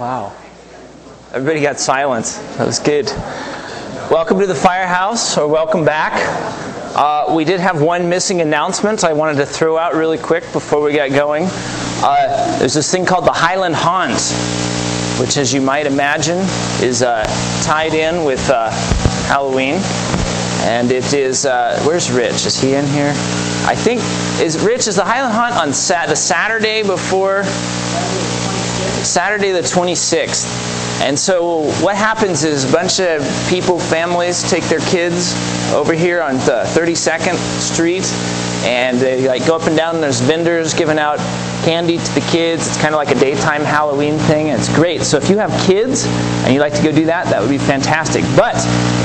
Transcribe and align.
Wow. 0.00 0.32
Everybody 1.34 1.60
got 1.60 1.78
silence. 1.78 2.38
That 2.56 2.66
was 2.66 2.78
good. 2.78 3.04
Welcome 4.10 4.40
to 4.40 4.46
the 4.46 4.54
firehouse, 4.54 5.36
or 5.36 5.46
welcome 5.46 5.84
back. 5.84 6.14
Uh, 6.96 7.34
we 7.34 7.44
did 7.44 7.60
have 7.60 7.82
one 7.82 8.08
missing 8.08 8.40
announcement 8.40 9.04
I 9.04 9.12
wanted 9.12 9.36
to 9.36 9.44
throw 9.44 9.76
out 9.76 9.94
really 9.94 10.16
quick 10.16 10.50
before 10.54 10.80
we 10.80 10.94
got 10.94 11.10
going. 11.10 11.48
Uh, 12.02 12.58
there's 12.58 12.72
this 12.72 12.90
thing 12.90 13.04
called 13.04 13.26
the 13.26 13.32
Highland 13.32 13.74
Haunt, 13.74 14.22
which, 15.20 15.36
as 15.36 15.52
you 15.52 15.60
might 15.60 15.84
imagine, 15.84 16.38
is 16.80 17.02
uh, 17.02 17.22
tied 17.62 17.92
in 17.92 18.24
with 18.24 18.48
uh, 18.48 18.70
Halloween. 19.28 19.82
And 20.62 20.90
it 20.90 21.12
is, 21.12 21.44
uh, 21.44 21.78
where's 21.84 22.10
Rich? 22.10 22.46
Is 22.46 22.58
he 22.58 22.72
in 22.72 22.86
here? 22.86 23.12
I 23.66 23.74
think, 23.76 24.00
is 24.40 24.58
Rich, 24.64 24.88
is 24.88 24.96
the 24.96 25.04
Highland 25.04 25.34
Haunt 25.34 25.56
on 25.56 25.68
the 25.68 26.16
Saturday 26.16 26.84
before? 26.84 27.44
Saturday 29.04 29.52
the 29.52 29.60
26th. 29.60 30.46
And 31.00 31.18
so 31.18 31.70
what 31.82 31.96
happens 31.96 32.44
is 32.44 32.68
a 32.68 32.72
bunch 32.72 33.00
of 33.00 33.22
people, 33.48 33.78
families, 33.78 34.48
take 34.50 34.64
their 34.64 34.80
kids 34.80 35.34
over 35.72 35.94
here 35.94 36.20
on 36.20 36.34
the 36.38 36.64
32nd 36.74 37.36
Street, 37.58 38.04
and 38.64 38.98
they 38.98 39.26
like 39.26 39.46
go 39.46 39.56
up 39.56 39.66
and 39.66 39.76
down. 39.76 39.94
And 39.94 40.02
there's 40.02 40.20
vendors 40.20 40.74
giving 40.74 40.98
out 40.98 41.18
candy 41.64 41.98
to 41.98 42.14
the 42.14 42.20
kids. 42.30 42.66
It's 42.66 42.80
kind 42.80 42.94
of 42.94 42.98
like 42.98 43.10
a 43.10 43.18
daytime 43.18 43.62
Halloween 43.62 44.18
thing, 44.18 44.48
it's 44.48 44.68
great. 44.74 45.02
So 45.02 45.16
if 45.16 45.30
you 45.30 45.38
have 45.38 45.50
kids 45.66 46.04
and 46.44 46.52
you'd 46.52 46.60
like 46.60 46.74
to 46.74 46.82
go 46.82 46.92
do 46.92 47.06
that, 47.06 47.26
that 47.26 47.40
would 47.40 47.50
be 47.50 47.58
fantastic. 47.58 48.22
But 48.36 48.56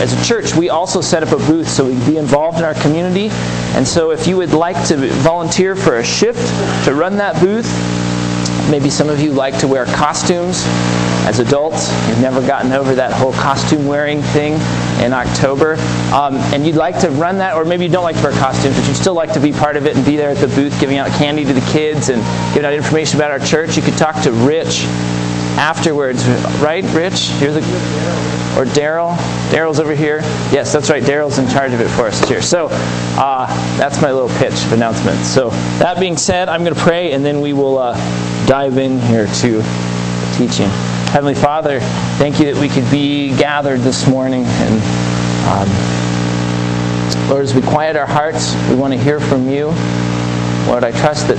as 0.02 0.12
a 0.12 0.26
church, 0.26 0.54
we 0.55 0.70
also 0.70 0.99
set 1.02 1.23
up 1.23 1.32
a 1.32 1.38
booth 1.48 1.68
so 1.68 1.85
we 1.85 1.93
can 1.93 2.05
be 2.12 2.18
involved 2.18 2.57
in 2.57 2.66
our 2.66 2.76
community. 2.76 3.30
And 3.76 3.88
so 3.88 4.12
if 4.12 4.27
you 4.27 4.38
would 4.38 4.54
like 4.54 4.85
to 4.88 4.98
volunteer 5.21 5.76
for 5.76 5.98
a 5.98 6.04
shift 6.04 6.40
to 6.85 6.93
run 6.93 7.18
that 7.18 7.40
booth, 7.41 7.65
maybe 8.70 8.90
some 8.90 9.10
of 9.10 9.20
you 9.20 9.32
like 9.32 9.58
to 9.60 9.68
wear 9.68 9.85
costumes 9.85 10.63
as 11.26 11.40
adults. 11.40 11.91
You've 12.08 12.21
never 12.21 12.46
gotten 12.46 12.71
over 12.71 12.96
that 12.96 13.12
whole 13.12 13.34
costume 13.34 13.88
wearing 13.88 14.21
thing 14.21 14.54
in 15.04 15.13
October. 15.13 15.74
Um, 16.13 16.35
and 16.54 16.66
you'd 16.66 16.76
like 16.76 16.99
to 16.99 17.10
run 17.10 17.38
that, 17.40 17.55
or 17.55 17.66
maybe 17.66 17.86
you 17.86 17.91
don't 17.91 18.04
like 18.04 18.16
to 18.18 18.24
wear 18.24 18.32
costumes, 18.34 18.77
but 18.77 18.88
you'd 18.88 18.96
still 18.96 19.13
like 19.13 19.34
to 19.34 19.40
be 19.40 19.52
part 19.52 19.76
of 19.76 19.86
it 19.86 19.96
and 19.96 20.05
be 20.05 20.16
there 20.16 20.30
at 20.30 20.38
the 20.38 20.48
booth 20.48 20.80
giving 20.80 20.98
out 20.98 21.10
candy 21.12 21.43
to 21.46 21.54
the 21.54 21.71
kids 21.71 22.10
and 22.10 22.21
giving 22.54 22.66
out 22.66 22.74
information 22.74 23.18
about 23.18 23.32
our 23.32 23.40
church. 23.40 23.76
You 23.76 23.84
could 23.84 23.98
talk 23.98 24.21
to 24.24 24.32
Rich 24.32 24.86
afterwards, 25.57 26.25
right, 26.61 26.84
Rich? 26.93 27.31
You're 27.41 27.51
the 27.51 27.61
or 28.55 28.63
Daryl. 28.65 29.15
Daryl's 29.49 29.79
over 29.79 29.93
here. 29.93 30.20
Yes, 30.51 30.71
that's 30.71 30.89
right. 30.89 31.03
Daryl's 31.03 31.37
in 31.39 31.47
charge 31.49 31.73
of 31.73 31.81
it 31.81 31.89
for 31.89 32.07
us 32.07 32.20
here. 32.27 32.41
So 32.41 32.70
uh, 32.71 33.47
that's 33.77 34.01
my 34.01 34.12
little 34.12 34.29
pitch 34.37 34.53
of 34.65 34.71
announcement. 34.71 35.25
So 35.25 35.49
that 35.79 35.99
being 35.99 36.15
said, 36.15 36.47
I'm 36.47 36.63
going 36.63 36.73
to 36.73 36.79
pray, 36.79 37.12
and 37.12 37.23
then 37.25 37.41
we 37.41 37.51
will 37.51 37.77
uh, 37.77 37.95
dive 38.47 38.77
in 38.77 38.99
here 39.01 39.27
to 39.27 39.62
teaching. 40.37 40.70
Heavenly 41.12 41.35
Father, 41.35 41.79
thank 42.17 42.40
you 42.40 42.53
that 42.53 42.59
we 42.59 42.69
could 42.69 42.90
be 42.90 43.35
gathered 43.37 43.81
this 43.81 44.07
morning. 44.07 44.45
And 44.45 44.81
um, 45.47 47.29
Lord, 47.29 47.43
as 47.43 47.53
we 47.53 47.62
quiet 47.62 47.95
our 47.95 48.07
hearts, 48.07 48.55
we 48.69 48.75
want 48.75 48.93
to 48.93 48.99
hear 48.99 49.19
from 49.19 49.49
you. 49.49 49.67
Lord, 50.67 50.84
I 50.84 50.91
trust 50.91 51.27
that 51.27 51.37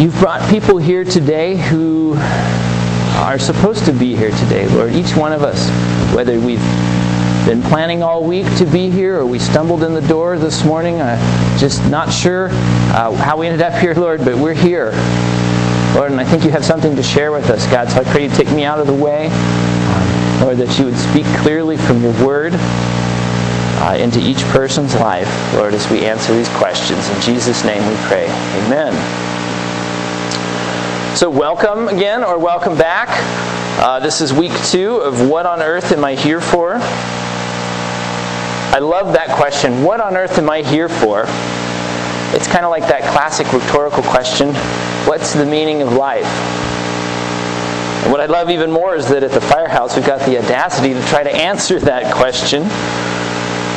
you've 0.00 0.18
brought 0.20 0.48
people 0.50 0.78
here 0.78 1.04
today 1.04 1.56
who 1.56 2.14
are 3.16 3.38
supposed 3.38 3.84
to 3.86 3.92
be 3.92 4.16
here 4.16 4.30
today, 4.30 4.66
Lord. 4.68 4.92
Each 4.92 5.16
one 5.16 5.32
of 5.32 5.42
us, 5.42 5.68
whether 6.14 6.38
we've 6.40 6.62
been 7.46 7.62
planning 7.62 8.02
all 8.02 8.24
week 8.24 8.46
to 8.56 8.64
be 8.64 8.90
here 8.90 9.18
or 9.18 9.26
we 9.26 9.38
stumbled 9.38 9.82
in 9.82 9.94
the 9.94 10.06
door 10.08 10.38
this 10.38 10.64
morning, 10.64 11.00
uh, 11.00 11.16
just 11.58 11.88
not 11.90 12.12
sure 12.12 12.48
uh, 12.50 13.12
how 13.14 13.36
we 13.36 13.46
ended 13.46 13.62
up 13.62 13.78
here, 13.80 13.94
Lord, 13.94 14.24
but 14.24 14.36
we're 14.36 14.54
here. 14.54 14.92
Lord, 15.94 16.10
and 16.10 16.20
I 16.20 16.24
think 16.24 16.42
you 16.44 16.50
have 16.50 16.64
something 16.64 16.96
to 16.96 17.02
share 17.02 17.30
with 17.30 17.50
us, 17.50 17.66
God. 17.68 17.88
So 17.88 18.00
I 18.00 18.04
pray 18.04 18.24
you 18.24 18.30
take 18.30 18.50
me 18.50 18.64
out 18.64 18.80
of 18.80 18.86
the 18.86 18.94
way. 18.94 19.28
Lord, 20.40 20.58
that 20.58 20.76
you 20.78 20.86
would 20.86 20.96
speak 20.96 21.26
clearly 21.42 21.76
from 21.76 22.02
your 22.02 22.12
word 22.26 22.52
uh, 22.54 23.96
into 23.98 24.18
each 24.18 24.42
person's 24.46 24.94
life, 24.96 25.28
Lord, 25.54 25.74
as 25.74 25.88
we 25.90 26.04
answer 26.04 26.34
these 26.34 26.48
questions. 26.56 27.08
In 27.10 27.20
Jesus' 27.20 27.64
name 27.64 27.86
we 27.86 27.96
pray. 28.06 28.26
Amen. 28.64 29.33
So, 31.14 31.30
welcome 31.30 31.86
again, 31.86 32.24
or 32.24 32.38
welcome 32.38 32.76
back. 32.76 33.08
Uh, 33.80 34.00
this 34.00 34.20
is 34.20 34.32
week 34.32 34.52
two 34.64 34.96
of 34.96 35.28
What 35.28 35.46
on 35.46 35.62
Earth 35.62 35.92
Am 35.92 36.04
I 36.04 36.16
Here 36.16 36.40
For? 36.40 36.74
I 38.74 38.80
love 38.80 39.12
that 39.12 39.28
question. 39.28 39.84
What 39.84 40.00
on 40.00 40.16
earth 40.16 40.36
am 40.36 40.50
I 40.50 40.62
here 40.62 40.88
for? 40.88 41.26
It's 42.34 42.48
kind 42.48 42.64
of 42.64 42.72
like 42.72 42.82
that 42.88 43.02
classic 43.12 43.52
rhetorical 43.52 44.02
question 44.02 44.52
What's 45.06 45.34
the 45.34 45.46
meaning 45.46 45.82
of 45.82 45.92
life? 45.92 46.26
And 48.02 48.10
what 48.10 48.20
I 48.20 48.26
love 48.26 48.50
even 48.50 48.72
more 48.72 48.96
is 48.96 49.06
that 49.10 49.22
at 49.22 49.30
the 49.30 49.40
firehouse 49.40 49.94
we've 49.94 50.04
got 50.04 50.18
the 50.26 50.38
audacity 50.38 50.94
to 50.94 51.02
try 51.06 51.22
to 51.22 51.32
answer 51.32 51.78
that 51.78 52.12
question. 52.12 52.64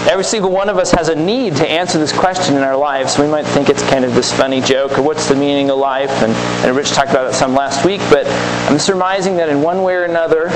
Every 0.09 0.23
single 0.23 0.51
one 0.51 0.69
of 0.69 0.77
us 0.77 0.89
has 0.91 1.09
a 1.09 1.15
need 1.15 1.57
to 1.57 1.69
answer 1.69 1.99
this 1.99 2.13
question 2.17 2.55
in 2.55 2.63
our 2.63 2.77
lives. 2.77 3.19
We 3.19 3.27
might 3.27 3.45
think 3.45 3.67
it's 3.67 3.83
kind 3.89 4.05
of 4.05 4.15
this 4.15 4.31
funny 4.31 4.61
joke, 4.61 4.97
or 4.97 5.01
what's 5.01 5.27
the 5.27 5.35
meaning 5.35 5.69
of 5.69 5.79
life? 5.79 6.09
And, 6.23 6.31
and 6.65 6.73
Rich 6.73 6.91
talked 6.91 7.11
about 7.11 7.29
it 7.29 7.33
some 7.33 7.53
last 7.53 7.85
week, 7.85 7.99
but 8.09 8.25
I'm 8.71 8.79
surmising 8.79 9.35
that 9.35 9.49
in 9.49 9.61
one 9.61 9.83
way 9.83 9.95
or 9.95 10.05
another, 10.05 10.47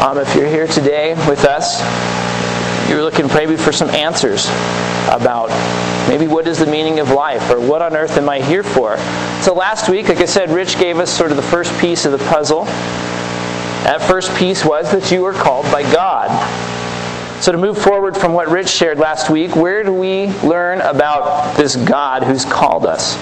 um, 0.00 0.16
if 0.16 0.34
you're 0.34 0.48
here 0.48 0.66
today 0.66 1.12
with 1.28 1.44
us, 1.44 1.80
you're 2.88 3.02
looking 3.02 3.26
maybe 3.28 3.58
for 3.58 3.72
some 3.72 3.90
answers 3.90 4.46
about 5.10 5.50
maybe 6.08 6.26
what 6.26 6.48
is 6.48 6.58
the 6.58 6.66
meaning 6.66 6.98
of 6.98 7.10
life 7.10 7.50
or 7.50 7.60
what 7.60 7.82
on 7.82 7.94
earth 7.94 8.16
am 8.16 8.30
I 8.30 8.40
here 8.40 8.62
for. 8.62 8.96
So 9.42 9.52
last 9.52 9.90
week, 9.90 10.08
like 10.08 10.22
I 10.22 10.24
said, 10.24 10.48
Rich 10.48 10.78
gave 10.78 10.98
us 10.98 11.14
sort 11.14 11.30
of 11.30 11.36
the 11.36 11.42
first 11.42 11.78
piece 11.78 12.06
of 12.06 12.12
the 12.12 12.24
puzzle. 12.30 12.64
That 13.84 14.00
first 14.00 14.34
piece 14.36 14.64
was 14.64 14.90
that 14.92 15.12
you 15.12 15.20
were 15.20 15.34
called 15.34 15.66
by 15.66 15.82
God. 15.92 16.67
So, 17.40 17.52
to 17.52 17.58
move 17.58 17.78
forward 17.78 18.16
from 18.16 18.32
what 18.32 18.48
Rich 18.48 18.68
shared 18.68 18.98
last 18.98 19.30
week, 19.30 19.54
where 19.54 19.84
do 19.84 19.92
we 19.92 20.26
learn 20.40 20.80
about 20.80 21.56
this 21.56 21.76
God 21.76 22.24
who's 22.24 22.44
called 22.44 22.84
us? 22.84 23.16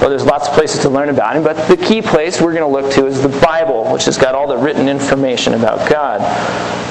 Well, 0.00 0.10
there's 0.10 0.24
lots 0.24 0.46
of 0.46 0.54
places 0.54 0.82
to 0.82 0.90
learn 0.90 1.08
about 1.08 1.34
him, 1.34 1.42
but 1.42 1.56
the 1.66 1.76
key 1.76 2.02
place 2.02 2.40
we're 2.40 2.54
going 2.54 2.62
to 2.62 2.68
look 2.68 2.92
to 2.92 3.06
is 3.06 3.20
the 3.20 3.40
Bible, 3.40 3.90
which 3.90 4.04
has 4.04 4.16
got 4.16 4.34
all 4.34 4.46
the 4.46 4.56
written 4.56 4.86
information 4.86 5.54
about 5.54 5.90
God. 5.90 6.20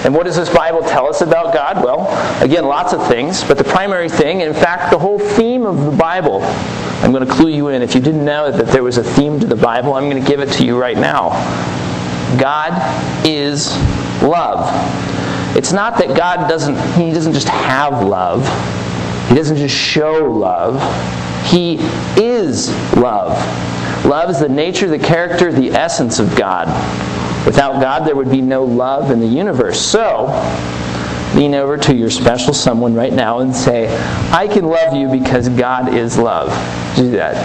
And 0.04 0.14
what 0.14 0.26
does 0.26 0.36
this 0.36 0.54
Bible 0.54 0.82
tell 0.82 1.08
us 1.08 1.22
about 1.22 1.54
God? 1.54 1.84
Well, 1.84 2.08
again, 2.44 2.66
lots 2.66 2.92
of 2.92 3.08
things, 3.08 3.44
but 3.44 3.58
the 3.58 3.64
primary 3.64 4.10
thing, 4.10 4.42
in 4.42 4.54
fact, 4.54 4.92
the 4.92 4.98
whole 4.98 5.20
theme 5.20 5.66
of 5.66 5.86
the 5.86 5.96
Bible, 5.96 6.42
I'm 7.02 7.14
going 7.14 7.26
to 7.26 7.32
clue 7.32 7.50
you 7.50 7.70
in. 7.70 7.82
If 7.82 7.96
you 7.96 8.02
didn't 8.02 8.26
know 8.26 8.52
that 8.52 8.68
there 8.68 8.84
was 8.84 8.98
a 8.98 9.04
theme 9.04 9.40
to 9.40 9.46
the 9.46 9.56
Bible, 9.56 9.94
I'm 9.94 10.10
going 10.10 10.22
to 10.22 10.28
give 10.28 10.42
it 10.42 10.52
to 10.54 10.66
you 10.66 10.78
right 10.78 10.98
now. 10.98 11.30
God 12.38 12.74
is 13.26 13.74
love. 14.22 15.17
It's 15.58 15.74
not 15.74 15.98
that 15.98 16.16
God 16.16 16.48
doesn't, 16.48 16.76
He 16.94 17.12
doesn't 17.12 17.34
just 17.34 17.50
have 17.50 18.06
love, 18.06 18.46
He 19.28 19.36
doesn't 19.36 19.58
just 19.58 19.76
show 19.76 20.32
love. 20.32 20.80
He 21.48 21.78
is 22.18 22.70
love. 22.98 23.38
Love 24.06 24.30
is 24.30 24.40
the 24.40 24.50
nature, 24.50 24.88
the 24.88 25.00
character, 25.00 25.52
the 25.52 25.72
essence 25.72 26.20
of 26.20 26.36
God. 26.36 26.68
Without 27.46 27.82
God, 27.82 28.06
there 28.06 28.16
would 28.16 28.30
be 28.30 28.42
no 28.42 28.66
love 28.66 29.12
in 29.12 29.22
the 29.22 29.28
universe. 29.28 29.80
So, 29.80 30.26
lean 31.36 31.56
over 31.56 31.78
to 31.78 31.96
your 31.96 32.10
special 32.10 32.54
someone 32.54 32.94
right 32.94 33.14
now 33.14 33.40
and 33.40 33.56
say, 33.56 33.88
I 34.32 34.48
can 34.48 34.66
love 34.66 34.94
you 34.94 35.10
because 35.10 35.48
God 35.48 35.94
is 35.94 36.18
love. 36.18 36.50
Do 36.98 37.12
that. 37.12 37.36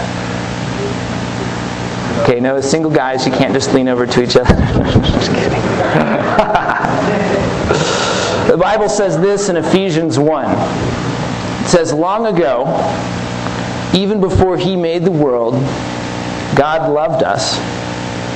Okay, 2.23 2.41
no, 2.41 2.59
single 2.59 2.91
guys, 2.91 3.25
you 3.25 3.31
can't 3.31 3.53
just 3.53 3.73
lean 3.73 3.87
over 3.87 4.05
to 4.05 4.23
each 4.23 4.35
other. 4.35 4.53
just 4.53 5.31
kidding. 5.31 6.59
the 8.47 8.57
Bible 8.57 8.89
says 8.89 9.19
this 9.19 9.49
in 9.49 9.57
Ephesians 9.57 10.19
1. 10.19 10.45
It 11.63 11.67
says, 11.67 11.93
Long 11.93 12.25
ago, 12.25 12.65
even 13.93 14.19
before 14.19 14.57
He 14.57 14.75
made 14.75 15.03
the 15.03 15.11
world, 15.11 15.53
God 16.55 16.91
loved 16.91 17.23
us 17.23 17.57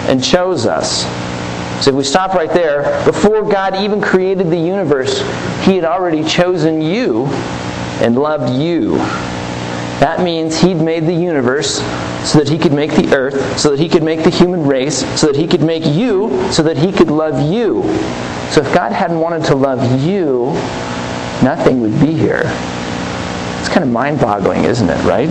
and 0.09 0.23
chose 0.23 0.65
us. 0.65 1.03
So 1.83 1.91
if 1.91 1.95
we 1.95 2.03
stop 2.03 2.33
right 2.33 2.49
there, 2.49 3.03
before 3.05 3.43
God 3.43 3.75
even 3.75 4.01
created 4.01 4.49
the 4.49 4.57
universe, 4.57 5.19
He 5.63 5.75
had 5.75 5.83
already 5.83 6.23
chosen 6.23 6.81
you 6.81 7.25
and 8.01 8.17
loved 8.17 8.53
you. 8.59 8.97
That 9.99 10.21
means 10.21 10.59
He'd 10.61 10.75
made 10.75 11.05
the 11.05 11.13
universe 11.13 11.77
so 12.23 12.39
that 12.39 12.47
He 12.47 12.57
could 12.57 12.73
make 12.73 12.91
the 12.91 13.15
earth, 13.15 13.59
so 13.59 13.71
that 13.71 13.79
He 13.79 13.89
could 13.89 14.03
make 14.03 14.23
the 14.23 14.29
human 14.29 14.65
race, 14.65 14.99
so 15.19 15.27
that 15.27 15.35
He 15.35 15.47
could 15.47 15.63
make 15.63 15.85
you, 15.85 16.51
so 16.51 16.61
that 16.63 16.77
He 16.77 16.91
could 16.91 17.09
love 17.09 17.51
you. 17.51 17.83
So 18.51 18.61
if 18.61 18.73
God 18.73 18.91
hadn't 18.91 19.19
wanted 19.19 19.43
to 19.45 19.55
love 19.55 20.01
you, 20.03 20.53
nothing 21.43 21.81
would 21.81 21.99
be 21.99 22.13
here. 22.13 22.43
It's 23.59 23.69
kind 23.69 23.83
of 23.83 23.89
mind 23.89 24.19
boggling, 24.19 24.65
isn't 24.65 24.89
it, 24.89 25.03
right? 25.03 25.27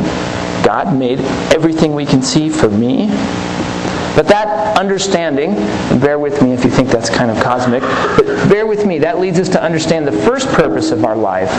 God 0.64 0.96
made 0.96 1.20
everything 1.54 1.94
we 1.94 2.04
can 2.04 2.20
see 2.20 2.50
for 2.50 2.68
me. 2.68 3.06
But 4.16 4.26
that 4.28 4.78
understanding, 4.78 5.54
bear 6.00 6.18
with 6.18 6.42
me 6.42 6.52
if 6.52 6.64
you 6.64 6.70
think 6.70 6.88
that's 6.88 7.10
kind 7.10 7.30
of 7.30 7.40
cosmic, 7.42 7.82
but 7.82 8.26
bear 8.48 8.66
with 8.66 8.84
me, 8.84 8.98
that 8.98 9.20
leads 9.20 9.38
us 9.38 9.48
to 9.50 9.62
understand 9.62 10.06
the 10.06 10.12
first 10.12 10.48
purpose 10.48 10.90
of 10.90 11.04
our 11.04 11.14
life. 11.16 11.50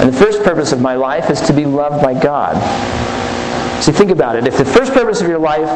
And 0.00 0.12
the 0.12 0.16
first 0.16 0.42
purpose 0.42 0.72
of 0.72 0.80
my 0.80 0.94
life 0.94 1.30
is 1.30 1.40
to 1.42 1.52
be 1.52 1.66
loved 1.66 2.02
by 2.02 2.14
God. 2.14 2.54
See, 3.82 3.92
think 3.92 4.10
about 4.10 4.36
it. 4.36 4.46
If 4.46 4.56
the 4.58 4.64
first 4.64 4.92
purpose 4.92 5.20
of 5.20 5.28
your 5.28 5.38
life 5.38 5.68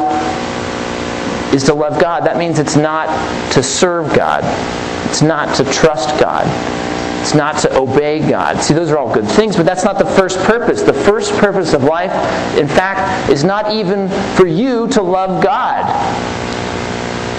is 1.53 1.63
to 1.63 1.73
love 1.73 1.99
God. 1.99 2.25
That 2.25 2.37
means 2.37 2.59
it's 2.59 2.75
not 2.75 3.07
to 3.53 3.63
serve 3.63 4.15
God, 4.15 4.43
it's 5.09 5.21
not 5.21 5.55
to 5.55 5.63
trust 5.71 6.19
God. 6.19 6.45
It's 7.21 7.35
not 7.35 7.57
to 7.59 7.77
obey 7.77 8.27
God. 8.27 8.61
See, 8.61 8.73
those 8.73 8.91
are 8.91 8.97
all 8.97 9.13
good 9.13 9.27
things, 9.27 9.57
but 9.57 9.65
that's 9.65 9.83
not 9.83 9.99
the 9.99 10.05
first 10.05 10.39
purpose. 10.39 10.83
The 10.83 10.93
first 10.93 11.33
purpose 11.33 11.73
of 11.73 11.83
life, 11.83 12.13
in 12.57 12.65
fact, 12.65 13.29
is 13.29 13.43
not 13.43 13.73
even 13.73 14.07
for 14.35 14.47
you 14.47 14.87
to 14.89 15.01
love 15.01 15.43
God. 15.43 15.85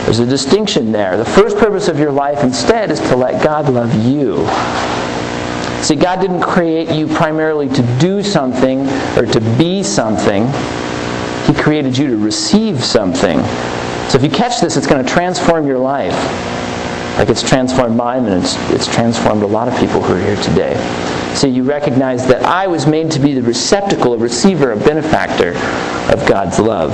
There's 0.04 0.18
a 0.18 0.26
distinction 0.26 0.92
there. 0.92 1.16
The 1.16 1.24
first 1.24 1.56
purpose 1.56 1.88
of 1.88 1.98
your 1.98 2.12
life 2.12 2.44
instead 2.44 2.90
is 2.90 3.00
to 3.00 3.16
let 3.16 3.42
God 3.42 3.70
love 3.70 3.94
you. 4.04 4.44
See, 5.82 5.96
God 5.96 6.20
didn't 6.20 6.42
create 6.42 6.90
you 6.90 7.06
primarily 7.06 7.68
to 7.68 7.98
do 7.98 8.22
something 8.22 8.80
or 9.16 9.26
to 9.26 9.40
be 9.58 9.82
something. 9.82 10.46
He 11.46 11.54
created 11.60 11.96
you 11.96 12.08
to 12.08 12.16
receive 12.16 12.84
something. 12.84 13.38
So 14.08 14.18
if 14.18 14.22
you 14.22 14.30
catch 14.30 14.60
this, 14.60 14.76
it's 14.76 14.86
going 14.86 15.04
to 15.04 15.10
transform 15.10 15.66
your 15.66 15.78
life. 15.78 16.14
Like 17.18 17.28
it's 17.28 17.42
transformed 17.42 17.96
mine 17.96 18.26
and 18.26 18.42
it's, 18.42 18.56
it's 18.70 18.86
transformed 18.86 19.42
a 19.42 19.46
lot 19.46 19.68
of 19.68 19.78
people 19.78 20.02
who 20.02 20.14
are 20.14 20.20
here 20.20 20.36
today. 20.42 20.74
So 21.34 21.46
you 21.46 21.62
recognize 21.62 22.26
that 22.26 22.42
I 22.42 22.66
was 22.66 22.86
made 22.86 23.10
to 23.12 23.18
be 23.18 23.34
the 23.34 23.42
receptacle, 23.42 24.14
a 24.14 24.18
receiver, 24.18 24.72
a 24.72 24.76
benefactor 24.76 25.50
of 26.12 26.26
God's 26.28 26.58
love. 26.58 26.92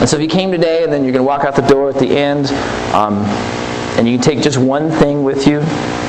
And 0.00 0.08
so 0.08 0.16
if 0.16 0.22
you 0.22 0.28
came 0.28 0.50
today 0.50 0.84
and 0.84 0.92
then 0.92 1.04
you're 1.04 1.12
going 1.12 1.24
to 1.24 1.26
walk 1.26 1.44
out 1.44 1.56
the 1.56 1.62
door 1.62 1.88
at 1.88 1.96
the 1.96 2.16
end, 2.16 2.48
um, 2.94 3.24
and 3.96 4.08
you 4.08 4.16
can 4.18 4.24
take 4.24 4.42
just 4.42 4.58
one 4.58 4.90
thing 4.90 5.22
with 5.22 5.46
you, 5.46 5.60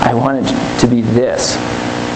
I 0.01 0.13
want 0.13 0.45
it 0.45 0.79
to 0.79 0.87
be 0.87 1.01
this. 1.01 1.55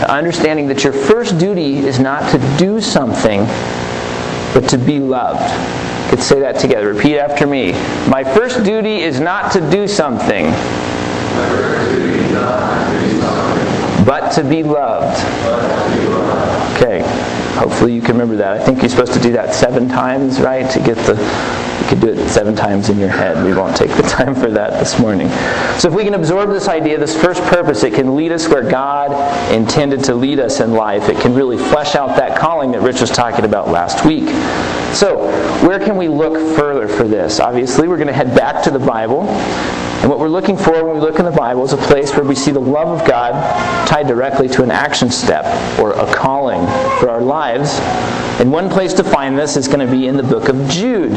Understanding 0.07 0.67
that 0.67 0.83
your 0.83 0.93
first 0.93 1.37
duty 1.37 1.77
is 1.77 1.99
not 1.99 2.31
to 2.31 2.57
do 2.57 2.81
something, 2.81 3.45
but 4.53 4.67
to 4.69 4.77
be 4.77 4.99
loved. 4.99 5.53
Could 6.09 6.21
say 6.23 6.39
that 6.39 6.59
together. 6.59 6.93
Repeat 6.93 7.19
after 7.19 7.45
me. 7.45 7.73
My 8.09 8.23
first 8.23 8.63
duty 8.63 9.01
is 9.01 9.19
not 9.19 9.51
to 9.51 9.69
do 9.69 9.87
something, 9.87 10.45
but 14.05 14.31
to 14.31 14.43
be 14.43 14.63
loved. 14.63 15.19
Okay. 16.75 17.01
Hopefully 17.59 17.93
you 17.93 17.99
can 17.99 18.13
remember 18.13 18.37
that. 18.37 18.53
I 18.53 18.63
think 18.63 18.79
you're 18.81 18.87
supposed 18.87 19.11
to 19.11 19.19
do 19.19 19.33
that 19.33 19.53
seven 19.53 19.89
times, 19.89 20.39
right, 20.39 20.71
to 20.71 20.79
get 20.79 20.95
the 21.05 21.15
you 21.81 21.87
could 21.87 21.99
do 21.99 22.07
it 22.07 22.29
seven 22.29 22.55
times 22.55 22.87
in 22.87 22.97
your 22.97 23.09
head. 23.09 23.43
We 23.43 23.53
won't 23.53 23.75
take 23.75 23.91
the 23.91 24.01
time 24.07 24.33
for 24.33 24.49
that 24.51 24.79
this 24.79 24.97
morning. 24.97 25.27
So 25.77 25.89
if 25.89 25.93
we 25.93 26.05
can 26.05 26.13
absorb 26.13 26.51
this 26.51 26.69
idea, 26.69 26.97
this 26.97 27.21
first 27.21 27.41
purpose, 27.43 27.83
it 27.83 27.93
can 27.93 28.15
lead 28.15 28.31
us 28.31 28.47
where 28.47 28.63
God 28.63 29.11
intended 29.51 30.05
to 30.05 30.15
lead 30.15 30.39
us 30.39 30.61
in 30.61 30.71
life. 30.71 31.09
It 31.09 31.19
can 31.19 31.33
really 31.33 31.57
flesh 31.57 31.95
out 31.95 32.15
that 32.15 32.39
calling 32.39 32.71
that 32.71 32.81
Rich 32.81 33.01
was 33.01 33.09
talking 33.09 33.43
about 33.43 33.67
last 33.67 34.05
week. 34.05 34.29
So, 34.95 35.27
where 35.67 35.79
can 35.79 35.97
we 35.97 36.07
look 36.07 36.33
further 36.57 36.87
for 36.87 37.03
this? 37.09 37.41
Obviously, 37.41 37.89
we're 37.89 37.97
going 37.97 38.07
to 38.07 38.13
head 38.13 38.33
back 38.33 38.63
to 38.63 38.71
the 38.71 38.79
Bible. 38.79 39.25
And 40.01 40.09
what 40.09 40.19
we're 40.19 40.29
looking 40.29 40.55
for 40.55 40.85
when 40.85 40.95
we 40.95 41.01
look 41.01 41.19
in 41.19 41.25
the 41.25 41.31
Bible 41.31 41.63
is 41.65 41.73
a 41.73 41.77
place 41.77 42.15
where 42.15 42.23
we 42.23 42.33
see 42.33 42.51
the 42.51 42.59
love 42.59 42.87
of 42.87 43.05
God 43.05 43.33
tied 43.85 44.07
directly 44.07 44.47
to 44.49 44.63
an 44.63 44.71
action 44.71 45.11
step 45.11 45.45
or 45.77 45.91
a 45.91 46.13
calling 46.13 46.65
for 46.99 47.09
our 47.09 47.21
lives. 47.21 47.77
And 48.39 48.49
one 48.49 48.69
place 48.69 48.93
to 48.93 49.03
find 49.03 49.37
this 49.37 49.57
is 49.57 49.67
going 49.67 49.85
to 49.85 49.91
be 49.91 50.07
in 50.07 50.15
the 50.15 50.23
book 50.23 50.47
of 50.47 50.55
Jude. 50.69 51.11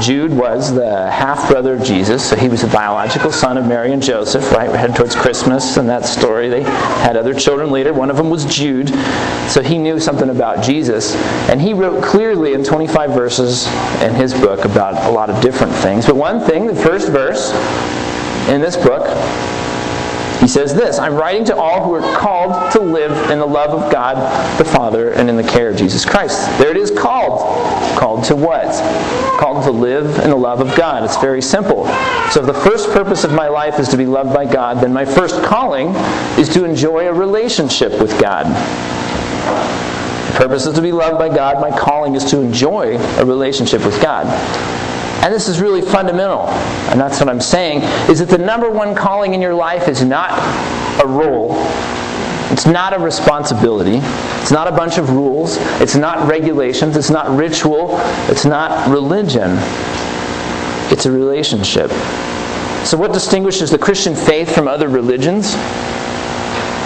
Jude 0.00 0.32
was 0.32 0.74
the 0.74 1.10
half 1.10 1.48
brother 1.48 1.74
of 1.74 1.82
Jesus, 1.82 2.28
so 2.28 2.36
he 2.36 2.48
was 2.48 2.62
the 2.62 2.68
biological 2.68 3.32
son 3.32 3.56
of 3.56 3.66
Mary 3.66 3.92
and 3.92 4.02
Joseph, 4.02 4.52
right? 4.52 4.68
We're 4.68 4.76
heading 4.76 4.96
towards 4.96 5.14
Christmas 5.14 5.76
and 5.76 5.88
that 5.88 6.04
story. 6.04 6.48
They 6.48 6.62
had 6.62 7.16
other 7.16 7.34
children 7.34 7.70
later. 7.70 7.92
One 7.92 8.10
of 8.10 8.16
them 8.16 8.30
was 8.30 8.44
Jude, 8.44 8.88
so 9.48 9.62
he 9.62 9.78
knew 9.78 9.98
something 9.98 10.28
about 10.28 10.62
Jesus. 10.62 11.14
And 11.48 11.60
he 11.60 11.72
wrote 11.72 12.02
clearly 12.04 12.52
in 12.52 12.62
25 12.62 13.10
verses 13.10 13.66
in 14.02 14.14
his 14.14 14.32
book 14.34 14.64
about 14.64 15.08
a 15.08 15.10
lot 15.10 15.30
of 15.30 15.40
different 15.40 15.72
things. 15.74 16.06
But 16.06 16.16
one 16.16 16.40
thing, 16.40 16.66
the 16.66 16.74
first 16.74 17.08
verse 17.08 17.52
in 18.48 18.60
this 18.60 18.76
book, 18.76 19.06
he 20.46 20.52
says 20.52 20.72
this 20.72 21.00
I'm 21.00 21.16
writing 21.16 21.44
to 21.46 21.56
all 21.56 21.82
who 21.82 21.92
are 21.94 22.16
called 22.16 22.70
to 22.70 22.78
live 22.78 23.32
in 23.32 23.40
the 23.40 23.46
love 23.46 23.70
of 23.70 23.90
God 23.90 24.14
the 24.58 24.64
Father 24.64 25.10
and 25.10 25.28
in 25.28 25.34
the 25.34 25.42
care 25.42 25.70
of 25.70 25.76
Jesus 25.76 26.04
Christ. 26.04 26.38
There 26.60 26.70
it 26.70 26.76
is 26.76 26.88
called. 26.88 27.40
Called 27.98 28.22
to 28.26 28.36
what? 28.36 28.70
Called 29.40 29.64
to 29.64 29.72
live 29.72 30.06
in 30.20 30.30
the 30.30 30.36
love 30.36 30.60
of 30.60 30.72
God. 30.76 31.02
It's 31.02 31.16
very 31.16 31.42
simple. 31.42 31.86
So 32.30 32.42
if 32.42 32.46
the 32.46 32.54
first 32.54 32.92
purpose 32.92 33.24
of 33.24 33.32
my 33.32 33.48
life 33.48 33.80
is 33.80 33.88
to 33.88 33.96
be 33.96 34.06
loved 34.06 34.32
by 34.32 34.44
God, 34.44 34.80
then 34.80 34.92
my 34.92 35.04
first 35.04 35.42
calling 35.42 35.88
is 36.38 36.48
to 36.50 36.64
enjoy 36.64 37.08
a 37.08 37.12
relationship 37.12 38.00
with 38.00 38.16
God. 38.20 38.46
The 40.30 40.38
purpose 40.38 40.64
is 40.64 40.76
to 40.76 40.80
be 40.80 40.92
loved 40.92 41.18
by 41.18 41.28
God. 41.28 41.60
My 41.60 41.76
calling 41.76 42.14
is 42.14 42.24
to 42.26 42.40
enjoy 42.40 42.98
a 42.98 43.24
relationship 43.24 43.84
with 43.84 44.00
God 44.00 44.26
and 45.22 45.32
this 45.32 45.48
is 45.48 45.60
really 45.60 45.82
fundamental, 45.82 46.48
and 46.90 47.00
that's 47.00 47.20
what 47.20 47.28
I'm 47.28 47.40
saying, 47.40 47.82
is 48.10 48.18
that 48.20 48.28
the 48.28 48.38
number 48.38 48.70
one 48.70 48.94
calling 48.94 49.34
in 49.34 49.40
your 49.40 49.54
life 49.54 49.88
is 49.88 50.02
not 50.02 50.30
a 51.02 51.06
role. 51.06 51.54
It's 52.50 52.66
not 52.66 52.94
a 52.94 52.98
responsibility. 52.98 53.98
It's 54.40 54.52
not 54.52 54.68
a 54.68 54.72
bunch 54.72 54.98
of 54.98 55.10
rules. 55.10 55.56
It's 55.80 55.96
not 55.96 56.28
regulations. 56.28 56.96
It's 56.96 57.10
not 57.10 57.28
ritual. 57.36 57.98
It's 58.28 58.44
not 58.44 58.88
religion. 58.88 59.56
It's 60.92 61.06
a 61.06 61.10
relationship. 61.10 61.90
So, 62.86 62.96
what 62.96 63.12
distinguishes 63.12 63.70
the 63.70 63.78
Christian 63.78 64.14
faith 64.14 64.54
from 64.54 64.68
other 64.68 64.88
religions? 64.88 65.54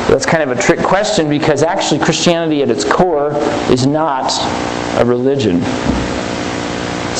That's 0.09 0.25
kind 0.25 0.43
of 0.43 0.59
a 0.59 0.61
trick 0.61 0.81
question 0.81 1.29
because 1.29 1.63
actually 1.63 2.01
Christianity 2.01 2.63
at 2.63 2.71
its 2.71 2.85
core 2.85 3.33
is 3.71 3.87
not 3.87 4.33
a 4.99 5.05
religion. 5.05 5.61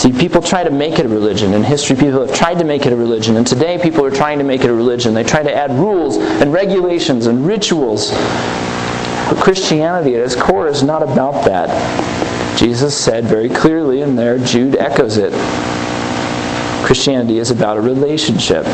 See, 0.01 0.13
people 0.13 0.41
try 0.41 0.65
to 0.65 0.71
make 0.71 0.99
it 0.99 1.05
a 1.05 1.09
religion. 1.11 1.53
In 1.53 1.63
history, 1.63 1.95
people 1.95 2.27
have 2.27 2.35
tried 2.35 2.59
to 2.59 2.65
make 2.65 2.87
it 2.87 2.93
a 2.95 2.97
religion. 2.97 3.37
And 3.37 3.47
today, 3.47 3.79
people 3.79 4.03
are 4.03 4.11
trying 4.11 4.39
to 4.39 4.45
make 4.45 4.65
it 4.65 4.71
a 4.71 4.75
religion. 4.75 5.13
They 5.13 5.25
try 5.25 5.43
to 5.43 5.55
add 5.55 5.73
rules 5.73 6.17
and 6.17 6.55
regulations 6.55 7.27
and 7.27 7.47
rituals. 7.47 8.11
But 8.11 9.37
Christianity, 9.43 10.15
at 10.15 10.23
its 10.23 10.35
core, 10.35 10.69
is 10.69 10.83
not 10.83 11.03
about 11.03 11.45
that. 11.45 11.69
Jesus 12.59 12.97
said 12.97 13.27
very 13.27 13.51
clearly, 13.51 14.01
and 14.01 14.19
there 14.19 14.39
Jude 14.39 14.77
echoes 14.77 15.19
it 15.19 15.35
Christianity 16.83 17.37
is 17.37 17.51
about 17.51 17.77
a 17.77 17.81
relationship. 17.83 18.65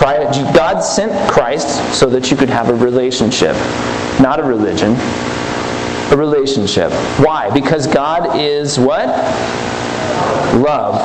God 0.00 0.80
sent 0.80 1.30
Christ 1.30 1.94
so 1.94 2.10
that 2.10 2.28
you 2.30 2.36
could 2.36 2.50
have 2.50 2.70
a 2.70 2.74
relationship, 2.74 3.54
not 4.20 4.40
a 4.40 4.42
religion. 4.42 4.96
A 6.12 6.16
relationship. 6.16 6.90
Why? 7.18 7.50
Because 7.54 7.86
God 7.86 8.38
is 8.38 8.80
what? 8.80 9.06
Love. 10.62 11.00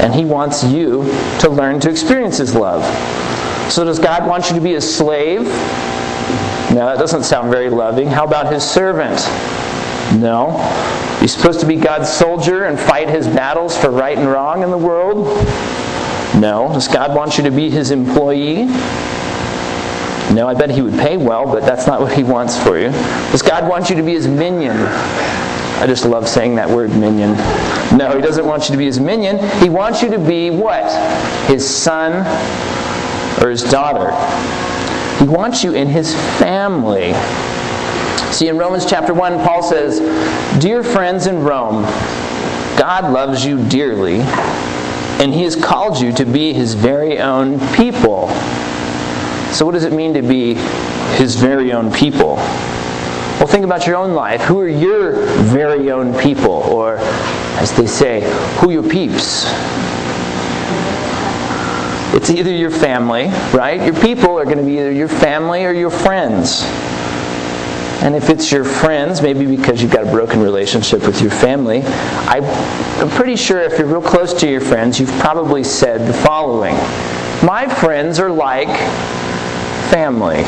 And 0.00 0.14
He 0.14 0.24
wants 0.24 0.64
you 0.64 1.04
to 1.40 1.48
learn 1.48 1.80
to 1.80 1.90
experience 1.90 2.38
His 2.38 2.54
love. 2.54 2.82
So, 3.70 3.84
does 3.84 3.98
God 3.98 4.26
want 4.26 4.48
you 4.50 4.56
to 4.56 4.60
be 4.60 4.74
a 4.74 4.80
slave? 4.80 5.42
No, 6.74 6.86
that 6.86 6.98
doesn't 6.98 7.24
sound 7.24 7.50
very 7.50 7.70
loving. 7.70 8.08
How 8.08 8.24
about 8.24 8.52
His 8.52 8.62
servant? 8.62 9.18
No. 10.20 10.56
You're 11.20 11.28
supposed 11.28 11.60
to 11.60 11.66
be 11.66 11.76
God's 11.76 12.10
soldier 12.10 12.64
and 12.64 12.78
fight 12.78 13.08
His 13.08 13.26
battles 13.26 13.76
for 13.76 13.90
right 13.90 14.18
and 14.18 14.28
wrong 14.28 14.62
in 14.62 14.70
the 14.70 14.78
world? 14.78 15.26
No. 16.40 16.68
Does 16.72 16.88
God 16.88 17.16
want 17.16 17.38
you 17.38 17.44
to 17.44 17.50
be 17.50 17.70
His 17.70 17.90
employee? 17.90 18.64
No, 20.34 20.48
I 20.48 20.54
bet 20.54 20.70
He 20.70 20.82
would 20.82 20.98
pay 20.98 21.16
well, 21.16 21.46
but 21.46 21.62
that's 21.62 21.86
not 21.86 22.00
what 22.02 22.12
He 22.12 22.24
wants 22.24 22.60
for 22.62 22.78
you. 22.78 22.90
Does 23.30 23.42
God 23.42 23.68
want 23.68 23.88
you 23.88 23.96
to 23.96 24.02
be 24.02 24.12
His 24.12 24.26
minion? 24.26 24.76
I 24.76 25.86
just 25.86 26.04
love 26.04 26.28
saying 26.28 26.56
that 26.56 26.68
word, 26.68 26.90
minion. 26.90 27.34
No, 27.96 28.16
he 28.16 28.20
doesn't 28.20 28.44
want 28.44 28.64
you 28.64 28.72
to 28.72 28.76
be 28.76 28.86
his 28.86 28.98
minion. 28.98 29.38
He 29.60 29.68
wants 29.68 30.02
you 30.02 30.10
to 30.10 30.18
be 30.18 30.50
what? 30.50 30.84
His 31.46 31.68
son 31.68 32.26
or 33.42 33.50
his 33.50 33.62
daughter. 33.62 34.10
He 35.18 35.30
wants 35.30 35.62
you 35.62 35.74
in 35.74 35.86
his 35.86 36.12
family. 36.38 37.12
See, 38.32 38.48
in 38.48 38.58
Romans 38.58 38.84
chapter 38.84 39.14
1, 39.14 39.38
Paul 39.44 39.62
says, 39.62 40.00
Dear 40.60 40.82
friends 40.82 41.28
in 41.28 41.44
Rome, 41.44 41.82
God 42.76 43.12
loves 43.12 43.44
you 43.44 43.64
dearly, 43.68 44.20
and 45.22 45.32
he 45.32 45.44
has 45.44 45.54
called 45.54 46.00
you 46.00 46.12
to 46.14 46.24
be 46.24 46.52
his 46.52 46.74
very 46.74 47.20
own 47.20 47.60
people. 47.74 48.28
So, 49.52 49.64
what 49.64 49.72
does 49.72 49.84
it 49.84 49.92
mean 49.92 50.14
to 50.14 50.22
be 50.22 50.54
his 51.14 51.36
very 51.36 51.72
own 51.72 51.92
people? 51.92 52.34
Well, 53.38 53.46
think 53.46 53.64
about 53.64 53.86
your 53.86 53.96
own 53.96 54.14
life. 54.14 54.40
Who 54.42 54.58
are 54.58 54.68
your 54.68 55.12
very 55.44 55.92
own 55.92 56.18
people? 56.18 56.50
Or, 56.50 56.98
as 57.56 57.72
they 57.76 57.86
say, 57.86 58.20
who 58.58 58.70
your 58.70 58.82
peeps? 58.82 59.44
It's 62.14 62.30
either 62.30 62.52
your 62.52 62.70
family, 62.70 63.26
right? 63.52 63.84
Your 63.84 64.00
people 64.00 64.38
are 64.38 64.44
going 64.44 64.58
to 64.58 64.64
be 64.64 64.78
either 64.78 64.92
your 64.92 65.08
family 65.08 65.64
or 65.64 65.72
your 65.72 65.90
friends. 65.90 66.62
And 68.02 68.14
if 68.14 68.28
it's 68.30 68.52
your 68.52 68.64
friends, 68.64 69.22
maybe 69.22 69.46
because 69.46 69.82
you've 69.82 69.92
got 69.92 70.06
a 70.06 70.10
broken 70.10 70.40
relationship 70.40 71.06
with 71.06 71.20
your 71.20 71.30
family, 71.30 71.82
I'm 71.84 73.10
pretty 73.10 73.34
sure 73.36 73.60
if 73.60 73.78
you're 73.78 73.88
real 73.88 74.02
close 74.02 74.34
to 74.34 74.48
your 74.48 74.60
friends, 74.60 75.00
you've 75.00 75.18
probably 75.18 75.64
said 75.64 76.06
the 76.06 76.12
following 76.12 76.74
My 77.44 77.66
friends 77.80 78.18
are 78.18 78.30
like 78.30 78.68
family. 79.90 80.44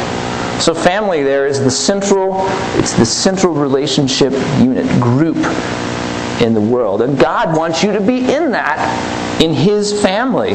So 0.60 0.74
family 0.74 1.22
there 1.22 1.46
is 1.46 1.60
the 1.60 1.70
central, 1.70 2.46
it's 2.78 2.92
the 2.92 3.06
central 3.06 3.54
relationship 3.54 4.32
unit, 4.60 4.86
group 5.00 5.36
in 6.42 6.54
the 6.54 6.60
world. 6.60 7.02
And 7.02 7.18
God 7.18 7.56
wants 7.56 7.82
you 7.82 7.92
to 7.92 8.00
be 8.00 8.18
in 8.18 8.52
that, 8.52 9.40
in 9.42 9.52
His 9.52 10.02
family. 10.02 10.54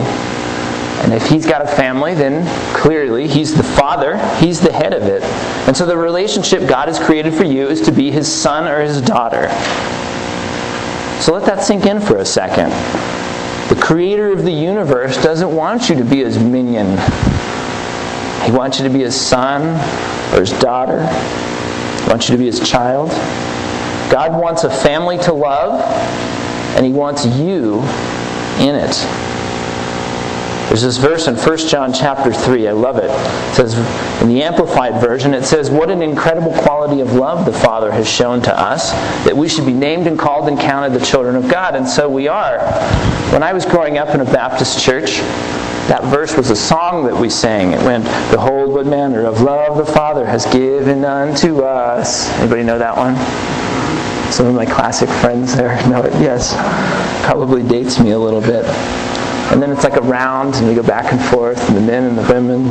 And 1.03 1.13
if 1.13 1.27
He's 1.27 1.45
got 1.45 1.61
a 1.61 1.67
family, 1.67 2.13
then 2.13 2.45
clearly 2.75 3.27
He's 3.27 3.55
the 3.55 3.63
Father, 3.63 4.17
He's 4.37 4.59
the 4.59 4.71
head 4.71 4.93
of 4.93 5.03
it. 5.03 5.23
And 5.67 5.75
so 5.75 5.85
the 5.85 5.97
relationship 5.97 6.67
God 6.67 6.87
has 6.87 6.99
created 6.99 7.33
for 7.33 7.45
you 7.45 7.67
is 7.67 7.81
to 7.81 7.91
be 7.91 8.11
His 8.11 8.31
son 8.31 8.67
or 8.67 8.81
His 8.81 9.01
daughter. 9.01 9.49
So 11.21 11.33
let 11.33 11.45
that 11.45 11.63
sink 11.63 11.85
in 11.85 12.01
for 12.01 12.17
a 12.17 12.25
second. 12.25 12.71
The 13.69 13.79
creator 13.79 14.33
of 14.33 14.43
the 14.43 14.51
universe 14.51 15.15
doesn't 15.23 15.55
want 15.55 15.87
you 15.87 15.95
to 15.95 16.03
be 16.03 16.17
his 16.17 16.37
minion. 16.37 16.97
He 18.43 18.51
wants 18.51 18.79
you 18.79 18.83
to 18.83 18.89
be 18.89 18.99
his 18.99 19.15
son 19.15 19.61
or 20.35 20.41
his 20.41 20.51
daughter. 20.59 21.07
He 21.07 22.09
wants 22.09 22.27
you 22.27 22.35
to 22.35 22.37
be 22.37 22.47
his 22.47 22.59
child. 22.59 23.11
God 24.11 24.39
wants 24.39 24.65
a 24.65 24.69
family 24.69 25.17
to 25.19 25.33
love, 25.33 25.81
and 26.75 26.85
he 26.85 26.91
wants 26.91 27.25
you 27.25 27.79
in 28.59 28.75
it. 28.75 29.07
There's 30.67 30.83
this 30.83 30.97
verse 30.97 31.27
in 31.27 31.35
1 31.35 31.57
John 31.67 31.91
chapter 31.91 32.31
3. 32.31 32.69
I 32.69 32.71
love 32.71 32.97
it. 32.97 33.09
It 33.09 33.55
says, 33.55 33.73
in 34.21 34.29
the 34.29 34.41
Amplified 34.41 35.01
Version, 35.01 35.33
it 35.33 35.43
says, 35.43 35.69
What 35.69 35.89
an 35.89 36.01
incredible 36.01 36.53
quality 36.53 37.01
of 37.01 37.13
love 37.13 37.45
the 37.45 37.51
Father 37.51 37.91
has 37.91 38.09
shown 38.09 38.41
to 38.43 38.57
us, 38.57 38.91
that 39.25 39.35
we 39.35 39.49
should 39.49 39.65
be 39.65 39.73
named 39.73 40.07
and 40.07 40.17
called 40.17 40.47
and 40.47 40.57
counted 40.57 40.97
the 40.97 41.05
children 41.05 41.35
of 41.35 41.49
God. 41.49 41.75
And 41.75 41.87
so 41.87 42.09
we 42.09 42.29
are. 42.29 42.59
When 43.33 43.43
I 43.43 43.51
was 43.51 43.65
growing 43.65 43.97
up 43.97 44.15
in 44.15 44.21
a 44.21 44.25
Baptist 44.25 44.81
church, 44.81 45.17
that 45.87 46.03
verse 46.05 46.37
was 46.37 46.49
a 46.51 46.55
song 46.55 47.03
that 47.05 47.17
we 47.17 47.29
sang. 47.29 47.73
It 47.73 47.81
went, 47.83 48.05
Behold 48.31 48.73
what 48.73 48.85
manner 48.85 49.25
of 49.25 49.41
love 49.41 49.77
the 49.77 49.85
Father 49.85 50.25
has 50.25 50.45
given 50.45 51.03
unto 51.03 51.63
us. 51.63 52.29
Anybody 52.39 52.63
know 52.63 52.79
that 52.79 52.95
one? 52.95 53.15
Some 54.31 54.45
of 54.47 54.55
my 54.55 54.65
classic 54.65 55.09
friends 55.09 55.55
there 55.55 55.75
know 55.89 56.01
it. 56.03 56.13
Yes. 56.21 56.55
Probably 57.25 57.63
dates 57.63 57.99
me 57.99 58.11
a 58.11 58.19
little 58.19 58.41
bit. 58.41 58.65
And 59.51 59.61
then 59.61 59.69
it's 59.71 59.83
like 59.83 59.97
a 59.97 60.01
round, 60.01 60.55
and 60.55 60.67
we 60.69 60.73
go 60.73 60.83
back 60.83 61.11
and 61.11 61.21
forth, 61.25 61.67
and 61.67 61.75
the 61.75 61.81
men 61.81 62.05
and 62.05 62.17
the 62.17 62.33
women. 62.33 62.67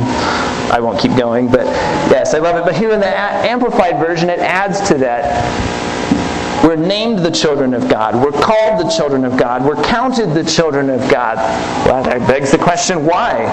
I 0.71 0.79
won't 0.79 0.99
keep 0.99 1.15
going, 1.15 1.51
but 1.51 1.65
yes, 2.09 2.33
I 2.33 2.39
love 2.39 2.55
it. 2.55 2.65
But 2.65 2.75
here 2.75 2.91
in 2.91 2.99
the 2.99 3.07
Amplified 3.07 3.99
Version, 3.99 4.29
it 4.29 4.39
adds 4.39 4.81
to 4.87 4.95
that. 4.95 5.83
We're 6.63 6.75
named 6.75 7.19
the 7.19 7.31
children 7.31 7.75
of 7.75 7.87
God. 7.87 8.15
We're 8.15 8.31
called 8.31 8.83
the 8.83 8.89
children 8.89 9.25
of 9.25 9.37
God. 9.37 9.63
We're 9.63 9.81
counted 9.83 10.33
the 10.33 10.43
children 10.43 10.89
of 10.89 10.99
God. 11.11 11.37
Well, 11.87 12.03
that 12.03 12.27
begs 12.27 12.51
the 12.51 12.57
question 12.57 13.05
why? 13.05 13.45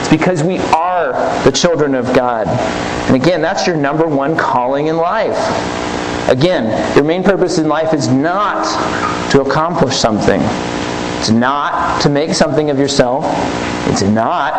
It's 0.00 0.08
because 0.08 0.42
we 0.42 0.58
are 0.74 1.12
the 1.44 1.52
children 1.52 1.94
of 1.96 2.12
God. 2.14 2.46
And 3.08 3.16
again, 3.16 3.42
that's 3.42 3.66
your 3.66 3.76
number 3.76 4.06
one 4.06 4.36
calling 4.36 4.86
in 4.86 4.96
life. 4.96 5.36
Again, 6.28 6.96
your 6.96 7.04
main 7.04 7.22
purpose 7.22 7.58
in 7.58 7.68
life 7.68 7.94
is 7.94 8.08
not 8.08 8.64
to 9.30 9.42
accomplish 9.42 9.96
something. 9.96 10.40
It's 11.18 11.30
not 11.30 12.02
to 12.02 12.08
make 12.08 12.34
something 12.34 12.68
of 12.68 12.78
yourself. 12.78 13.24
It's 13.88 14.02
not 14.02 14.52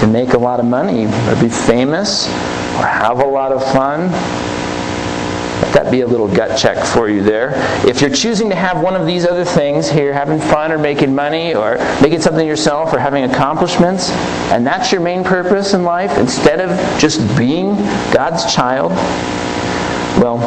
to 0.00 0.06
make 0.06 0.32
a 0.32 0.38
lot 0.38 0.58
of 0.58 0.66
money 0.66 1.06
or 1.06 1.40
be 1.40 1.48
famous 1.48 2.26
or 2.26 2.86
have 2.86 3.20
a 3.20 3.26
lot 3.26 3.52
of 3.52 3.62
fun. 3.72 4.10
Let 5.62 5.72
that 5.72 5.90
be 5.90 6.00
a 6.00 6.06
little 6.06 6.28
gut 6.28 6.58
check 6.58 6.84
for 6.84 7.08
you 7.08 7.22
there. 7.22 7.52
If 7.86 8.00
you're 8.00 8.10
choosing 8.10 8.48
to 8.50 8.56
have 8.56 8.82
one 8.82 8.94
of 8.94 9.06
these 9.06 9.26
other 9.26 9.44
things 9.44 9.88
here, 9.88 10.12
having 10.12 10.38
fun 10.38 10.72
or 10.72 10.78
making 10.78 11.14
money 11.14 11.54
or 11.54 11.76
making 12.02 12.20
something 12.20 12.46
yourself 12.46 12.92
or 12.92 12.98
having 12.98 13.24
accomplishments, 13.24 14.10
and 14.50 14.66
that's 14.66 14.92
your 14.92 15.00
main 15.00 15.24
purpose 15.24 15.72
in 15.72 15.82
life, 15.84 16.16
instead 16.18 16.60
of 16.60 17.00
just 17.00 17.20
being 17.38 17.76
God's 18.12 18.52
child, 18.54 18.92
well, 20.18 20.38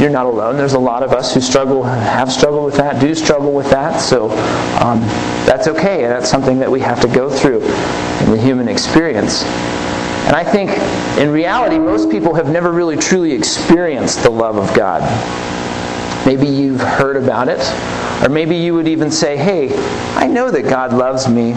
you're 0.00 0.10
not 0.10 0.26
alone. 0.26 0.56
There's 0.56 0.72
a 0.72 0.78
lot 0.78 1.02
of 1.02 1.12
us 1.12 1.34
who 1.34 1.40
struggle, 1.40 1.82
have 1.82 2.32
struggled 2.32 2.64
with 2.64 2.76
that, 2.76 3.00
do 3.00 3.14
struggle 3.14 3.52
with 3.52 3.68
that. 3.70 4.00
So 4.00 4.30
um, 4.80 5.00
that's 5.46 5.68
okay. 5.68 6.04
And 6.04 6.12
that's 6.12 6.28
something 6.28 6.58
that 6.58 6.70
we 6.70 6.80
have 6.80 7.00
to 7.02 7.08
go 7.08 7.28
through 7.28 7.62
in 7.62 8.30
the 8.30 8.40
human 8.40 8.68
experience. 8.68 9.44
And 10.24 10.36
I 10.36 10.44
think 10.44 10.70
in 11.18 11.30
reality, 11.30 11.78
most 11.78 12.10
people 12.10 12.34
have 12.34 12.48
never 12.48 12.72
really 12.72 12.96
truly 12.96 13.32
experienced 13.32 14.22
the 14.22 14.30
love 14.30 14.56
of 14.56 14.74
God. 14.74 15.02
Maybe 16.26 16.46
you've 16.46 16.80
heard 16.80 17.16
about 17.16 17.48
it, 17.48 17.60
or 18.22 18.28
maybe 18.28 18.56
you 18.56 18.74
would 18.74 18.86
even 18.86 19.10
say, 19.10 19.36
hey, 19.36 19.70
I 20.16 20.26
know 20.26 20.50
that 20.50 20.62
God 20.62 20.92
loves 20.92 21.28
me 21.28 21.54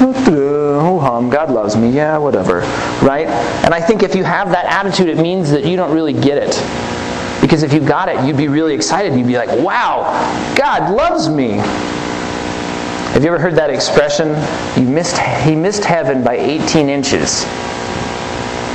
oh 0.00 0.98
hum, 0.98 1.30
God 1.30 1.50
loves 1.50 1.76
me, 1.76 1.90
yeah, 1.90 2.16
whatever, 2.16 2.60
right? 3.02 3.26
And 3.64 3.74
I 3.74 3.80
think 3.80 4.02
if 4.02 4.14
you 4.14 4.24
have 4.24 4.50
that 4.50 4.64
attitude, 4.66 5.08
it 5.08 5.18
means 5.18 5.50
that 5.50 5.64
you 5.64 5.76
don't 5.76 5.92
really 5.92 6.12
get 6.12 6.38
it. 6.38 6.54
Because 7.40 7.62
if 7.62 7.72
you 7.72 7.80
got 7.80 8.08
it, 8.08 8.22
you'd 8.26 8.36
be 8.36 8.48
really 8.48 8.74
excited. 8.74 9.14
You'd 9.16 9.26
be 9.26 9.36
like, 9.36 9.48
wow, 9.60 10.04
God 10.56 10.94
loves 10.94 11.28
me. 11.28 11.52
Have 13.12 13.24
you 13.24 13.28
ever 13.28 13.38
heard 13.38 13.54
that 13.56 13.70
expression? 13.70 14.32
Missed, 14.76 15.18
he 15.18 15.56
missed 15.56 15.84
heaven 15.84 16.22
by 16.22 16.36
18 16.36 16.88
inches. 16.88 17.44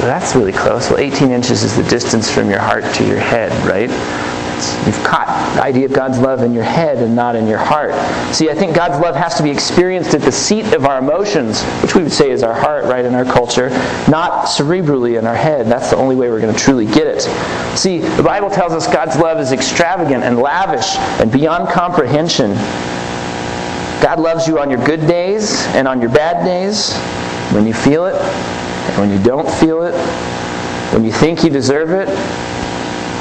That's 0.02 0.36
really 0.36 0.52
close. 0.52 0.90
Well, 0.90 1.00
18 1.00 1.32
inches 1.32 1.64
is 1.64 1.78
the 1.78 1.84
distance 1.84 2.30
from 2.30 2.50
your 2.50 2.60
heart 2.60 2.84
to 2.96 3.08
your 3.08 3.20
head, 3.20 3.52
right? 3.66 3.90
You've 4.86 5.04
caught 5.04 5.28
the 5.56 5.64
idea 5.64 5.86
of 5.86 5.94
God's 5.94 6.20
love 6.20 6.42
in 6.42 6.54
your 6.54 6.64
head 6.64 6.98
and 6.98 7.16
not 7.16 7.36
in 7.36 7.48
your 7.48 7.58
heart. 7.58 7.94
See, 8.34 8.50
I 8.50 8.56
think 8.56 8.76
God's 8.76 9.00
love 9.02 9.16
has 9.16 9.36
to 9.36 9.44
be 9.44 9.50
experienced 9.50 10.14
at 10.14 10.22
the 10.22 10.32
seat 10.32 10.74
of 10.74 10.86
our 10.86 11.00
emotions, 11.00 11.64
which 11.82 11.96
we 11.96 12.04
would 12.04 12.12
say 12.12 12.30
is 12.30 12.44
our 12.44 12.54
heart, 12.54 12.86
right, 12.86 13.06
in 13.06 13.16
our 13.16 13.26
culture, 13.26 13.70
not 14.10 14.46
cerebrally 14.46 15.18
in 15.18 15.26
our 15.26 15.36
head. 15.36 15.68
That's 15.68 15.90
the 15.90 15.98
only 15.98 16.16
way 16.16 16.30
we're 16.30 16.42
going 16.42 16.54
to 16.54 16.60
truly 16.60 16.86
get 16.86 17.08
it. 17.08 17.22
See, 17.78 18.00
the 18.00 18.24
Bible 18.24 18.50
tells 18.50 18.74
us 18.74 18.88
God's 18.88 19.18
love 19.18 19.40
is 19.40 19.52
extravagant 19.52 20.24
and 20.24 20.40
lavish 20.40 20.96
and 21.20 21.32
beyond 21.32 21.70
comprehension. 21.70 22.52
God 24.02 24.20
loves 24.20 24.48
you 24.48 24.60
on 24.60 24.70
your 24.70 24.84
good 24.84 25.02
days 25.02 25.66
and 25.68 25.88
on 25.88 26.02
your 26.02 26.12
bad 26.12 26.46
days, 26.46 26.96
when 27.54 27.66
you 27.66 27.74
feel 27.74 28.06
it 28.06 28.16
and 28.16 28.98
when 29.00 29.10
you 29.10 29.24
don't 29.24 29.50
feel 29.60 29.84
it, 29.84 29.94
when 30.94 31.04
you 31.04 31.12
think 31.12 31.44
you 31.44 31.50
deserve 31.50 31.92
it 31.92 32.08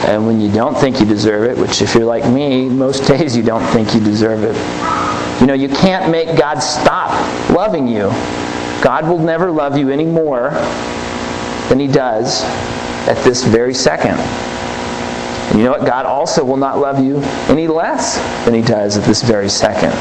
and 0.05 0.27
when 0.27 0.41
you 0.41 0.51
don't 0.51 0.77
think 0.77 1.01
you 1.01 1.07
deserve 1.07 1.51
it, 1.51 1.59
which 1.59 1.81
if 1.81 1.95
you're 1.95 2.05
like 2.05 2.31
me, 2.31 2.69
most 2.69 3.07
days 3.09 3.37
you 3.37 3.43
don't 3.43 3.65
think 3.73 3.95
you 3.95 4.01
deserve 4.01 4.45
it. 4.45 4.55
You 5.41 5.47
know, 5.47 5.55
you 5.55 5.69
can't 5.69 6.11
make 6.11 6.39
God 6.39 6.61
stop 6.61 7.11
loving 7.51 7.89
you. 7.89 8.11
God 8.83 9.09
will 9.09 9.19
never 9.19 9.51
love 9.51 9.79
you 9.79 9.91
any 9.91 10.05
more 10.05 10.51
than 11.69 11.79
He 11.79 11.87
does 11.87 12.43
at 13.09 13.17
this 13.25 13.45
very 13.45 13.75
second. 13.75 14.19
And 15.51 15.59
you 15.59 15.65
know 15.65 15.73
what? 15.73 15.87
God 15.87 16.07
also 16.07 16.45
will 16.45 16.57
not 16.57 16.79
love 16.79 17.03
you 17.03 17.19
any 17.49 17.67
less 17.67 18.17
than 18.45 18.55
He 18.55 18.63
does 18.63 18.97
at 18.97 19.05
this 19.05 19.23
very 19.23 19.49
second. 19.49 19.93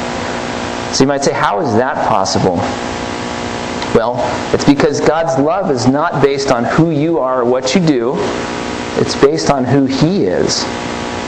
So 0.94 1.04
you 1.04 1.08
might 1.08 1.24
say, 1.24 1.34
how 1.34 1.60
is 1.60 1.74
that 1.76 2.08
possible? 2.08 2.58
Well, 3.96 4.16
it's 4.54 4.66
because 4.66 5.00
God's 5.00 5.40
love 5.42 5.72
is 5.72 5.88
not 5.88 6.22
based 6.22 6.52
on 6.52 6.64
who 6.64 6.92
you 6.92 7.20
are 7.20 7.42
or 7.42 7.46
what 7.46 7.74
you 7.76 7.82
do. 7.86 8.14
It's 9.00 9.16
based 9.20 9.50
on 9.50 9.64
who 9.64 9.86
He 9.86 10.26
is. 10.26 10.64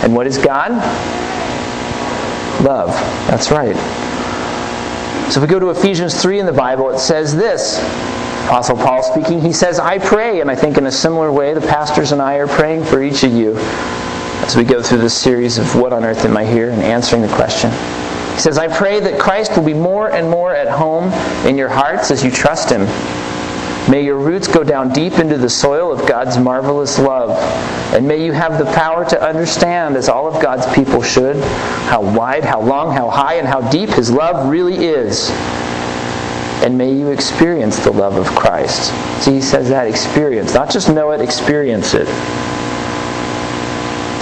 And 0.03 0.15
what 0.15 0.27
is 0.27 0.37
God? 0.37 0.71
Love. 2.63 2.89
That's 3.27 3.51
right. 3.51 3.75
So 5.31 5.41
if 5.41 5.47
we 5.49 5.51
go 5.51 5.59
to 5.59 5.71
Ephesians 5.71 6.21
3 6.21 6.39
in 6.39 6.45
the 6.45 6.53
Bible, 6.53 6.89
it 6.91 6.99
says 6.99 7.35
this. 7.35 7.79
Apostle 8.45 8.77
Paul 8.77 9.01
speaking, 9.01 9.41
he 9.41 9.51
says, 9.51 9.79
I 9.79 9.97
pray, 9.97 10.41
and 10.41 10.51
I 10.51 10.55
think 10.55 10.77
in 10.77 10.85
a 10.85 10.91
similar 10.91 11.31
way, 11.31 11.55
the 11.55 11.61
pastors 11.61 12.11
and 12.11 12.21
I 12.21 12.35
are 12.35 12.47
praying 12.47 12.83
for 12.83 13.01
each 13.01 13.23
of 13.23 13.31
you 13.31 13.55
as 14.45 14.55
we 14.55 14.63
go 14.63 14.83
through 14.83 14.99
this 14.99 15.17
series 15.17 15.57
of 15.57 15.75
What 15.75 15.93
on 15.93 16.05
Earth 16.05 16.23
Am 16.25 16.37
I 16.37 16.45
Here 16.45 16.69
and 16.69 16.81
answering 16.83 17.23
the 17.23 17.27
question. 17.29 17.71
He 18.33 18.39
says, 18.39 18.59
I 18.59 18.67
pray 18.67 18.99
that 18.99 19.19
Christ 19.19 19.57
will 19.57 19.63
be 19.63 19.73
more 19.73 20.11
and 20.11 20.29
more 20.29 20.53
at 20.53 20.67
home 20.67 21.11
in 21.47 21.57
your 21.57 21.69
hearts 21.69 22.11
as 22.11 22.23
you 22.23 22.29
trust 22.29 22.69
Him 22.69 22.85
May 23.89 24.03
your 24.03 24.17
roots 24.17 24.47
go 24.47 24.63
down 24.63 24.93
deep 24.93 25.19
into 25.19 25.37
the 25.37 25.49
soil 25.49 25.91
of 25.91 26.07
God's 26.07 26.39
marvelous 26.39 26.97
love. 26.97 27.37
And 27.93 28.07
may 28.07 28.25
you 28.25 28.31
have 28.31 28.57
the 28.57 28.65
power 28.73 29.05
to 29.05 29.21
understand, 29.21 29.95
as 29.95 30.09
all 30.09 30.27
of 30.27 30.41
God's 30.41 30.65
people 30.73 31.03
should, 31.03 31.35
how 31.87 32.01
wide, 32.01 32.43
how 32.43 32.61
long, 32.61 32.95
how 32.95 33.11
high, 33.11 33.35
and 33.35 33.47
how 33.47 33.61
deep 33.69 33.89
His 33.89 34.09
love 34.09 34.49
really 34.49 34.85
is. 34.85 35.29
And 36.63 36.77
may 36.77 36.91
you 36.91 37.09
experience 37.09 37.83
the 37.83 37.91
love 37.91 38.15
of 38.15 38.25
Christ. 38.35 38.91
See, 39.23 39.33
he 39.33 39.41
says 39.41 39.69
that 39.69 39.87
experience. 39.87 40.55
Not 40.55 40.71
just 40.71 40.89
know 40.89 41.11
it, 41.11 41.21
experience 41.21 41.93
it. 41.93 42.07
He 42.07 42.13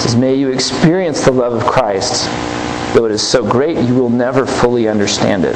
says, 0.02 0.18
May 0.18 0.36
you 0.36 0.50
experience 0.50 1.24
the 1.24 1.32
love 1.32 1.54
of 1.54 1.66
Christ. 1.66 2.26
Though 2.94 3.06
it 3.06 3.12
is 3.12 3.26
so 3.26 3.50
great, 3.50 3.78
you 3.78 3.96
will 3.96 4.10
never 4.10 4.46
fully 4.46 4.90
understand 4.90 5.46
it. 5.46 5.56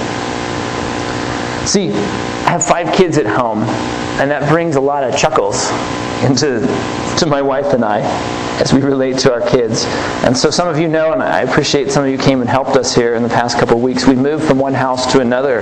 See, 1.67 1.89
I 1.89 2.51
have 2.51 2.65
five 2.65 2.95
kids 2.95 3.17
at 3.17 3.25
home, 3.25 3.63
and 4.21 4.31
that 4.31 4.50
brings 4.50 4.77
a 4.77 4.81
lot 4.81 5.03
of 5.03 5.17
chuckles 5.19 5.69
into 6.24 6.62
to 7.17 7.25
my 7.25 7.41
wife 7.41 7.74
and 7.74 7.83
I 7.83 8.00
as 8.62 8.71
we 8.71 8.81
relate 8.81 9.17
to 9.19 9.33
our 9.33 9.41
kids. 9.41 9.83
And 10.24 10.36
so 10.36 10.50
some 10.50 10.69
of 10.69 10.79
you 10.79 10.88
know, 10.88 11.12
and 11.12 11.21
I 11.21 11.41
appreciate 11.41 11.91
some 11.91 12.05
of 12.05 12.09
you 12.09 12.17
came 12.17 12.39
and 12.39 12.50
helped 12.50 12.77
us 12.77 12.95
here 12.95 13.15
in 13.15 13.21
the 13.21 13.27
past 13.27 13.59
couple 13.59 13.79
weeks. 13.81 14.07
We 14.07 14.15
moved 14.15 14.45
from 14.45 14.59
one 14.59 14.74
house 14.74 15.12
to 15.12 15.19
another. 15.19 15.59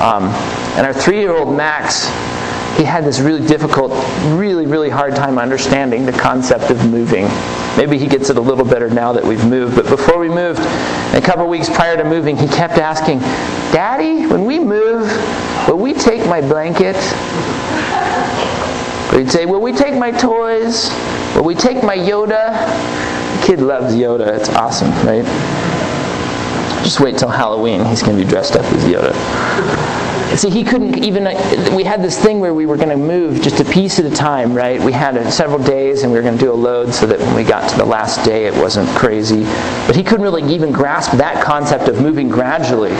Um, 0.00 0.24
and 0.76 0.86
our 0.86 0.94
three 0.94 1.20
year 1.20 1.36
old 1.36 1.54
Max 1.54 2.08
he 2.76 2.82
had 2.82 3.04
this 3.04 3.20
really 3.20 3.46
difficult, 3.46 3.92
really, 4.36 4.66
really 4.66 4.90
hard 4.90 5.14
time 5.14 5.38
understanding 5.38 6.04
the 6.04 6.12
concept 6.12 6.70
of 6.70 6.90
moving. 6.90 7.26
Maybe 7.76 7.98
he 7.98 8.08
gets 8.08 8.30
it 8.30 8.36
a 8.36 8.40
little 8.40 8.64
better 8.64 8.90
now 8.90 9.12
that 9.12 9.24
we've 9.24 9.44
moved. 9.46 9.76
But 9.76 9.86
before 9.88 10.18
we 10.18 10.28
moved, 10.28 10.58
a 11.14 11.20
couple 11.20 11.46
weeks 11.46 11.68
prior 11.68 11.96
to 11.96 12.04
moving, 12.04 12.36
he 12.36 12.48
kept 12.48 12.78
asking, 12.78 13.20
Daddy, 13.74 14.24
when 14.28 14.44
we 14.44 14.60
move, 14.60 15.02
will 15.66 15.78
we 15.78 15.94
take 15.94 16.24
my 16.28 16.40
blanket? 16.40 16.94
Or 19.12 19.18
he'd 19.18 19.28
say, 19.28 19.46
Will 19.46 19.60
we 19.60 19.72
take 19.72 19.98
my 19.98 20.12
toys? 20.12 20.90
Will 21.34 21.42
we 21.42 21.56
take 21.56 21.82
my 21.82 21.96
Yoda? 21.96 22.54
The 23.40 23.44
kid 23.44 23.58
loves 23.58 23.96
Yoda. 23.96 24.28
It's 24.38 24.48
awesome, 24.50 24.92
right? 25.04 25.24
Just 26.84 27.00
wait 27.00 27.18
till 27.18 27.28
Halloween. 27.28 27.84
He's 27.86 28.00
going 28.00 28.16
to 28.16 28.22
be 28.22 28.30
dressed 28.30 28.54
up 28.54 28.62
as 28.62 28.84
Yoda. 28.84 29.12
See, 30.38 30.50
he 30.50 30.62
couldn't 30.62 31.02
even. 31.02 31.24
We 31.74 31.82
had 31.82 32.00
this 32.00 32.16
thing 32.16 32.38
where 32.38 32.54
we 32.54 32.66
were 32.66 32.76
going 32.76 32.90
to 32.90 32.96
move 32.96 33.42
just 33.42 33.58
a 33.58 33.64
piece 33.64 33.98
at 33.98 34.04
a 34.04 34.14
time, 34.14 34.54
right? 34.54 34.80
We 34.80 34.92
had 34.92 35.32
several 35.32 35.58
days 35.60 36.04
and 36.04 36.12
we 36.12 36.18
were 36.18 36.22
going 36.22 36.38
to 36.38 36.44
do 36.44 36.52
a 36.52 36.54
load 36.54 36.94
so 36.94 37.08
that 37.08 37.18
when 37.18 37.34
we 37.34 37.42
got 37.42 37.68
to 37.70 37.76
the 37.76 37.84
last 37.84 38.24
day 38.24 38.46
it 38.46 38.54
wasn't 38.54 38.88
crazy. 38.90 39.42
But 39.88 39.96
he 39.96 40.04
couldn't 40.04 40.22
really 40.22 40.44
even 40.54 40.70
grasp 40.70 41.10
that 41.18 41.42
concept 41.42 41.88
of 41.88 42.00
moving 42.00 42.28
gradually. 42.28 42.94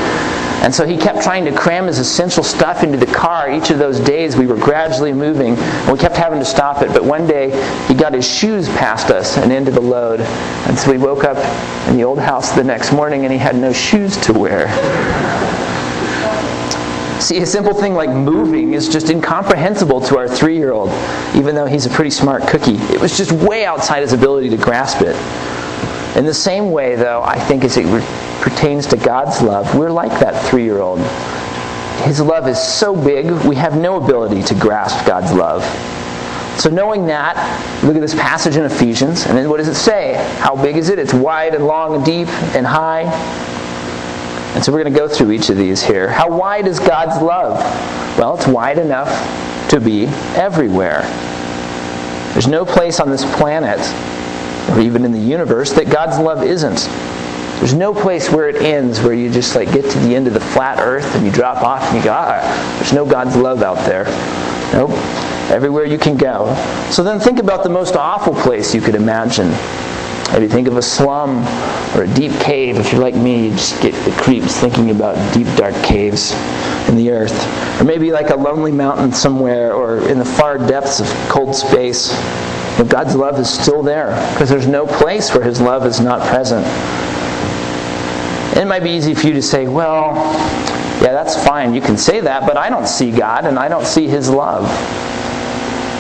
And 0.65 0.75
so 0.75 0.87
he 0.87 0.97
kept 0.97 1.23
trying 1.23 1.45
to 1.45 1.53
cram 1.53 1.87
his 1.87 1.99
essential 1.99 2.43
stuff 2.43 2.83
into 2.83 2.97
the 2.97 3.05
car. 3.05 3.53
Each 3.53 3.69
of 3.69 3.79
those 3.79 4.01
days 4.01 4.35
we 4.35 4.47
were 4.47 4.57
gradually 4.57 5.13
moving, 5.13 5.59
and 5.59 5.93
we 5.93 5.99
kept 5.99 6.17
having 6.17 6.39
to 6.39 6.45
stop 6.45 6.81
it. 6.81 6.89
But 6.89 7.05
one 7.05 7.27
day 7.27 7.51
he 7.87 7.93
got 7.93 8.15
his 8.15 8.27
shoes 8.27 8.67
past 8.71 9.11
us 9.11 9.37
and 9.37 9.53
into 9.53 9.71
the 9.71 9.83
load. 9.83 10.21
And 10.21 10.79
so 10.79 10.91
we 10.91 10.97
woke 10.97 11.23
up 11.23 11.37
in 11.89 11.99
the 11.99 12.05
old 12.05 12.19
house 12.19 12.53
the 12.53 12.65
next 12.65 12.93
morning 12.93 13.25
and 13.25 13.33
he 13.33 13.39
had 13.39 13.57
no 13.57 13.75
shoes 13.75 14.17
to 14.23 14.33
wear. 14.33 14.69
See, 17.21 17.39
a 17.39 17.47
simple 17.47 17.75
thing 17.75 17.93
like 17.93 18.09
moving 18.09 18.73
is 18.73 18.89
just 18.89 19.11
incomprehensible 19.11 20.01
to 20.03 20.17
our 20.17 20.29
three 20.29 20.57
year 20.57 20.73
old, 20.73 20.89
even 21.35 21.55
though 21.55 21.67
he's 21.67 21.85
a 21.85 21.91
pretty 21.91 22.11
smart 22.11 22.49
cookie. 22.49 22.77
It 22.93 23.01
was 23.01 23.19
just 23.19 23.33
way 23.33 23.67
outside 23.67 24.01
his 24.01 24.15
ability 24.15 24.49
to 24.49 24.57
grasp 24.57 25.03
it. 25.03 25.15
In 26.17 26.25
the 26.25 26.35
same 26.35 26.71
way, 26.71 26.95
though, 26.95 27.23
I 27.23 27.39
think 27.39 27.65
as 27.65 27.77
it 27.77 27.87
pertains 28.41 28.87
to 28.89 28.97
God's 28.97 29.43
love, 29.43 29.75
we're 29.77 29.91
like 29.91 30.13
that 30.21 30.49
three 30.49 30.65
year 30.65 30.81
old. 30.81 31.01
His 32.05 32.21
love 32.21 32.47
is 32.47 32.61
so 32.61 32.95
big, 32.95 33.31
we 33.45 33.57
have 33.57 33.77
no 33.77 33.97
ability 33.97 34.43
to 34.45 34.55
grasp 34.55 35.07
God's 35.07 35.33
love. 35.33 35.65
So, 36.61 36.71
knowing 36.71 37.07
that, 37.07 37.35
look 37.83 37.97
at 37.97 38.01
this 38.01 38.15
passage 38.15 38.57
in 38.57 38.65
Ephesians, 38.65 39.27
and 39.27 39.37
then 39.37 39.51
what 39.51 39.57
does 39.57 39.67
it 39.67 39.75
say? 39.75 40.15
How 40.39 40.55
big 40.55 40.77
is 40.77 40.89
it? 40.89 41.01
It's 41.01 41.13
wide 41.13 41.55
and 41.55 41.67
long 41.67 41.97
and 41.97 42.05
deep 42.05 42.29
and 42.55 42.65
high. 42.65 43.03
And 44.55 44.65
so 44.65 44.71
we're 44.71 44.83
going 44.85 44.93
to 44.95 44.99
go 44.99 45.09
through 45.09 45.33
each 45.33 45.51
of 45.51 45.57
these 45.57 45.83
here. 45.83 46.09
How 46.09 46.31
wide 46.31 46.69
is 46.69 46.79
God's 46.79 47.21
love? 47.21 47.59
Well, 48.17 48.37
it's 48.37 48.47
wide 48.47 48.79
enough 48.79 49.09
to 49.71 49.81
be 49.81 50.07
everywhere. 50.37 51.03
There's 52.35 52.47
no 52.47 52.65
place 52.65 53.01
on 53.01 53.11
this 53.11 53.25
planet, 53.35 53.81
or 54.75 54.81
even 54.81 55.05
in 55.05 55.13
the 55.13 55.19
universe, 55.19 55.73
that 55.73 55.91
God's 55.91 56.19
love 56.19 56.43
isn't. 56.43 56.89
There's 57.59 57.75
no 57.75 57.95
place 57.95 58.31
where 58.31 58.49
it 58.49 58.57
ends 58.57 59.01
where 59.01 59.15
you 59.15 59.31
just 59.31 59.55
like 59.55 59.73
get 59.73 59.91
to 59.91 59.99
the 60.01 60.15
end 60.15 60.27
of 60.27 60.35
the 60.35 60.41
flat 60.41 60.81
earth 60.81 61.15
and 61.15 61.25
you 61.25 61.33
drop 61.33 61.63
off 61.63 61.83
and 61.85 61.97
you 61.97 62.05
go, 62.05 62.13
ah, 62.13 62.77
there's 62.79 62.93
no 62.93 63.07
God's 63.07 63.37
love 63.37 63.63
out 63.63 63.79
there. 63.87 64.05
Nope. 64.73 64.91
Everywhere 65.51 65.85
you 65.85 65.99
can 65.99 66.17
go. 66.17 66.55
So 66.91 67.05
then 67.05 67.21
think 67.21 67.39
about 67.39 67.63
the 67.63 67.71
most 67.71 67.97
awful 67.97 68.35
place 68.35 68.75
you 68.75 68.81
could 68.81 68.95
imagine 68.95 69.53
Maybe 70.35 70.49
think 70.49 70.67
of 70.67 70.77
a 70.77 70.83
slum 70.83 71.47
or 71.97 72.03
a 72.03 72.15
deep 72.15 72.33
cave. 72.41 72.77
If 72.77 72.91
you're 72.91 73.01
like 73.01 73.15
me, 73.15 73.49
you 73.49 73.51
just 73.53 73.81
get 73.81 73.93
the 74.05 74.11
creeps 74.21 74.59
thinking 74.59 74.91
about 74.91 75.15
deep, 75.33 75.47
dark 75.57 75.75
caves 75.85 76.33
in 76.89 76.97
the 76.97 77.11
earth. 77.11 77.81
Or 77.81 77.85
maybe 77.85 78.11
like 78.11 78.31
a 78.31 78.35
lonely 78.35 78.73
mountain 78.73 79.13
somewhere 79.13 79.75
or 79.75 80.09
in 80.09 80.19
the 80.19 80.25
far 80.25 80.59
depths 80.59 80.99
of 80.99 81.07
cold 81.29 81.55
space. 81.55 82.11
But 82.77 82.89
God's 82.89 83.15
love 83.15 83.39
is 83.39 83.49
still 83.49 83.83
there 83.83 84.11
because 84.33 84.49
there's 84.49 84.67
no 84.67 84.87
place 84.87 85.35
where 85.35 85.45
His 85.45 85.61
love 85.61 85.87
is 85.87 86.01
not 86.01 86.27
present. 86.29 86.67
It 88.57 88.67
might 88.67 88.83
be 88.83 88.91
easy 88.91 89.15
for 89.15 89.27
you 89.27 89.33
to 89.35 89.43
say, 89.43 89.69
well, 89.69 90.15
yeah, 91.03 91.13
that's 91.13 91.37
fine. 91.47 91.75
You 91.75 91.81
can 91.81 91.97
say 91.97 92.21
that, 92.21 92.47
but 92.47 92.57
I 92.57 92.71
don't 92.71 92.87
see 92.87 93.11
God 93.11 93.45
and 93.47 93.59
I 93.59 93.69
don't 93.69 93.87
see 93.87 94.07
His 94.07 94.29
love. 94.29 94.65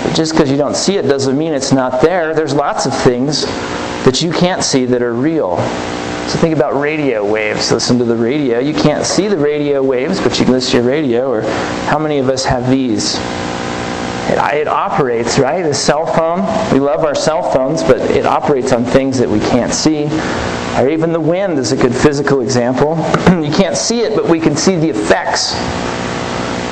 But 0.04 0.14
just 0.14 0.32
because 0.32 0.50
you 0.50 0.56
don't 0.56 0.76
see 0.76 0.96
it 0.96 1.02
doesn't 1.02 1.36
mean 1.36 1.52
it's 1.52 1.72
not 1.72 2.00
there. 2.02 2.34
There's 2.34 2.54
lots 2.54 2.86
of 2.86 2.96
things 3.02 3.44
that 4.04 4.22
you 4.22 4.32
can't 4.32 4.62
see 4.62 4.84
that 4.86 5.02
are 5.02 5.14
real. 5.14 5.56
So 6.28 6.38
think 6.38 6.56
about 6.56 6.80
radio 6.80 7.24
waves. 7.24 7.70
Listen 7.70 7.98
to 7.98 8.04
the 8.04 8.16
radio. 8.16 8.58
You 8.58 8.74
can't 8.74 9.04
see 9.04 9.28
the 9.28 9.36
radio 9.36 9.82
waves, 9.82 10.20
but 10.20 10.38
you 10.38 10.44
can 10.44 10.54
listen 10.54 10.70
to 10.72 10.76
your 10.78 10.86
radio. 10.86 11.30
Or 11.30 11.42
how 11.86 11.98
many 11.98 12.18
of 12.18 12.28
us 12.28 12.44
have 12.44 12.70
these? 12.70 13.16
It, 14.30 14.68
operates, 14.68 15.38
right? 15.38 15.62
The 15.62 15.74
cell 15.74 16.06
phone. 16.06 16.40
We 16.72 16.80
love 16.80 17.04
our 17.04 17.14
cell 17.14 17.42
phones, 17.50 17.82
but 17.82 18.00
it 18.00 18.24
operates 18.24 18.72
on 18.72 18.84
things 18.84 19.18
that 19.18 19.28
we 19.28 19.40
can't 19.40 19.72
see. 19.72 20.06
Or 20.78 20.88
even 20.88 21.12
the 21.12 21.20
wind 21.20 21.58
is 21.58 21.72
a 21.72 21.76
good 21.76 21.94
physical 21.94 22.40
example. 22.40 22.96
you 23.44 23.52
can't 23.52 23.76
see 23.76 24.00
it, 24.00 24.16
but 24.16 24.28
we 24.28 24.40
can 24.40 24.56
see 24.56 24.76
the 24.76 24.88
effects. 24.88 25.54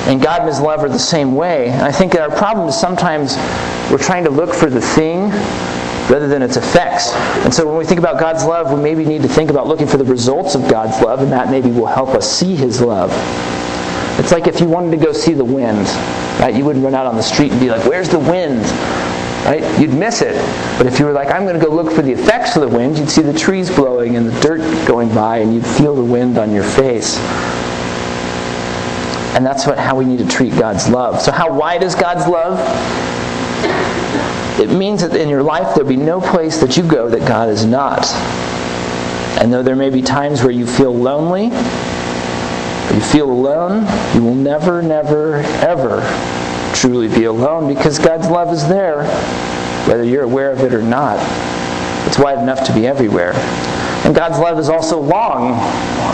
And 0.07 0.21
God 0.21 0.41
and 0.41 0.49
His 0.49 0.59
love 0.59 0.83
are 0.83 0.89
the 0.89 0.99
same 0.99 1.35
way. 1.35 1.69
And 1.69 1.81
I 1.81 1.91
think 1.91 2.15
our 2.15 2.29
problem 2.29 2.67
is 2.67 2.77
sometimes 2.77 3.37
we're 3.91 3.97
trying 3.97 4.23
to 4.25 4.29
look 4.29 4.53
for 4.53 4.69
the 4.69 4.81
thing 4.81 5.29
rather 6.09 6.27
than 6.27 6.41
its 6.41 6.57
effects. 6.57 7.13
And 7.45 7.53
so 7.53 7.65
when 7.67 7.77
we 7.77 7.85
think 7.85 7.99
about 7.99 8.19
God's 8.19 8.43
love, 8.43 8.71
we 8.73 8.81
maybe 8.81 9.05
need 9.05 9.21
to 9.21 9.29
think 9.29 9.49
about 9.49 9.67
looking 9.67 9.87
for 9.87 9.97
the 9.97 10.03
results 10.03 10.55
of 10.55 10.69
God's 10.69 11.01
love, 11.01 11.21
and 11.21 11.31
that 11.31 11.49
maybe 11.49 11.69
will 11.71 11.85
help 11.85 12.09
us 12.09 12.29
see 12.29 12.55
His 12.55 12.81
love. 12.81 13.11
It's 14.19 14.31
like 14.31 14.47
if 14.47 14.59
you 14.59 14.67
wanted 14.67 14.91
to 14.91 14.97
go 14.97 15.13
see 15.13 15.33
the 15.33 15.45
wind, 15.45 15.87
right? 16.39 16.53
You 16.53 16.65
wouldn't 16.65 16.83
run 16.83 16.95
out 16.95 17.05
on 17.05 17.15
the 17.15 17.23
street 17.23 17.51
and 17.51 17.59
be 17.59 17.69
like, 17.69 17.85
"Where's 17.85 18.09
the 18.09 18.19
wind?" 18.19 18.63
Right? 19.45 19.63
You'd 19.79 19.93
miss 19.93 20.21
it. 20.21 20.35
But 20.77 20.87
if 20.87 20.99
you 20.99 21.05
were 21.05 21.11
like, 21.11 21.29
"I'm 21.29 21.45
going 21.45 21.59
to 21.59 21.65
go 21.65 21.71
look 21.71 21.91
for 21.91 22.01
the 22.01 22.11
effects 22.11 22.55
of 22.55 22.61
the 22.61 22.75
wind," 22.75 22.97
you'd 22.97 23.09
see 23.09 23.21
the 23.21 23.37
trees 23.37 23.69
blowing 23.69 24.15
and 24.15 24.27
the 24.27 24.39
dirt 24.41 24.87
going 24.87 25.13
by, 25.13 25.37
and 25.37 25.53
you'd 25.53 25.65
feel 25.65 25.95
the 25.95 26.03
wind 26.03 26.37
on 26.37 26.51
your 26.51 26.63
face. 26.63 27.17
And 29.35 29.43
that's 29.43 29.65
what, 29.65 29.79
how 29.79 29.95
we 29.95 30.05
need 30.05 30.19
to 30.19 30.27
treat 30.27 30.55
God's 30.57 30.87
love. 30.89 31.19
So, 31.19 31.31
how 31.31 31.51
wide 31.51 31.81
is 31.81 31.95
God's 31.95 32.27
love? 32.27 32.59
It 34.59 34.69
means 34.69 35.01
that 35.01 35.15
in 35.15 35.27
your 35.27 35.41
life 35.41 35.73
there'll 35.73 35.89
be 35.89 35.97
no 35.97 36.21
place 36.21 36.59
that 36.59 36.77
you 36.77 36.83
go 36.83 37.09
that 37.09 37.27
God 37.27 37.49
is 37.49 37.65
not. 37.65 38.05
And 39.41 39.51
though 39.51 39.63
there 39.63 39.75
may 39.75 39.89
be 39.89 40.03
times 40.03 40.43
where 40.43 40.51
you 40.51 40.67
feel 40.67 40.93
lonely, 40.93 41.49
you 42.93 43.01
feel 43.01 43.29
alone, 43.29 43.85
you 44.13 44.23
will 44.23 44.35
never, 44.35 44.81
never, 44.81 45.37
ever 45.65 46.01
truly 46.75 47.07
be 47.07 47.25
alone 47.25 47.73
because 47.73 47.97
God's 47.99 48.29
love 48.29 48.53
is 48.53 48.67
there, 48.67 49.05
whether 49.87 50.03
you're 50.03 50.23
aware 50.23 50.51
of 50.51 50.61
it 50.61 50.73
or 50.73 50.81
not. 50.81 51.17
It's 52.07 52.19
wide 52.19 52.39
enough 52.39 52.65
to 52.67 52.73
be 52.73 52.85
everywhere. 52.85 53.33
And 54.05 54.13
God's 54.13 54.37
love 54.37 54.59
is 54.59 54.69
also 54.69 54.99
long. 54.99 55.53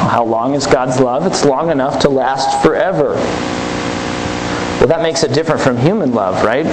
How 0.10 0.24
long 0.24 0.54
is 0.54 0.68
God's 0.68 1.00
love? 1.00 1.26
It's 1.26 1.44
long 1.44 1.72
enough 1.72 2.00
to 2.02 2.10
last 2.10 2.64
forever. 2.64 3.16
Well, 4.80 4.88
that 4.88 5.02
makes 5.02 5.24
it 5.24 5.34
different 5.34 5.60
from 5.60 5.76
human 5.78 6.14
love, 6.14 6.44
right? 6.46 6.66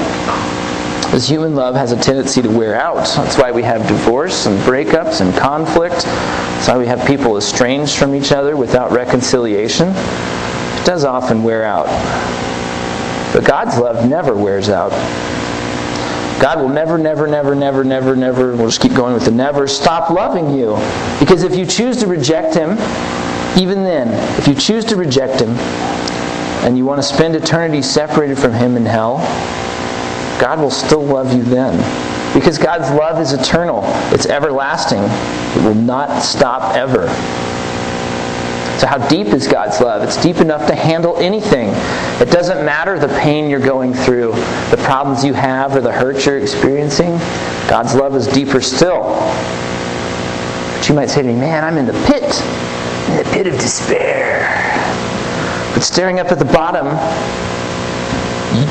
Because 1.06 1.28
human 1.28 1.54
love 1.54 1.74
has 1.74 1.92
a 1.92 2.00
tendency 2.00 2.42
to 2.42 2.50
wear 2.50 2.74
out. 2.74 3.06
That's 3.16 3.38
why 3.38 3.50
we 3.50 3.62
have 3.62 3.86
divorce 3.88 4.46
and 4.46 4.58
breakups 4.60 5.20
and 5.20 5.34
conflict. 5.36 6.04
That's 6.04 6.68
why 6.68 6.78
we 6.78 6.86
have 6.86 7.06
people 7.06 7.36
estranged 7.36 7.96
from 7.96 8.14
each 8.14 8.32
other 8.32 8.56
without 8.56 8.90
reconciliation. 8.90 9.88
It 9.88 10.84
does 10.84 11.04
often 11.04 11.42
wear 11.42 11.64
out. 11.64 11.86
But 13.32 13.44
God's 13.44 13.78
love 13.78 14.08
never 14.08 14.34
wears 14.34 14.68
out. 14.68 14.90
God 16.40 16.60
will 16.60 16.68
never, 16.68 16.98
never, 16.98 17.26
never, 17.26 17.54
never, 17.54 17.82
never, 17.82 18.14
never, 18.14 18.54
we'll 18.56 18.66
just 18.66 18.80
keep 18.82 18.92
going 18.92 19.14
with 19.14 19.24
the 19.24 19.30
never, 19.30 19.66
stop 19.66 20.10
loving 20.10 20.50
you. 20.50 20.74
Because 21.18 21.42
if 21.42 21.56
you 21.56 21.64
choose 21.64 21.96
to 21.98 22.06
reject 22.06 22.54
Him, 22.54 22.72
even 23.56 23.84
then, 23.84 24.08
if 24.38 24.46
you 24.46 24.54
choose 24.54 24.84
to 24.86 24.96
reject 24.96 25.40
Him, 25.40 25.50
and 26.66 26.76
you 26.76 26.84
want 26.84 26.98
to 26.98 27.02
spend 27.02 27.36
eternity 27.36 27.80
separated 27.80 28.38
from 28.38 28.52
Him 28.52 28.76
in 28.76 28.84
hell, 28.84 29.18
God 30.38 30.60
will 30.60 30.70
still 30.70 31.04
love 31.04 31.32
you 31.32 31.42
then. 31.42 31.76
Because 32.34 32.58
God's 32.58 32.90
love 32.90 33.20
is 33.20 33.32
eternal, 33.32 33.82
it's 34.12 34.26
everlasting, 34.26 35.02
it 35.02 35.66
will 35.66 35.74
not 35.74 36.22
stop 36.22 36.76
ever. 36.76 37.08
So, 38.78 38.86
how 38.86 38.98
deep 39.08 39.28
is 39.28 39.48
God's 39.48 39.80
love? 39.80 40.02
It's 40.02 40.22
deep 40.22 40.36
enough 40.36 40.66
to 40.66 40.74
handle 40.74 41.16
anything. 41.16 41.70
It 42.20 42.30
doesn't 42.30 42.62
matter 42.62 42.98
the 42.98 43.08
pain 43.20 43.48
you're 43.48 43.58
going 43.58 43.94
through, 43.94 44.32
the 44.70 44.78
problems 44.84 45.24
you 45.24 45.32
have, 45.32 45.74
or 45.74 45.80
the 45.80 45.92
hurt 45.92 46.26
you're 46.26 46.38
experiencing. 46.38 47.16
God's 47.68 47.94
love 47.94 48.14
is 48.14 48.26
deeper 48.26 48.60
still. 48.60 49.14
But 50.74 50.86
you 50.90 50.94
might 50.94 51.08
say 51.08 51.22
to 51.22 51.28
me, 51.28 51.36
man, 51.36 51.64
I'm 51.64 51.78
in 51.78 51.86
the 51.86 51.94
pit, 52.06 52.22
in 53.08 53.16
the 53.16 53.30
pit 53.32 53.46
of 53.46 53.54
despair. 53.54 54.44
But 55.72 55.82
staring 55.82 56.20
up 56.20 56.30
at 56.30 56.38
the 56.38 56.44
bottom, 56.44 56.86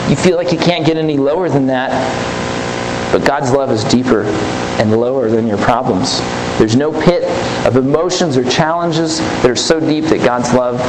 you 0.09 0.15
feel 0.15 0.37
like 0.37 0.51
you 0.51 0.57
can't 0.57 0.85
get 0.85 0.97
any 0.97 1.17
lower 1.17 1.49
than 1.49 1.67
that. 1.67 1.91
But 3.11 3.25
God's 3.25 3.51
love 3.51 3.71
is 3.71 3.83
deeper 3.85 4.23
and 4.79 4.91
lower 4.91 5.29
than 5.29 5.47
your 5.47 5.57
problems. 5.57 6.19
There's 6.57 6.75
no 6.75 6.91
pit 6.91 7.23
of 7.65 7.77
emotions 7.77 8.37
or 8.37 8.49
challenges 8.49 9.19
that 9.19 9.49
are 9.49 9.55
so 9.55 9.79
deep 9.79 10.05
that 10.05 10.17
God's 10.17 10.53
love 10.53 10.81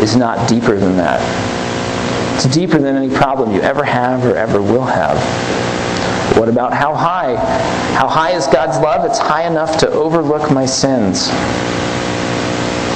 is 0.00 0.16
not 0.16 0.48
deeper 0.48 0.78
than 0.78 0.96
that. 0.96 1.20
It's 2.36 2.46
deeper 2.54 2.78
than 2.78 2.96
any 2.96 3.14
problem 3.14 3.52
you 3.52 3.60
ever 3.60 3.84
have 3.84 4.24
or 4.24 4.36
ever 4.36 4.62
will 4.62 4.86
have. 4.86 5.16
What 6.38 6.48
about 6.48 6.72
how 6.72 6.94
high? 6.94 7.36
How 7.96 8.06
high 8.06 8.30
is 8.30 8.46
God's 8.46 8.78
love? 8.78 9.04
It's 9.04 9.18
high 9.18 9.46
enough 9.46 9.76
to 9.78 9.90
overlook 9.90 10.50
my 10.52 10.64
sins. 10.64 11.28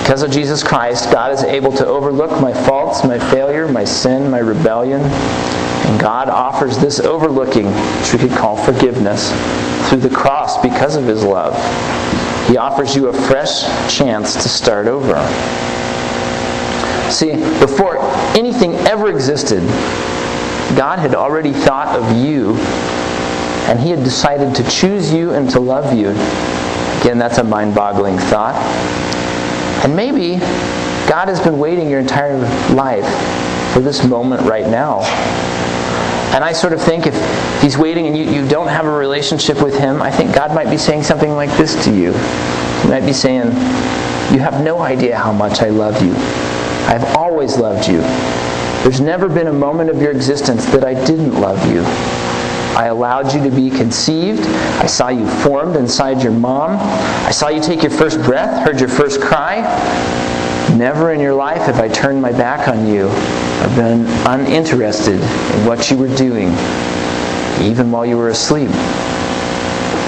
Because 0.03 0.23
of 0.23 0.31
Jesus 0.33 0.63
Christ, 0.65 1.11
God 1.13 1.33
is 1.33 1.45
able 1.45 1.73
to 1.73 1.87
overlook 1.87 2.33
my 2.41 2.53
faults, 2.53 3.05
my 3.05 3.19
failure, 3.31 3.69
my 3.69 3.85
sin, 3.85 4.31
my 4.31 4.41
rebellion. 4.41 5.01
And 5.01 6.01
God 6.01 6.29
offers 6.29 6.77
this 6.77 6.99
overlooking, 6.99 7.67
which 7.67 8.13
we 8.13 8.19
could 8.19 8.37
call 8.37 8.57
forgiveness, 8.57 9.31
through 9.89 10.01
the 10.01 10.11
cross 10.15 10.61
because 10.61 10.97
of 10.97 11.05
his 11.05 11.23
love. 11.23 11.55
He 12.49 12.57
offers 12.57 12.97
you 12.97 13.09
a 13.09 13.13
fresh 13.13 13.63
chance 13.89 14.35
to 14.35 14.49
start 14.49 14.89
over. 14.89 15.15
See, 17.11 17.37
before 17.61 17.99
anything 18.37 18.75
ever 18.89 19.09
existed, 19.09 19.61
God 20.77 20.99
had 20.99 21.15
already 21.15 21.53
thought 21.53 21.89
of 21.89 22.17
you, 22.17 22.57
and 23.69 23.79
He 23.79 23.91
had 23.91 24.03
decided 24.03 24.55
to 24.57 24.71
choose 24.71 25.13
you 25.13 25.33
and 25.33 25.49
to 25.51 25.61
love 25.61 25.97
you. 25.97 26.09
Again, 27.01 27.19
that's 27.19 27.39
a 27.39 27.45
mind 27.45 27.75
boggling 27.75 28.19
thought. 28.19 28.55
And 29.83 29.97
maybe 29.97 30.39
God 31.09 31.29
has 31.29 31.41
been 31.41 31.59
waiting 31.59 31.91
your 31.91 31.99
entire 31.99 32.39
life 32.73 33.05
for 33.73 33.81
this 33.81 34.07
moment 34.07 34.43
right 34.43 34.67
now. 34.69 35.01
And 36.35 36.43
I 36.43 36.53
sort 36.53 36.73
of 36.73 36.81
think 36.81 37.07
if 37.07 37.15
He's 37.61 37.77
waiting 37.77 38.07
and 38.07 38.17
you, 38.17 38.25
you 38.25 38.49
don't 38.49 38.69
have 38.69 38.87
a 38.87 38.91
relationship 38.91 39.63
with 39.63 39.79
Him, 39.79 40.01
I 40.01 40.11
think 40.11 40.35
God 40.35 40.55
might 40.55 40.71
be 40.71 40.79
saying 40.79 41.03
something 41.03 41.33
like 41.33 41.51
this 41.59 41.85
to 41.85 41.91
you. 41.91 42.13
He 42.13 42.89
might 42.89 43.05
be 43.05 43.13
saying, 43.13 43.47
You 44.33 44.39
have 44.41 44.63
no 44.65 44.81
idea 44.81 45.19
how 45.19 45.33
much 45.33 45.61
I 45.61 45.69
love 45.69 46.03
you. 46.03 46.15
I've 46.87 47.17
always 47.17 47.59
loved 47.59 47.89
you. 47.89 48.01
There's 48.83 49.01
never 49.01 49.29
been 49.29 49.49
a 49.49 49.53
moment 49.53 49.91
of 49.91 50.01
your 50.01 50.11
existence 50.11 50.65
that 50.67 50.85
I 50.85 50.95
didn't 50.95 51.41
love 51.41 51.61
you. 51.73 51.83
I 52.77 52.87
allowed 52.87 53.33
you 53.35 53.43
to 53.43 53.51
be 53.51 53.71
conceived. 53.71 54.47
I 54.81 54.87
saw 54.87 55.09
you 55.09 55.27
formed 55.27 55.77
inside 55.77 56.23
your 56.23 56.33
mom. 56.33 56.79
I 57.27 57.31
saw 57.31 57.49
you 57.49 57.61
take 57.61 57.83
your 57.83 57.91
first 57.91 58.23
breath, 58.23 58.65
heard 58.67 58.81
your 58.81 58.89
first 58.89 59.21
cry. 59.21 59.61
Never 60.77 61.13
in 61.13 61.21
your 61.21 61.35
life 61.35 61.63
have 61.63 61.79
I 61.81 61.89
turned 61.89 62.23
my 62.23 62.33
back 62.33 62.69
on 62.69 62.87
you 62.87 63.09
or 63.09 63.77
been 63.77 64.07
uninterested 64.27 65.21
in 65.21 65.67
what 65.67 65.91
you 65.91 65.99
were 65.99 66.15
doing, 66.17 66.49
even 67.61 67.91
while 67.91 68.07
you 68.07 68.17
were 68.17 68.31
asleep. 68.31 68.71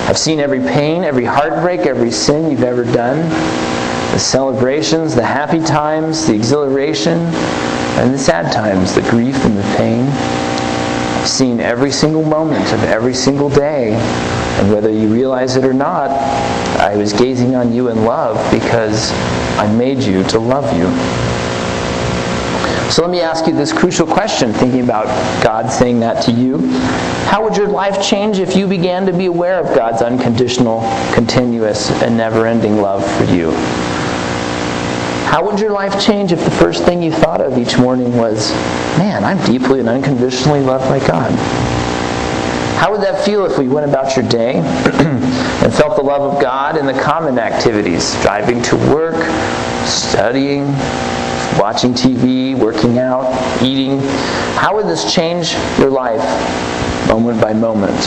I've 0.06 0.18
seen 0.18 0.40
every 0.40 0.60
pain, 0.60 1.04
every 1.04 1.24
heartbreak, 1.24 1.80
every 1.80 2.10
sin 2.10 2.50
you've 2.50 2.62
ever 2.62 2.84
done 2.84 3.30
the 4.14 4.20
celebrations, 4.20 5.16
the 5.16 5.24
happy 5.24 5.58
times, 5.58 6.24
the 6.28 6.34
exhilaration, 6.34 7.18
and 7.98 8.14
the 8.14 8.18
sad 8.18 8.52
times, 8.52 8.94
the 8.94 9.02
grief 9.10 9.34
and 9.44 9.58
the 9.58 9.76
pain. 9.76 10.04
Seen 11.24 11.58
every 11.58 11.90
single 11.90 12.22
moment 12.22 12.70
of 12.72 12.84
every 12.84 13.14
single 13.14 13.48
day, 13.48 13.92
and 13.94 14.72
whether 14.72 14.90
you 14.90 15.08
realize 15.08 15.56
it 15.56 15.64
or 15.64 15.72
not, 15.72 16.10
I 16.78 16.96
was 16.96 17.12
gazing 17.12 17.54
on 17.54 17.72
you 17.72 17.88
in 17.88 18.04
love 18.04 18.36
because 18.52 19.10
I 19.58 19.72
made 19.74 20.02
you 20.02 20.22
to 20.24 20.38
love 20.38 20.64
you. 20.76 20.84
So 22.90 23.02
let 23.02 23.10
me 23.10 23.20
ask 23.20 23.46
you 23.46 23.54
this 23.54 23.72
crucial 23.72 24.06
question, 24.06 24.52
thinking 24.52 24.82
about 24.82 25.06
God 25.42 25.72
saying 25.72 25.98
that 26.00 26.22
to 26.24 26.30
you. 26.30 26.58
How 27.26 27.42
would 27.42 27.56
your 27.56 27.68
life 27.68 28.00
change 28.06 28.38
if 28.38 28.54
you 28.54 28.68
began 28.68 29.06
to 29.06 29.12
be 29.12 29.26
aware 29.26 29.58
of 29.58 29.74
God's 29.74 30.02
unconditional, 30.02 30.80
continuous, 31.14 31.90
and 32.02 32.16
never 32.16 32.46
ending 32.46 32.82
love 32.82 33.02
for 33.16 33.24
you? 33.24 33.50
How 35.34 35.44
would 35.44 35.58
your 35.58 35.72
life 35.72 36.00
change 36.00 36.30
if 36.30 36.38
the 36.44 36.50
first 36.52 36.84
thing 36.84 37.02
you 37.02 37.10
thought 37.10 37.40
of 37.40 37.58
each 37.58 37.76
morning 37.76 38.16
was, 38.16 38.52
man, 38.96 39.24
I'm 39.24 39.44
deeply 39.44 39.80
and 39.80 39.88
unconditionally 39.88 40.60
loved 40.60 40.88
by 40.88 41.04
God? 41.04 41.28
How 42.78 42.92
would 42.92 43.00
that 43.00 43.24
feel 43.24 43.44
if 43.44 43.58
we 43.58 43.66
went 43.66 43.90
about 43.90 44.14
your 44.14 44.24
day 44.28 44.58
and 44.58 45.74
felt 45.74 45.96
the 45.96 46.04
love 46.04 46.22
of 46.22 46.40
God 46.40 46.76
in 46.76 46.86
the 46.86 46.92
common 46.92 47.40
activities, 47.40 48.14
driving 48.22 48.62
to 48.62 48.76
work, 48.94 49.16
studying, 49.84 50.66
watching 51.58 51.94
TV, 51.94 52.56
working 52.56 53.00
out, 53.00 53.24
eating? 53.60 53.98
How 54.54 54.76
would 54.76 54.86
this 54.86 55.12
change 55.12 55.54
your 55.80 55.90
life 55.90 56.22
moment 57.08 57.40
by 57.40 57.54
moment? 57.54 57.98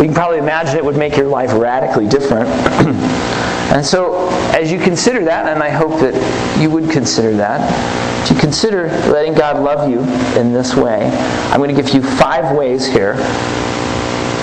We 0.00 0.06
can 0.06 0.14
probably 0.14 0.38
imagine 0.38 0.78
it 0.78 0.84
would 0.86 0.96
make 0.96 1.14
your 1.14 1.28
life 1.28 1.52
radically 1.52 2.08
different. 2.08 2.48
And 3.66 3.84
so, 3.84 4.25
as 4.54 4.70
you 4.70 4.78
consider 4.78 5.24
that, 5.24 5.46
and 5.52 5.62
I 5.62 5.70
hope 5.70 6.00
that 6.00 6.14
you 6.60 6.70
would 6.70 6.90
consider 6.90 7.36
that, 7.36 8.26
to 8.28 8.34
consider 8.34 8.88
letting 9.10 9.34
God 9.34 9.62
love 9.62 9.88
you 9.88 10.00
in 10.40 10.52
this 10.52 10.74
way, 10.74 11.08
I'm 11.50 11.58
going 11.58 11.74
to 11.74 11.80
give 11.80 11.94
you 11.94 12.02
five 12.02 12.56
ways 12.56 12.86
here 12.86 13.14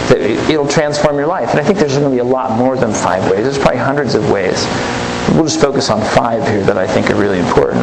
that 0.09 0.19
it'll 0.49 0.67
transform 0.67 1.17
your 1.17 1.27
life. 1.27 1.49
And 1.51 1.59
I 1.59 1.63
think 1.63 1.79
there's 1.79 1.97
going 1.97 2.09
to 2.09 2.11
be 2.11 2.19
a 2.19 2.23
lot 2.23 2.57
more 2.57 2.77
than 2.77 2.93
five 2.93 3.29
ways. 3.31 3.43
There's 3.43 3.57
probably 3.57 3.79
hundreds 3.79 4.15
of 4.15 4.29
ways. 4.29 4.65
We'll 5.33 5.45
just 5.45 5.61
focus 5.61 5.89
on 5.89 6.01
five 6.13 6.47
here 6.47 6.63
that 6.63 6.77
I 6.77 6.85
think 6.85 7.09
are 7.09 7.15
really 7.15 7.39
important. 7.39 7.81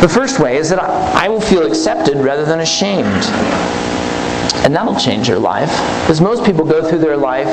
The 0.00 0.08
first 0.08 0.40
way 0.40 0.56
is 0.56 0.70
that 0.70 0.80
I 0.80 1.28
will 1.28 1.42
feel 1.42 1.66
accepted 1.66 2.16
rather 2.16 2.44
than 2.44 2.60
ashamed. 2.60 3.24
And 4.64 4.74
that'll 4.74 4.98
change 4.98 5.28
your 5.28 5.38
life. 5.38 5.70
Because 6.02 6.20
most 6.20 6.44
people 6.44 6.64
go 6.64 6.88
through 6.88 7.00
their 7.00 7.16
life 7.16 7.48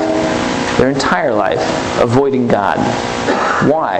their 0.78 0.88
entire 0.88 1.34
life 1.34 1.60
avoiding 2.00 2.48
God. 2.48 2.78
Why? 3.68 3.98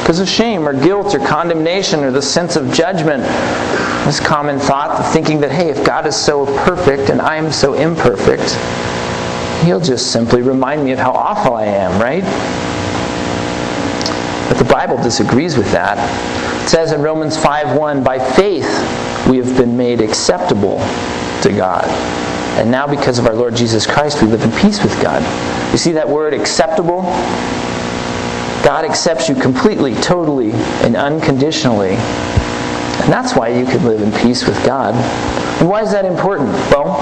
Because 0.00 0.18
of 0.18 0.28
shame 0.28 0.66
or 0.66 0.72
guilt 0.72 1.14
or 1.14 1.18
condemnation 1.18 2.02
or 2.02 2.10
the 2.10 2.22
sense 2.22 2.56
of 2.56 2.72
judgment. 2.72 3.22
This 4.06 4.20
common 4.20 4.58
thought, 4.58 4.98
the 4.98 5.04
thinking 5.04 5.40
that, 5.40 5.50
hey, 5.50 5.70
if 5.70 5.84
God 5.84 6.06
is 6.06 6.16
so 6.16 6.46
perfect 6.64 7.10
and 7.10 7.20
I 7.20 7.36
am 7.36 7.52
so 7.52 7.74
imperfect, 7.74 8.58
He'll 9.64 9.80
just 9.80 10.12
simply 10.12 10.42
remind 10.42 10.84
me 10.84 10.92
of 10.92 10.98
how 10.98 11.12
awful 11.12 11.54
I 11.54 11.64
am, 11.64 12.00
right? 12.00 12.22
But 14.48 14.58
the 14.58 14.70
Bible 14.70 15.02
disagrees 15.02 15.56
with 15.56 15.70
that. 15.72 15.96
It 16.64 16.68
says 16.68 16.92
in 16.92 17.00
Romans 17.00 17.36
5:1, 17.36 18.04
by 18.04 18.18
faith 18.18 18.68
we 19.28 19.38
have 19.38 19.56
been 19.56 19.76
made 19.76 20.00
acceptable 20.02 20.78
to 21.42 21.52
God. 21.54 21.84
And 22.56 22.70
now, 22.70 22.86
because 22.86 23.18
of 23.18 23.26
our 23.26 23.34
Lord 23.34 23.56
Jesus 23.56 23.86
Christ, 23.86 24.22
we 24.22 24.28
live 24.28 24.42
in 24.42 24.52
peace 24.60 24.82
with 24.82 25.00
God. 25.02 25.22
You 25.72 25.78
see 25.78 25.92
that 25.92 26.08
word 26.08 26.34
acceptable? 26.34 27.02
God 28.62 28.84
accepts 28.84 29.28
you 29.28 29.34
completely, 29.34 29.94
totally, 29.96 30.52
and 30.82 30.96
unconditionally. 30.96 31.96
And 31.96 33.12
that's 33.12 33.34
why 33.34 33.48
you 33.48 33.66
can 33.66 33.84
live 33.84 34.00
in 34.00 34.12
peace 34.22 34.46
with 34.46 34.56
God. 34.64 34.94
And 35.60 35.68
why 35.68 35.82
is 35.82 35.92
that 35.92 36.04
important? 36.04 36.50
Well, 36.70 36.94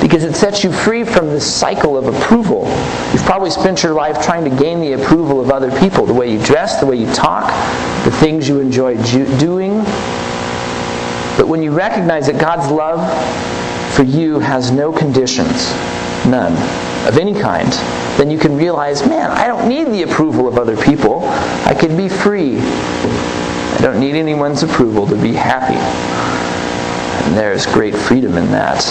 because 0.00 0.22
it 0.22 0.34
sets 0.34 0.62
you 0.62 0.72
free 0.72 1.02
from 1.02 1.28
this 1.28 1.44
cycle 1.44 1.98
of 1.98 2.06
approval. 2.06 2.64
You've 3.12 3.24
probably 3.24 3.50
spent 3.50 3.82
your 3.82 3.92
life 3.92 4.24
trying 4.24 4.44
to 4.44 4.62
gain 4.62 4.80
the 4.80 4.92
approval 4.92 5.40
of 5.40 5.50
other 5.50 5.76
people 5.80 6.06
the 6.06 6.14
way 6.14 6.30
you 6.32 6.42
dress, 6.44 6.78
the 6.78 6.86
way 6.86 6.96
you 6.96 7.12
talk, 7.12 7.48
the 8.04 8.10
things 8.12 8.48
you 8.48 8.60
enjoy 8.60 8.96
doing. 9.38 9.78
But 11.36 11.48
when 11.48 11.62
you 11.62 11.72
recognize 11.72 12.26
that 12.28 12.40
God's 12.40 12.70
love 12.70 13.00
for 13.94 14.02
you 14.02 14.40
has 14.40 14.72
no 14.72 14.92
conditions, 14.92 15.70
none, 16.26 16.52
of 17.06 17.16
any 17.16 17.32
kind, 17.32 17.70
then 18.18 18.30
you 18.30 18.38
can 18.38 18.56
realize, 18.56 19.06
man, 19.06 19.30
I 19.30 19.46
don't 19.46 19.68
need 19.68 19.86
the 19.88 20.02
approval 20.02 20.48
of 20.48 20.58
other 20.58 20.76
people. 20.76 21.24
I 21.64 21.74
can 21.78 21.96
be 21.96 22.08
free. 22.08 22.58
I 22.58 23.78
don't 23.80 24.00
need 24.00 24.14
anyone's 24.14 24.62
approval 24.62 25.06
to 25.06 25.16
be 25.16 25.32
happy. 25.32 25.78
And 27.26 27.36
there's 27.36 27.66
great 27.66 27.94
freedom 27.94 28.36
in 28.36 28.50
that. 28.50 28.82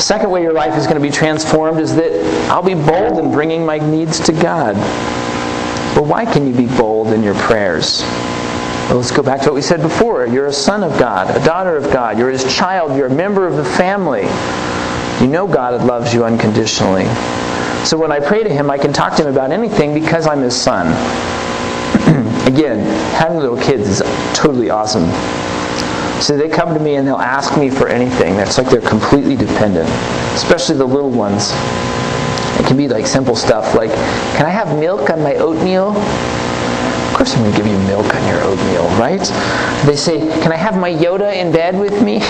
Second 0.00 0.30
way 0.30 0.42
your 0.42 0.52
life 0.52 0.76
is 0.76 0.86
going 0.86 1.00
to 1.00 1.02
be 1.02 1.10
transformed 1.10 1.80
is 1.80 1.96
that 1.96 2.12
I'll 2.50 2.62
be 2.62 2.74
bold 2.74 3.18
in 3.18 3.32
bringing 3.32 3.66
my 3.66 3.78
needs 3.78 4.20
to 4.20 4.32
God. 4.32 4.76
Well, 5.96 6.04
why 6.04 6.26
can 6.26 6.46
you 6.46 6.54
be 6.54 6.66
bold 6.76 7.08
in 7.08 7.22
your 7.22 7.34
prayers? 7.34 8.02
Let's 8.90 9.10
go 9.10 9.22
back 9.22 9.40
to 9.40 9.46
what 9.46 9.54
we 9.54 9.62
said 9.62 9.82
before. 9.82 10.26
You're 10.26 10.46
a 10.46 10.52
son 10.52 10.84
of 10.84 10.96
God, 10.98 11.34
a 11.36 11.44
daughter 11.44 11.76
of 11.76 11.92
God. 11.92 12.18
You're 12.18 12.30
his 12.30 12.44
child. 12.54 12.96
You're 12.96 13.08
a 13.08 13.14
member 13.14 13.46
of 13.46 13.56
the 13.56 13.64
family. 13.64 14.22
You 15.20 15.26
know 15.26 15.48
God 15.48 15.84
loves 15.84 16.14
you 16.14 16.24
unconditionally. 16.24 17.06
So 17.84 17.98
when 17.98 18.12
I 18.12 18.20
pray 18.20 18.44
to 18.44 18.48
him, 18.48 18.70
I 18.70 18.78
can 18.78 18.92
talk 18.92 19.16
to 19.16 19.22
him 19.22 19.28
about 19.28 19.50
anything 19.50 19.92
because 19.92 20.26
I'm 20.26 20.40
his 20.40 20.54
son. 20.54 20.86
Again, 22.46 22.78
having 23.16 23.38
little 23.38 23.60
kids 23.60 23.88
is 23.88 24.02
totally 24.34 24.70
awesome. 24.70 25.10
So 26.22 26.36
they 26.36 26.48
come 26.48 26.72
to 26.72 26.80
me 26.80 26.94
and 26.94 27.06
they'll 27.06 27.16
ask 27.16 27.58
me 27.58 27.70
for 27.70 27.88
anything. 27.88 28.36
It's 28.36 28.56
like 28.56 28.68
they're 28.68 28.80
completely 28.80 29.36
dependent, 29.36 29.88
especially 30.34 30.76
the 30.76 30.86
little 30.86 31.10
ones. 31.10 31.50
It 32.58 32.66
can 32.66 32.76
be 32.76 32.86
like 32.88 33.06
simple 33.06 33.34
stuff 33.34 33.74
like, 33.74 33.90
can 34.36 34.46
I 34.46 34.50
have 34.50 34.78
milk 34.78 35.10
on 35.10 35.22
my 35.22 35.34
oatmeal? 35.34 35.92
Going 37.34 37.50
to 37.50 37.56
give 37.56 37.66
you 37.66 37.76
milk 37.80 38.14
on 38.14 38.26
your 38.28 38.40
oatmeal, 38.44 38.84
right? 38.98 39.20
They 39.84 39.96
say, 39.96 40.20
Can 40.42 40.52
I 40.52 40.56
have 40.56 40.78
my 40.78 40.90
Yoda 40.90 41.34
in 41.34 41.52
bed 41.52 41.78
with 41.78 42.02
me? 42.02 42.14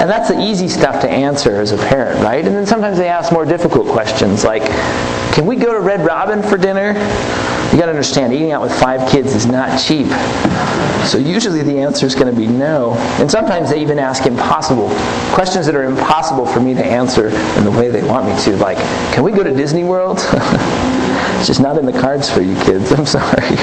and 0.00 0.10
that's 0.10 0.28
the 0.28 0.40
easy 0.40 0.66
stuff 0.66 1.00
to 1.02 1.08
answer 1.08 1.60
as 1.60 1.70
a 1.70 1.76
parent, 1.76 2.20
right? 2.20 2.44
And 2.44 2.54
then 2.54 2.66
sometimes 2.66 2.98
they 2.98 3.08
ask 3.08 3.32
more 3.32 3.44
difficult 3.44 3.86
questions 3.86 4.44
like, 4.44 4.62
Can 5.34 5.46
we 5.46 5.56
go 5.56 5.72
to 5.72 5.80
Red 5.80 6.04
Robin 6.04 6.42
for 6.42 6.56
dinner? 6.56 6.94
You 7.70 7.78
got 7.78 7.86
to 7.86 7.90
understand, 7.90 8.32
eating 8.32 8.50
out 8.50 8.62
with 8.62 8.72
five 8.80 9.08
kids 9.10 9.34
is 9.34 9.46
not 9.46 9.80
cheap. 9.80 10.06
So 11.06 11.18
usually 11.18 11.62
the 11.62 11.78
answer 11.78 12.06
is 12.06 12.14
going 12.14 12.34
to 12.34 12.40
be 12.40 12.46
no. 12.46 12.94
And 13.20 13.30
sometimes 13.30 13.70
they 13.70 13.80
even 13.80 13.98
ask 13.98 14.26
impossible 14.26 14.88
questions 15.32 15.66
that 15.66 15.74
are 15.74 15.84
impossible 15.84 16.46
for 16.46 16.60
me 16.60 16.74
to 16.74 16.84
answer 16.84 17.28
in 17.28 17.64
the 17.64 17.70
way 17.70 17.90
they 17.90 18.02
want 18.02 18.26
me 18.26 18.42
to. 18.44 18.56
Like, 18.56 18.78
can 19.12 19.22
we 19.22 19.32
go 19.32 19.42
to 19.42 19.54
Disney 19.54 19.84
World? 19.84 20.18
it's 21.44 21.48
just 21.50 21.60
not 21.60 21.76
in 21.76 21.84
the 21.84 21.92
cards 21.92 22.30
for 22.30 22.40
you 22.40 22.54
kids. 22.64 22.90
I'm 22.92 23.04
sorry. 23.04 23.54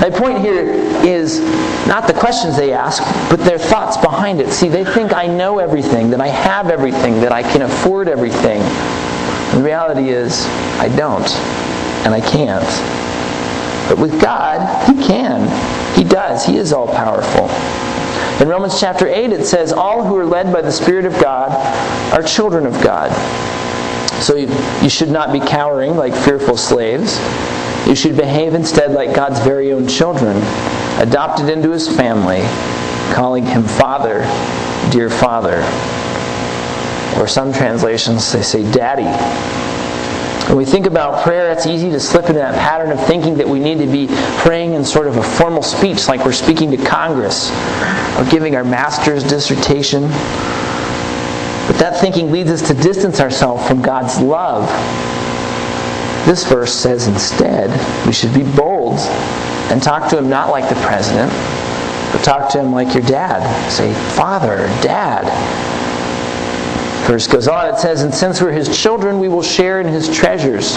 My 0.00 0.08
point 0.10 0.38
here 0.38 0.72
is 1.04 1.40
not 1.86 2.06
the 2.06 2.14
questions 2.14 2.56
they 2.56 2.72
ask, 2.72 3.02
but 3.28 3.38
their 3.40 3.58
thoughts 3.58 3.98
behind 3.98 4.40
it. 4.40 4.50
See, 4.50 4.70
they 4.70 4.82
think 4.82 5.12
I 5.12 5.26
know 5.26 5.58
everything, 5.58 6.08
that 6.08 6.22
I 6.22 6.28
have 6.28 6.70
everything, 6.70 7.20
that 7.20 7.32
I 7.32 7.42
can 7.42 7.60
afford 7.60 8.08
everything. 8.08 8.62
The 9.54 9.62
reality 9.62 10.08
is, 10.08 10.46
I 10.80 10.88
don't, 10.96 11.30
and 12.06 12.14
I 12.14 12.20
can't. 12.22 12.64
But 13.90 13.98
with 13.98 14.18
God, 14.18 14.88
He 14.88 15.06
can. 15.06 15.46
He 15.94 16.02
does. 16.02 16.46
He 16.46 16.56
is 16.56 16.72
all 16.72 16.88
powerful. 16.88 17.50
In 18.40 18.48
Romans 18.48 18.80
chapter 18.80 19.06
8, 19.06 19.34
it 19.34 19.44
says, 19.44 19.70
All 19.70 20.02
who 20.02 20.16
are 20.16 20.24
led 20.24 20.50
by 20.50 20.62
the 20.62 20.72
Spirit 20.72 21.04
of 21.04 21.12
God 21.20 21.52
are 22.14 22.22
children 22.22 22.64
of 22.64 22.72
God. 22.82 23.10
So 24.22 24.36
you, 24.36 24.48
you 24.82 24.88
should 24.88 25.10
not 25.10 25.32
be 25.32 25.40
cowering 25.40 25.96
like 25.96 26.14
fearful 26.14 26.56
slaves. 26.56 27.18
You 27.88 27.96
should 27.96 28.16
behave 28.16 28.54
instead 28.54 28.92
like 28.92 29.14
God's 29.16 29.40
very 29.40 29.72
own 29.72 29.88
children, 29.88 30.36
adopted 30.98 31.48
into 31.48 31.72
his 31.72 31.88
family, 31.88 32.42
calling 33.12 33.44
him 33.44 33.64
Father, 33.64 34.20
dear 34.92 35.10
Father. 35.10 35.58
Or 37.20 37.26
some 37.26 37.52
translations, 37.52 38.30
they 38.32 38.42
say 38.42 38.70
Daddy. 38.70 39.10
When 40.48 40.56
we 40.56 40.64
think 40.64 40.86
about 40.86 41.24
prayer, 41.24 41.50
it's 41.50 41.66
easy 41.66 41.90
to 41.90 41.98
slip 41.98 42.26
into 42.26 42.38
that 42.38 42.54
pattern 42.54 42.92
of 42.92 43.04
thinking 43.06 43.36
that 43.38 43.48
we 43.48 43.58
need 43.58 43.78
to 43.78 43.86
be 43.86 44.06
praying 44.38 44.74
in 44.74 44.84
sort 44.84 45.08
of 45.08 45.16
a 45.16 45.22
formal 45.22 45.62
speech, 45.62 46.06
like 46.06 46.24
we're 46.24 46.32
speaking 46.32 46.70
to 46.70 46.76
Congress 46.76 47.50
or 48.18 48.24
giving 48.30 48.54
our 48.54 48.64
master's 48.64 49.24
dissertation. 49.24 50.04
That 51.82 52.00
thinking 52.00 52.30
leads 52.30 52.50
us 52.50 52.66
to 52.68 52.74
distance 52.74 53.18
ourselves 53.18 53.66
from 53.66 53.82
God's 53.82 54.18
love 54.20 54.70
this 56.24 56.48
verse 56.48 56.72
says 56.72 57.08
instead 57.08 57.68
we 58.06 58.12
should 58.12 58.32
be 58.32 58.44
bold 58.44 58.98
and 59.70 59.82
talk 59.82 60.08
to 60.10 60.18
him 60.18 60.28
not 60.28 60.50
like 60.50 60.68
the 60.68 60.76
president, 60.76 61.32
but 62.12 62.22
talk 62.22 62.48
to 62.52 62.60
him 62.60 62.72
like 62.72 62.94
your 62.94 63.02
dad. 63.02 63.42
Say, 63.70 63.92
Father, 64.14 64.58
Dad. 64.82 65.26
Verse 67.08 67.26
goes 67.26 67.48
on, 67.48 67.74
it 67.74 67.78
says, 67.78 68.02
And 68.02 68.14
since 68.14 68.40
we're 68.40 68.52
his 68.52 68.80
children, 68.80 69.18
we 69.18 69.28
will 69.28 69.42
share 69.42 69.80
in 69.80 69.88
his 69.88 70.14
treasures. 70.14 70.76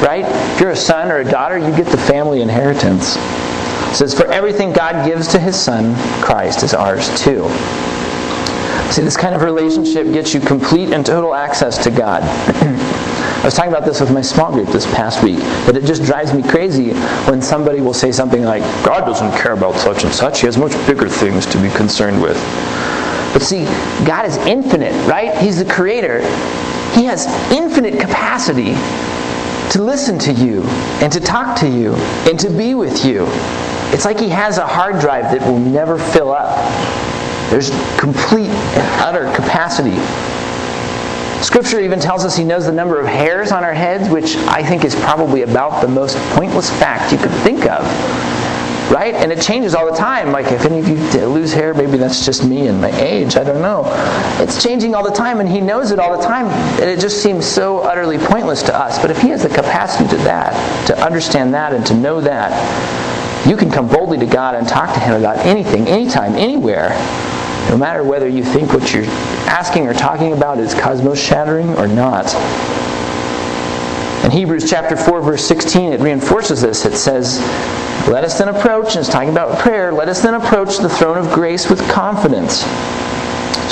Right? 0.00 0.24
If 0.24 0.60
you're 0.60 0.70
a 0.70 0.76
son 0.76 1.10
or 1.10 1.18
a 1.18 1.24
daughter, 1.24 1.58
you 1.58 1.76
get 1.76 1.86
the 1.86 1.98
family 1.98 2.40
inheritance. 2.40 3.16
It 3.16 3.96
says, 3.96 4.14
For 4.14 4.26
everything 4.30 4.72
God 4.72 5.04
gives 5.04 5.26
to 5.28 5.40
his 5.40 5.58
son, 5.58 5.96
Christ 6.22 6.62
is 6.62 6.72
ours 6.72 7.08
too. 7.20 7.48
See, 8.90 9.02
this 9.02 9.16
kind 9.16 9.34
of 9.34 9.42
relationship 9.42 10.06
gets 10.12 10.32
you 10.32 10.40
complete 10.40 10.92
and 10.92 11.04
total 11.04 11.34
access 11.34 11.82
to 11.84 11.90
God. 11.90 12.22
I 12.24 13.42
was 13.44 13.54
talking 13.54 13.70
about 13.70 13.84
this 13.84 14.00
with 14.00 14.10
my 14.10 14.22
small 14.22 14.50
group 14.50 14.68
this 14.68 14.86
past 14.86 15.22
week, 15.22 15.38
but 15.66 15.76
it 15.76 15.84
just 15.84 16.02
drives 16.04 16.32
me 16.32 16.42
crazy 16.42 16.92
when 17.30 17.40
somebody 17.42 17.80
will 17.80 17.94
say 17.94 18.10
something 18.12 18.42
like, 18.42 18.62
God 18.84 19.00
doesn't 19.04 19.30
care 19.40 19.52
about 19.52 19.76
such 19.76 20.04
and 20.04 20.12
such. 20.12 20.40
He 20.40 20.46
has 20.46 20.56
much 20.56 20.72
bigger 20.86 21.08
things 21.08 21.46
to 21.46 21.60
be 21.60 21.70
concerned 21.70 22.20
with. 22.20 22.36
But 23.32 23.42
see, 23.42 23.64
God 24.06 24.24
is 24.24 24.36
infinite, 24.38 24.94
right? 25.06 25.36
He's 25.36 25.62
the 25.62 25.70
creator. 25.70 26.20
He 26.94 27.04
has 27.04 27.26
infinite 27.52 28.00
capacity 28.00 28.74
to 29.70 29.82
listen 29.82 30.18
to 30.18 30.32
you 30.32 30.62
and 31.02 31.12
to 31.12 31.20
talk 31.20 31.58
to 31.60 31.68
you 31.68 31.94
and 32.28 32.40
to 32.40 32.48
be 32.48 32.74
with 32.74 33.04
you. 33.04 33.26
It's 33.92 34.04
like 34.04 34.18
He 34.18 34.30
has 34.30 34.58
a 34.58 34.66
hard 34.66 34.98
drive 34.98 35.24
that 35.24 35.42
will 35.42 35.58
never 35.58 35.98
fill 35.98 36.32
up. 36.32 36.56
There's 37.50 37.70
complete 37.98 38.50
and 38.50 39.02
utter 39.02 39.32
capacity 39.34 39.98
Scripture 41.42 41.80
even 41.80 42.00
tells 42.00 42.24
us 42.24 42.36
he 42.36 42.42
knows 42.42 42.66
the 42.66 42.72
number 42.72 42.98
of 42.98 43.06
hairs 43.06 43.52
on 43.52 43.62
our 43.62 43.72
heads, 43.72 44.10
which 44.10 44.36
I 44.48 44.62
think 44.62 44.84
is 44.84 44.94
probably 44.96 45.42
about 45.42 45.80
the 45.80 45.86
most 45.86 46.16
pointless 46.32 46.68
fact 46.68 47.12
you 47.12 47.18
could 47.18 47.30
think 47.42 47.64
of. 47.66 47.84
Right? 48.90 49.14
And 49.14 49.30
it 49.30 49.40
changes 49.40 49.74
all 49.74 49.88
the 49.88 49.96
time. 49.96 50.32
Like 50.32 50.50
if 50.50 50.64
any 50.64 50.80
of 50.80 50.88
you 50.88 50.96
lose 51.28 51.52
hair, 51.52 51.74
maybe 51.74 51.96
that's 51.96 52.24
just 52.24 52.44
me 52.44 52.66
and 52.66 52.80
my 52.80 52.90
age. 53.00 53.36
I 53.36 53.44
don't 53.44 53.62
know. 53.62 53.84
It's 54.42 54.60
changing 54.62 54.94
all 54.94 55.04
the 55.04 55.14
time, 55.14 55.38
and 55.38 55.48
he 55.48 55.60
knows 55.60 55.92
it 55.92 56.00
all 56.00 56.18
the 56.18 56.26
time. 56.26 56.46
And 56.80 56.90
it 56.90 56.98
just 56.98 57.22
seems 57.22 57.46
so 57.46 57.80
utterly 57.80 58.18
pointless 58.18 58.62
to 58.64 58.76
us. 58.76 58.98
But 58.98 59.10
if 59.10 59.20
he 59.20 59.28
has 59.28 59.42
the 59.42 59.48
capacity 59.48 60.08
to 60.08 60.16
that, 60.24 60.86
to 60.88 60.98
understand 61.04 61.54
that, 61.54 61.72
and 61.72 61.86
to 61.86 61.94
know 61.94 62.20
that, 62.20 63.46
you 63.46 63.56
can 63.56 63.70
come 63.70 63.86
boldly 63.88 64.18
to 64.18 64.26
God 64.26 64.56
and 64.56 64.66
talk 64.66 64.92
to 64.92 65.00
him 65.00 65.14
about 65.14 65.38
anything, 65.46 65.86
anytime, 65.86 66.34
anywhere 66.34 66.90
no 67.68 67.76
matter 67.76 68.02
whether 68.02 68.28
you 68.28 68.42
think 68.42 68.72
what 68.72 68.92
you're 68.94 69.04
asking 69.46 69.86
or 69.86 69.94
talking 69.94 70.32
about 70.32 70.58
is 70.58 70.74
cosmos 70.74 71.20
shattering 71.20 71.68
or 71.76 71.86
not. 71.86 72.34
In 74.24 74.30
Hebrews 74.30 74.68
chapter 74.68 74.96
4, 74.96 75.22
verse 75.22 75.44
16, 75.44 75.92
it 75.92 76.00
reinforces 76.00 76.60
this. 76.60 76.84
It 76.84 76.96
says, 76.96 77.38
Let 78.08 78.24
us 78.24 78.38
then 78.38 78.48
approach, 78.48 78.88
and 78.88 78.98
it's 78.98 79.08
talking 79.08 79.30
about 79.30 79.58
prayer, 79.58 79.92
let 79.92 80.08
us 80.08 80.22
then 80.22 80.34
approach 80.34 80.78
the 80.78 80.88
throne 80.88 81.18
of 81.18 81.32
grace 81.32 81.70
with 81.70 81.80
confidence, 81.90 82.60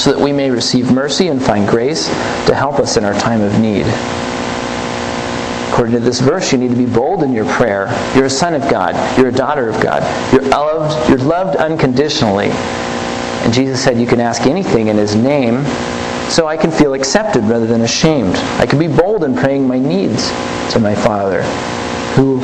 so 0.00 0.12
that 0.12 0.20
we 0.20 0.32
may 0.32 0.50
receive 0.50 0.92
mercy 0.92 1.28
and 1.28 1.42
find 1.42 1.68
grace 1.68 2.06
to 2.46 2.54
help 2.54 2.78
us 2.78 2.96
in 2.96 3.04
our 3.04 3.14
time 3.14 3.40
of 3.40 3.59
need. 3.61 3.87
According 5.72 5.94
to 5.94 6.00
this 6.00 6.20
verse, 6.20 6.52
you 6.52 6.59
need 6.59 6.70
to 6.70 6.76
be 6.76 6.87
bold 6.87 7.22
in 7.22 7.32
your 7.35 7.44
prayer. 7.44 7.88
You're 8.14 8.26
a 8.26 8.30
son 8.30 8.54
of 8.54 8.62
God. 8.70 8.94
You're 9.18 9.28
a 9.28 9.32
daughter 9.32 9.68
of 9.68 9.78
God. 9.82 10.02
You're 10.32 10.42
loved, 10.42 11.09
you're 11.09 11.18
loved 11.18 11.56
unconditionally. 11.56 12.50
And 13.46 13.54
Jesus 13.54 13.80
said, 13.80 13.96
You 13.96 14.09
can 14.09 14.18
ask 14.18 14.42
anything 14.42 14.88
in 14.88 14.96
His 14.96 15.14
name, 15.14 15.64
so 16.28 16.48
I 16.48 16.56
can 16.56 16.72
feel 16.72 16.94
accepted 16.94 17.44
rather 17.44 17.64
than 17.64 17.82
ashamed. 17.82 18.35
I 18.59 18.66
can 18.66 18.76
be 18.76 18.88
bold 18.88 19.22
in 19.22 19.37
praying 19.37 19.68
my 19.68 19.78
needs 19.78 20.30
to 20.72 20.80
my 20.80 20.96
Father, 20.96 21.44
who, 22.16 22.40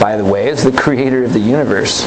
by 0.00 0.16
the 0.16 0.24
way, 0.24 0.46
is 0.46 0.62
the 0.62 0.70
creator 0.70 1.24
of 1.24 1.32
the 1.32 1.40
universe. 1.40 2.04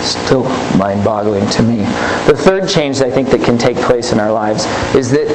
Still 0.00 0.44
mind 0.78 1.04
boggling 1.04 1.46
to 1.50 1.62
me. 1.62 1.80
The 2.28 2.34
third 2.34 2.66
change 2.66 3.02
I 3.02 3.10
think 3.10 3.28
that 3.28 3.44
can 3.44 3.58
take 3.58 3.76
place 3.76 4.12
in 4.12 4.18
our 4.18 4.32
lives 4.32 4.64
is 4.94 5.10
that 5.10 5.28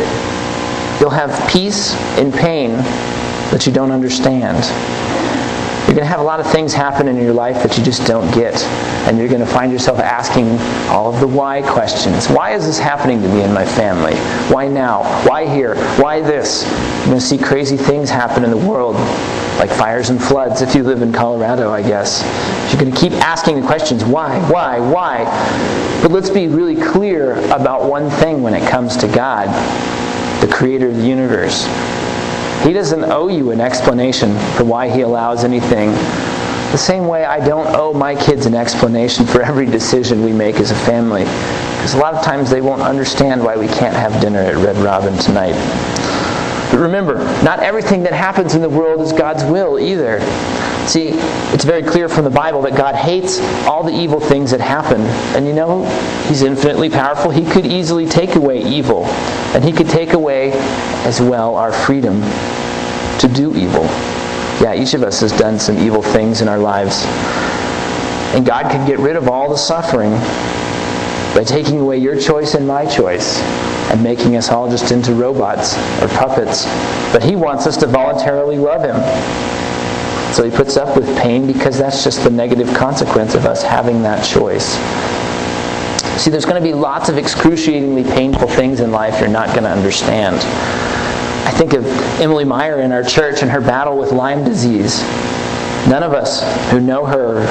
you'll 1.00 1.12
have 1.12 1.48
peace 1.48 1.94
in 2.18 2.32
pain 2.32 2.72
that 3.52 3.68
you 3.68 3.72
don't 3.72 3.92
understand. 3.92 4.58
You're 5.92 5.98
going 5.98 6.08
to 6.08 6.12
have 6.12 6.22
a 6.22 6.24
lot 6.24 6.40
of 6.40 6.50
things 6.50 6.74
happen 6.74 7.10
in 7.10 7.18
your 7.18 7.34
life 7.34 7.62
that 7.64 7.78
you 7.78 7.84
just 7.84 8.08
don't 8.08 8.34
get. 8.34 8.56
And 9.10 9.18
you're 9.18 9.28
going 9.28 9.42
to 9.42 9.46
find 9.46 9.74
yourself 9.74 10.00
asking 10.00 10.48
all 10.90 11.14
of 11.14 11.20
the 11.20 11.28
why 11.28 11.62
questions. 11.64 12.30
Why 12.30 12.52
is 12.52 12.66
this 12.66 12.80
happening 12.80 13.22
to 13.22 13.28
me 13.28 13.42
and 13.42 13.54
my 13.54 13.66
family? 13.66 14.16
Why 14.54 14.70
now? 14.70 15.04
Why 15.28 15.46
here? 15.46 15.76
Why 16.00 16.22
this? 16.22 16.64
You're 16.64 17.08
going 17.08 17.20
to 17.20 17.26
see 17.26 17.38
crazy 17.38 17.76
things 17.76 18.10
happen 18.10 18.46
in 18.46 18.52
the 18.52 18.58
world, 18.58 18.96
like 19.60 19.70
fires 19.70 20.12
and 20.12 20.24
floods 20.24 20.62
if 20.62 20.74
you 20.76 20.84
live 20.84 21.02
in 21.02 21.12
Colorado, 21.12 21.74
I 21.74 21.82
guess. 21.82 22.22
You're 22.72 22.82
going 22.82 22.94
to 22.94 22.98
keep 22.98 23.12
asking 23.12 23.60
the 23.60 23.68
questions 23.68 24.06
why, 24.06 24.40
why, 24.50 24.80
why? 24.80 25.26
But 26.02 26.12
let's 26.12 26.30
be 26.30 26.48
really 26.48 26.82
clear 26.82 27.34
about 27.52 27.84
one 27.84 28.10
thing 28.10 28.42
when 28.42 28.54
it 28.54 28.66
comes 28.66 28.96
to 28.96 29.10
God, 29.10 29.50
the 30.40 30.48
creator 30.48 30.88
of 30.88 30.96
the 30.96 31.06
universe. 31.06 31.68
He 32.64 32.74
doesn't 32.74 33.04
owe 33.06 33.28
you 33.28 33.52
an 33.52 33.60
explanation 33.60 34.38
for 34.56 34.66
why 34.66 34.88
He 34.88 35.02
allows 35.02 35.44
anything. 35.44 35.90
The 36.72 36.78
same 36.78 37.08
way 37.08 37.26
I 37.26 37.46
don't 37.46 37.68
owe 37.76 37.92
my 37.92 38.16
kids 38.16 38.46
an 38.46 38.54
explanation 38.54 39.26
for 39.26 39.42
every 39.42 39.66
decision 39.66 40.24
we 40.24 40.32
make 40.32 40.56
as 40.58 40.72
a 40.72 40.76
family. 40.76 41.24
Because 41.24 41.96
a 41.96 41.98
lot 41.98 42.14
of 42.14 42.24
times 42.24 42.50
they 42.50 42.62
won't 42.62 42.82
understand 42.82 43.44
why 43.44 43.58
we 43.58 43.68
can't 43.68 43.96
have 43.96 44.22
dinner 44.22 44.40
at 44.40 44.56
Red 44.56 44.78
Robin 44.78 45.18
tonight. 45.18 45.56
But 46.72 46.80
remember, 46.80 47.16
not 47.44 47.60
everything 47.60 48.04
that 48.04 48.14
happens 48.14 48.56
in 48.56 48.62
the 48.62 48.70
world 48.70 49.02
is 49.02 49.12
God's 49.12 49.44
will 49.44 49.78
either. 49.78 50.22
See, 50.88 51.10
it's 51.54 51.66
very 51.66 51.84
clear 51.84 52.08
from 52.08 52.24
the 52.24 52.30
Bible 52.30 52.62
that 52.62 52.78
God 52.78 52.96
hates 52.96 53.42
all 53.68 53.84
the 53.84 53.92
evil 53.92 54.22
things 54.22 54.52
that 54.52 54.62
happen. 54.62 55.02
And 55.36 55.46
you 55.46 55.54
know, 55.54 55.84
He's 56.30 56.44
infinitely 56.44 56.90
powerful. 56.90 57.30
He 57.30 57.44
could 57.44 57.66
easily 57.66 58.06
take 58.06 58.36
away 58.36 58.64
evil. 58.64 59.04
And 59.54 59.66
He 59.66 59.74
could 59.74 59.90
take 59.90 60.14
away 60.14 60.54
as 61.04 61.20
well 61.20 61.56
our 61.56 61.74
freedom 61.74 62.22
to 63.20 63.28
do 63.28 63.54
evil. 63.54 63.84
Yeah, 64.62 64.74
each 64.74 64.94
of 64.94 65.04
us 65.04 65.20
has 65.20 65.38
done 65.38 65.60
some 65.60 65.78
evil 65.78 66.02
things 66.02 66.40
in 66.40 66.48
our 66.48 66.60
lives. 66.60 67.04
And 68.34 68.46
God 68.46 68.72
can 68.72 68.88
get 68.88 68.98
rid 69.00 69.18
of 69.18 69.28
all 69.28 69.50
the 69.50 69.58
suffering 69.58 70.12
by 71.36 71.44
taking 71.46 71.82
away 71.82 71.98
your 71.98 72.18
choice 72.18 72.56
and 72.56 72.66
my 72.66 72.86
choice 72.86 73.42
and 73.92 74.02
making 74.02 74.36
us 74.38 74.50
all 74.50 74.70
just 74.70 74.92
into 74.92 75.14
robots 75.14 75.76
or 76.02 76.08
puppets. 76.08 76.66
But 77.14 77.24
He 77.24 77.36
wants 77.36 77.68
us 77.68 77.78
to 77.78 77.88
voluntarily 77.88 78.58
love 78.58 78.84
Him. 78.84 78.96
So 80.34 80.44
He 80.44 80.50
puts 80.50 80.78
up 80.78 80.96
with 80.96 81.06
pain 81.18 81.46
because 81.46 81.78
that's 81.78 82.04
just 82.04 82.24
the 82.24 82.30
negative 82.30 82.74
consequence 82.74 83.36
of 83.36 83.46
us 83.46 83.62
having 83.62 84.02
that 84.04 84.26
choice. 84.26 84.78
See, 86.22 86.30
there's 86.30 86.46
going 86.46 86.62
to 86.62 86.68
be 86.68 86.74
lots 86.74 87.10
of 87.10 87.18
excruciatingly 87.18 88.04
painful 88.04 88.48
things 88.48 88.80
in 88.80 88.92
life 88.92 89.20
you're 89.20 89.30
not 89.30 89.48
going 89.50 89.64
to 89.64 89.72
understand. 89.72 90.38
I 91.48 91.52
think 91.52 91.74
of 91.74 91.86
Emily 92.22 92.46
Meyer 92.46 92.82
in 92.82 92.92
our 92.92 93.04
church 93.04 93.42
and 93.42 93.50
her 93.50 93.60
battle 93.60 93.98
with 93.98 94.12
Lyme 94.12 94.46
disease. 94.46 95.02
None 95.92 96.04
of 96.04 96.14
us 96.14 96.42
who 96.72 96.80
know 96.80 97.06
her, 97.06 97.44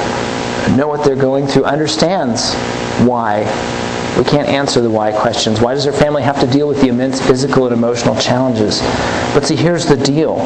know 0.75 0.87
what 0.87 1.05
they're 1.05 1.15
going 1.15 1.45
through, 1.45 1.65
understands 1.65 2.55
why. 3.07 3.41
We 4.17 4.23
can't 4.23 4.47
answer 4.47 4.81
the 4.81 4.89
why 4.89 5.11
questions. 5.11 5.61
Why 5.61 5.75
does 5.75 5.85
her 5.85 5.91
family 5.91 6.23
have 6.23 6.39
to 6.39 6.47
deal 6.47 6.67
with 6.67 6.81
the 6.81 6.87
immense 6.87 7.21
physical 7.21 7.65
and 7.65 7.73
emotional 7.75 8.15
challenges? 8.15 8.81
But 9.35 9.45
see, 9.45 9.55
here's 9.55 9.85
the 9.85 9.95
deal 9.95 10.39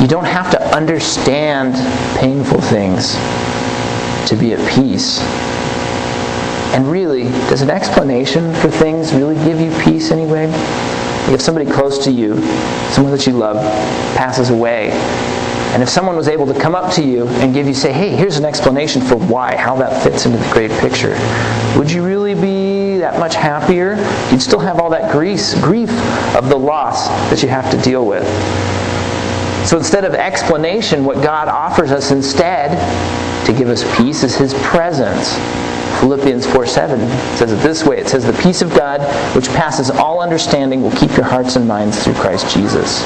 you 0.00 0.08
don't 0.08 0.24
have 0.24 0.50
to 0.52 0.74
understand 0.74 1.74
painful 2.18 2.62
things 2.62 3.12
to 4.30 4.34
be 4.34 4.54
at 4.54 4.74
peace. 4.74 5.20
And 6.74 6.90
really, 6.90 7.24
does 7.50 7.60
an 7.60 7.68
explanation 7.68 8.54
for 8.54 8.70
things 8.70 9.12
really 9.12 9.36
give 9.44 9.60
you 9.60 9.70
peace 9.82 10.10
anyway? 10.10 10.46
If 11.30 11.42
somebody 11.42 11.70
close 11.70 12.02
to 12.04 12.10
you, 12.10 12.40
someone 12.88 13.12
that 13.12 13.26
you 13.26 13.34
love, 13.34 13.56
passes 14.16 14.48
away, 14.48 14.92
and 15.74 15.82
if 15.82 15.88
someone 15.88 16.14
was 16.14 16.28
able 16.28 16.46
to 16.46 16.58
come 16.58 16.76
up 16.76 16.92
to 16.94 17.02
you 17.02 17.26
and 17.26 17.52
give 17.52 17.66
you, 17.66 17.74
say, 17.74 17.92
hey, 17.92 18.10
here's 18.10 18.36
an 18.36 18.44
explanation 18.44 19.02
for 19.02 19.16
why, 19.16 19.56
how 19.56 19.74
that 19.74 20.04
fits 20.04 20.24
into 20.24 20.38
the 20.38 20.52
great 20.52 20.70
picture, 20.80 21.16
would 21.76 21.90
you 21.90 22.06
really 22.06 22.34
be 22.34 22.98
that 22.98 23.18
much 23.18 23.34
happier? 23.34 23.96
You'd 24.30 24.40
still 24.40 24.60
have 24.60 24.78
all 24.78 24.88
that 24.90 25.10
grief, 25.10 25.52
grief 25.56 25.90
of 26.36 26.48
the 26.48 26.56
loss 26.56 27.08
that 27.28 27.42
you 27.42 27.48
have 27.48 27.72
to 27.72 27.76
deal 27.82 28.06
with. 28.06 28.24
So 29.66 29.76
instead 29.76 30.04
of 30.04 30.14
explanation, 30.14 31.04
what 31.04 31.20
God 31.24 31.48
offers 31.48 31.90
us 31.90 32.12
instead 32.12 32.70
to 33.44 33.52
give 33.52 33.68
us 33.68 33.82
peace 33.96 34.22
is 34.22 34.36
His 34.36 34.54
presence. 34.62 35.34
Philippians 35.98 36.46
4 36.46 36.66
7 36.66 37.00
says 37.36 37.50
it 37.50 37.56
this 37.56 37.84
way 37.84 37.98
it 37.98 38.08
says, 38.08 38.24
The 38.24 38.42
peace 38.44 38.62
of 38.62 38.70
God, 38.76 39.00
which 39.34 39.48
passes 39.48 39.90
all 39.90 40.20
understanding, 40.20 40.82
will 40.82 40.92
keep 40.92 41.16
your 41.16 41.26
hearts 41.26 41.56
and 41.56 41.66
minds 41.66 42.04
through 42.04 42.14
Christ 42.14 42.54
Jesus. 42.54 43.02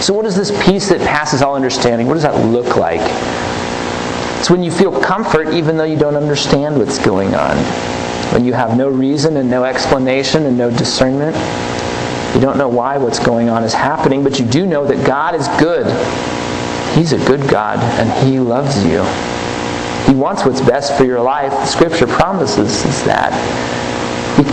So, 0.00 0.14
what 0.14 0.24
is 0.24 0.34
this 0.34 0.50
peace 0.64 0.88
that 0.88 1.00
passes 1.00 1.42
all 1.42 1.54
understanding? 1.54 2.06
What 2.06 2.14
does 2.14 2.22
that 2.22 2.46
look 2.46 2.76
like? 2.76 3.02
It's 4.38 4.48
when 4.48 4.62
you 4.62 4.70
feel 4.70 4.98
comfort 4.98 5.48
even 5.52 5.76
though 5.76 5.84
you 5.84 5.98
don't 5.98 6.16
understand 6.16 6.78
what's 6.78 6.98
going 6.98 7.34
on. 7.34 7.56
When 8.32 8.44
you 8.44 8.54
have 8.54 8.78
no 8.78 8.88
reason 8.88 9.36
and 9.36 9.50
no 9.50 9.64
explanation 9.64 10.46
and 10.46 10.56
no 10.56 10.70
discernment. 10.70 11.36
You 12.34 12.40
don't 12.40 12.56
know 12.56 12.68
why 12.68 12.96
what's 12.96 13.18
going 13.18 13.50
on 13.50 13.64
is 13.64 13.74
happening, 13.74 14.24
but 14.24 14.38
you 14.38 14.46
do 14.46 14.64
know 14.64 14.86
that 14.86 15.04
God 15.06 15.34
is 15.34 15.48
good. 15.60 15.86
He's 16.96 17.12
a 17.12 17.18
good 17.26 17.46
God, 17.50 17.78
and 18.00 18.26
He 18.26 18.40
loves 18.40 18.82
you. 18.84 19.02
He 20.06 20.18
wants 20.18 20.44
what's 20.44 20.60
best 20.60 20.96
for 20.96 21.04
your 21.04 21.20
life. 21.20 21.50
The 21.50 21.66
Scripture 21.66 22.06
promises 22.06 22.84
is 22.86 23.04
that. 23.04 23.32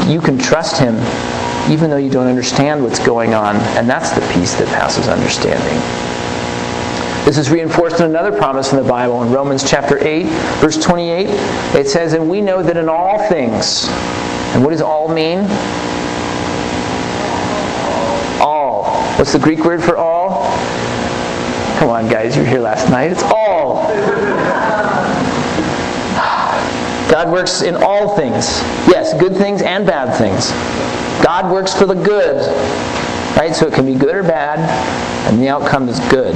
You 0.09 0.19
can 0.19 0.37
trust 0.37 0.77
Him 0.77 0.95
even 1.69 1.89
though 1.89 1.97
you 1.97 2.09
don't 2.09 2.27
understand 2.27 2.83
what's 2.83 2.99
going 3.05 3.33
on, 3.33 3.55
and 3.77 3.89
that's 3.89 4.11
the 4.11 4.21
peace 4.33 4.55
that 4.55 4.67
passes 4.67 5.07
understanding. 5.07 5.77
This 7.25 7.37
is 7.37 7.51
reinforced 7.51 7.99
in 7.99 8.05
another 8.05 8.31
promise 8.31 8.71
in 8.71 8.81
the 8.81 8.87
Bible 8.87 9.21
in 9.21 9.31
Romans 9.31 9.69
chapter 9.69 10.01
8, 10.01 10.27
verse 10.61 10.81
28. 10.81 11.27
It 11.75 11.87
says, 11.89 12.13
And 12.13 12.29
we 12.29 12.39
know 12.39 12.63
that 12.63 12.77
in 12.77 12.87
all 12.87 13.27
things, 13.27 13.87
and 14.55 14.63
what 14.63 14.69
does 14.69 14.81
all 14.81 15.09
mean? 15.09 15.39
All. 18.39 18.85
What's 19.17 19.33
the 19.33 19.39
Greek 19.39 19.65
word 19.65 19.83
for 19.83 19.97
all? 19.97 20.57
Come 21.79 21.89
on, 21.89 22.07
guys, 22.07 22.37
you 22.37 22.43
were 22.43 22.47
here 22.47 22.61
last 22.61 22.89
night. 22.89 23.11
It's 23.11 23.23
all. 23.23 23.87
God 27.11 27.31
works 27.31 27.61
in 27.61 27.75
all 27.75 28.15
things. 28.15 28.61
Yes, 28.87 29.13
good 29.19 29.35
things 29.35 29.61
and 29.61 29.85
bad 29.85 30.17
things. 30.17 30.51
God 31.23 31.51
works 31.51 31.73
for 31.73 31.85
the 31.85 31.95
good. 31.95 32.45
Right? 33.37 33.55
So 33.55 33.67
it 33.67 33.73
can 33.73 33.85
be 33.85 33.95
good 33.95 34.15
or 34.15 34.23
bad, 34.23 34.59
and 35.29 35.39
the 35.41 35.47
outcome 35.47 35.89
is 35.89 35.99
good. 36.09 36.35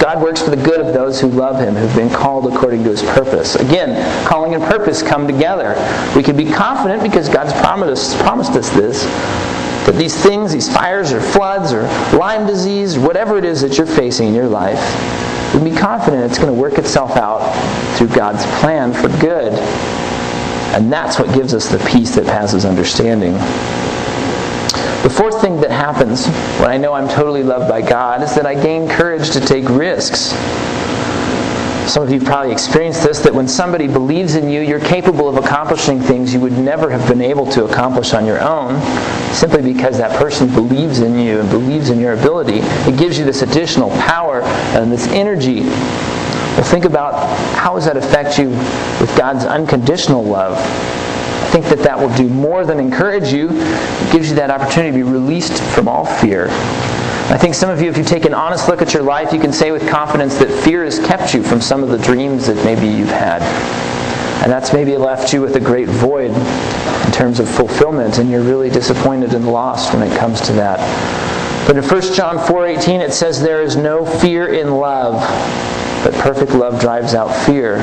God 0.00 0.22
works 0.22 0.40
for 0.40 0.50
the 0.50 0.62
good 0.62 0.80
of 0.80 0.94
those 0.94 1.20
who 1.20 1.28
love 1.28 1.60
Him, 1.60 1.74
who've 1.74 1.96
been 1.96 2.10
called 2.10 2.46
according 2.52 2.84
to 2.84 2.90
His 2.90 3.02
purpose. 3.02 3.56
Again, 3.56 4.26
calling 4.26 4.54
and 4.54 4.62
purpose 4.62 5.02
come 5.02 5.26
together. 5.26 5.74
We 6.14 6.22
can 6.22 6.36
be 6.36 6.44
confident 6.44 7.02
because 7.02 7.28
God's 7.28 7.52
promised 7.60 8.14
us, 8.14 8.22
promised 8.22 8.52
us 8.52 8.70
this 8.70 9.04
that 9.88 9.96
these 9.96 10.14
things, 10.22 10.52
these 10.52 10.70
fires 10.70 11.12
or 11.12 11.20
floods 11.20 11.72
or 11.72 11.84
Lyme 12.16 12.46
disease, 12.46 12.98
whatever 12.98 13.38
it 13.38 13.44
is 13.44 13.62
that 13.62 13.78
you're 13.78 13.86
facing 13.86 14.28
in 14.28 14.34
your 14.34 14.46
life, 14.46 14.78
we 15.54 15.60
can 15.60 15.64
be 15.64 15.74
confident 15.74 16.24
it's 16.24 16.38
going 16.38 16.54
to 16.54 16.60
work 16.60 16.76
itself 16.76 17.16
out 17.16 17.40
through 17.96 18.08
God's 18.08 18.44
plan 18.60 18.92
for 18.92 19.08
good. 19.18 19.54
And 20.74 20.92
that's 20.92 21.18
what 21.18 21.34
gives 21.34 21.54
us 21.54 21.70
the 21.70 21.78
peace 21.90 22.14
that 22.16 22.26
passes 22.26 22.66
understanding. 22.66 23.32
The 25.02 25.10
fourth 25.10 25.40
thing 25.40 25.60
that 25.60 25.70
happens 25.70 26.26
when 26.60 26.70
I 26.70 26.76
know 26.76 26.92
I'm 26.92 27.08
totally 27.08 27.42
loved 27.42 27.68
by 27.68 27.82
God 27.82 28.22
is 28.22 28.34
that 28.34 28.46
I 28.46 28.54
gain 28.54 28.88
courage 28.88 29.30
to 29.30 29.40
take 29.40 29.68
risks. 29.68 30.34
Some 31.88 32.02
of 32.02 32.10
you 32.12 32.20
probably 32.20 32.52
experienced 32.52 33.02
this 33.02 33.20
that 33.20 33.34
when 33.34 33.48
somebody 33.48 33.86
believes 33.86 34.34
in 34.34 34.50
you, 34.50 34.60
you're 34.60 34.78
capable 34.78 35.26
of 35.26 35.42
accomplishing 35.42 36.00
things 36.00 36.34
you 36.34 36.40
would 36.40 36.52
never 36.52 36.90
have 36.90 37.08
been 37.08 37.22
able 37.22 37.46
to 37.52 37.64
accomplish 37.64 38.12
on 38.12 38.26
your 38.26 38.40
own 38.42 38.78
simply 39.32 39.62
because 39.62 39.96
that 39.96 40.18
person 40.18 40.52
believes 40.52 41.00
in 41.00 41.18
you 41.18 41.40
and 41.40 41.48
believes 41.48 41.88
in 41.88 41.98
your 41.98 42.12
ability. 42.12 42.58
It 42.58 42.98
gives 42.98 43.18
you 43.18 43.24
this 43.24 43.40
additional 43.40 43.88
power 44.00 44.42
and 44.42 44.92
this 44.92 45.06
energy. 45.08 45.60
Well, 45.60 46.64
think 46.64 46.84
about 46.84 47.14
how 47.54 47.76
does 47.76 47.86
that 47.86 47.96
affect 47.96 48.38
you 48.38 48.50
with 49.00 49.14
God's 49.16 49.44
unconditional 49.44 50.22
love? 50.22 50.58
Think 51.50 51.66
that 51.66 51.78
that 51.80 51.98
will 51.98 52.14
do 52.16 52.28
more 52.28 52.64
than 52.64 52.78
encourage 52.78 53.32
you. 53.32 53.48
It 53.50 54.12
gives 54.12 54.28
you 54.30 54.36
that 54.36 54.50
opportunity 54.50 54.98
to 54.98 55.04
be 55.04 55.10
released 55.10 55.62
from 55.74 55.88
all 55.88 56.04
fear. 56.04 56.48
I 57.30 57.36
think 57.36 57.54
some 57.54 57.68
of 57.68 57.82
you, 57.82 57.90
if 57.90 57.98
you 57.98 58.04
take 58.04 58.24
an 58.24 58.32
honest 58.32 58.68
look 58.68 58.80
at 58.80 58.94
your 58.94 59.02
life, 59.02 59.32
you 59.32 59.40
can 59.40 59.52
say 59.52 59.70
with 59.70 59.86
confidence 59.88 60.38
that 60.38 60.50
fear 60.64 60.84
has 60.84 60.98
kept 60.98 61.34
you 61.34 61.42
from 61.42 61.60
some 61.60 61.82
of 61.82 61.90
the 61.90 61.98
dreams 61.98 62.46
that 62.46 62.56
maybe 62.64 62.86
you've 62.86 63.10
had. 63.10 63.42
And 64.42 64.52
that's 64.52 64.72
maybe 64.72 64.96
left 64.96 65.32
you 65.32 65.42
with 65.42 65.56
a 65.56 65.60
great 65.60 65.88
void 65.88 66.30
in 66.30 67.12
terms 67.12 67.40
of 67.40 67.48
fulfillment, 67.48 68.18
and 68.18 68.30
you're 68.30 68.42
really 68.42 68.70
disappointed 68.70 69.34
and 69.34 69.50
lost 69.50 69.92
when 69.92 70.02
it 70.02 70.16
comes 70.18 70.40
to 70.42 70.52
that. 70.52 70.78
But 71.66 71.76
in 71.76 71.82
1 71.82 72.14
John 72.14 72.38
4:18 72.38 73.00
it 73.00 73.12
says 73.12 73.42
there 73.42 73.62
is 73.62 73.76
no 73.76 74.06
fear 74.06 74.46
in 74.46 74.76
love, 74.76 75.20
but 76.04 76.14
perfect 76.14 76.54
love 76.54 76.80
drives 76.80 77.14
out 77.14 77.34
fear, 77.44 77.82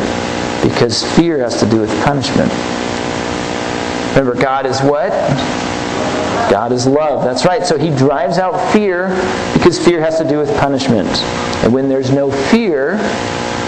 because 0.64 1.04
fear 1.16 1.40
has 1.40 1.60
to 1.60 1.70
do 1.70 1.82
with 1.82 1.92
punishment. 2.04 2.52
Remember, 4.16 4.40
God 4.40 4.66
is 4.66 4.80
what? 4.82 5.12
God 6.50 6.72
is 6.72 6.88
love. 6.88 7.24
That's 7.24 7.46
right. 7.46 7.66
So 7.66 7.78
he 7.78 7.90
drives 7.90 8.38
out 8.38 8.72
fear 8.72 9.10
because 9.54 9.84
fear 9.84 10.00
has 10.00 10.18
to 10.20 10.28
do 10.28 10.38
with 10.38 10.56
punishment. 10.60 11.10
And 11.64 11.74
when 11.74 11.90
there's 11.90 12.12
no 12.12 12.32
fear, 12.32 12.98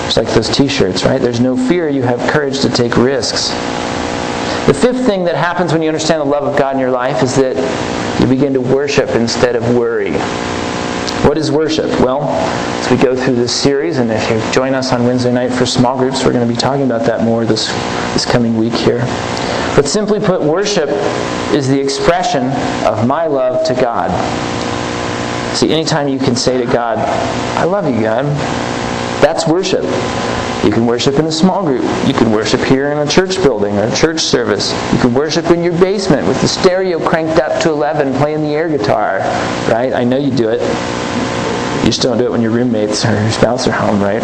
it's 0.05 0.15
like 0.15 0.27
those 0.29 0.49
t 0.49 0.67
shirts, 0.67 1.03
right? 1.03 1.19
There's 1.19 1.39
no 1.41 1.57
fear, 1.57 1.89
you 1.89 2.01
have 2.03 2.19
courage 2.29 2.61
to 2.61 2.69
take 2.69 2.95
risks. 2.95 3.49
The 4.67 4.73
fifth 4.73 5.05
thing 5.05 5.25
that 5.25 5.35
happens 5.35 5.73
when 5.73 5.81
you 5.81 5.87
understand 5.89 6.21
the 6.21 6.25
love 6.25 6.43
of 6.43 6.57
God 6.57 6.75
in 6.75 6.79
your 6.79 6.91
life 6.91 7.23
is 7.23 7.35
that 7.35 7.55
you 8.21 8.27
begin 8.27 8.53
to 8.53 8.61
worship 8.61 9.09
instead 9.09 9.55
of 9.55 9.75
worry. 9.75 10.11
What 11.27 11.37
is 11.37 11.51
worship? 11.51 11.87
Well, 11.99 12.23
as 12.23 12.89
we 12.89 12.95
go 12.95 13.13
through 13.13 13.35
this 13.35 13.53
series, 13.53 13.97
and 13.97 14.09
if 14.09 14.31
you 14.31 14.41
join 14.53 14.73
us 14.73 14.93
on 14.93 15.03
Wednesday 15.03 15.33
night 15.33 15.51
for 15.51 15.65
small 15.65 15.97
groups, 15.97 16.23
we're 16.23 16.31
going 16.31 16.47
to 16.47 16.53
be 16.53 16.57
talking 16.57 16.85
about 16.85 17.05
that 17.05 17.21
more 17.25 17.43
this, 17.43 17.67
this 18.13 18.25
coming 18.25 18.57
week 18.57 18.71
here. 18.71 19.01
But 19.75 19.89
simply 19.89 20.21
put, 20.21 20.41
worship 20.41 20.87
is 21.53 21.67
the 21.67 21.77
expression 21.77 22.45
of 22.85 23.05
my 23.05 23.27
love 23.27 23.67
to 23.67 23.73
God. 23.73 24.09
See, 25.53 25.69
anytime 25.69 26.07
you 26.07 26.17
can 26.17 26.37
say 26.37 26.63
to 26.65 26.71
God, 26.71 26.97
I 27.57 27.65
love 27.65 27.93
you, 27.93 28.01
God, 28.01 28.23
that's 29.21 29.45
worship. 29.49 29.83
You 30.63 30.71
can 30.71 30.85
worship 30.85 31.15
in 31.15 31.25
a 31.25 31.31
small 31.31 31.61
group. 31.61 31.83
You 32.07 32.13
can 32.13 32.31
worship 32.31 32.61
here 32.61 32.93
in 32.93 32.99
a 32.99 33.05
church 33.05 33.35
building 33.43 33.77
or 33.77 33.83
a 33.83 33.95
church 33.95 34.21
service. 34.21 34.71
You 34.93 34.99
can 34.99 35.13
worship 35.13 35.51
in 35.51 35.61
your 35.61 35.77
basement 35.77 36.25
with 36.25 36.39
the 36.39 36.47
stereo 36.47 37.05
cranked 37.05 37.37
up 37.41 37.61
to 37.63 37.69
11 37.69 38.13
playing 38.13 38.43
the 38.43 38.55
air 38.55 38.69
guitar, 38.69 39.19
right? 39.69 39.91
I 39.91 40.05
know 40.05 40.17
you 40.17 40.31
do 40.31 40.47
it. 40.47 40.61
You 41.87 41.91
just 41.93 42.01
don't 42.01 42.17
do 42.17 42.25
it 42.25 42.31
when 42.31 42.41
your 42.41 42.51
roommates 42.51 43.05
or 43.05 43.13
your 43.13 43.31
spouse 43.31 43.65
are 43.65 43.71
home, 43.71 44.03
right? 44.03 44.21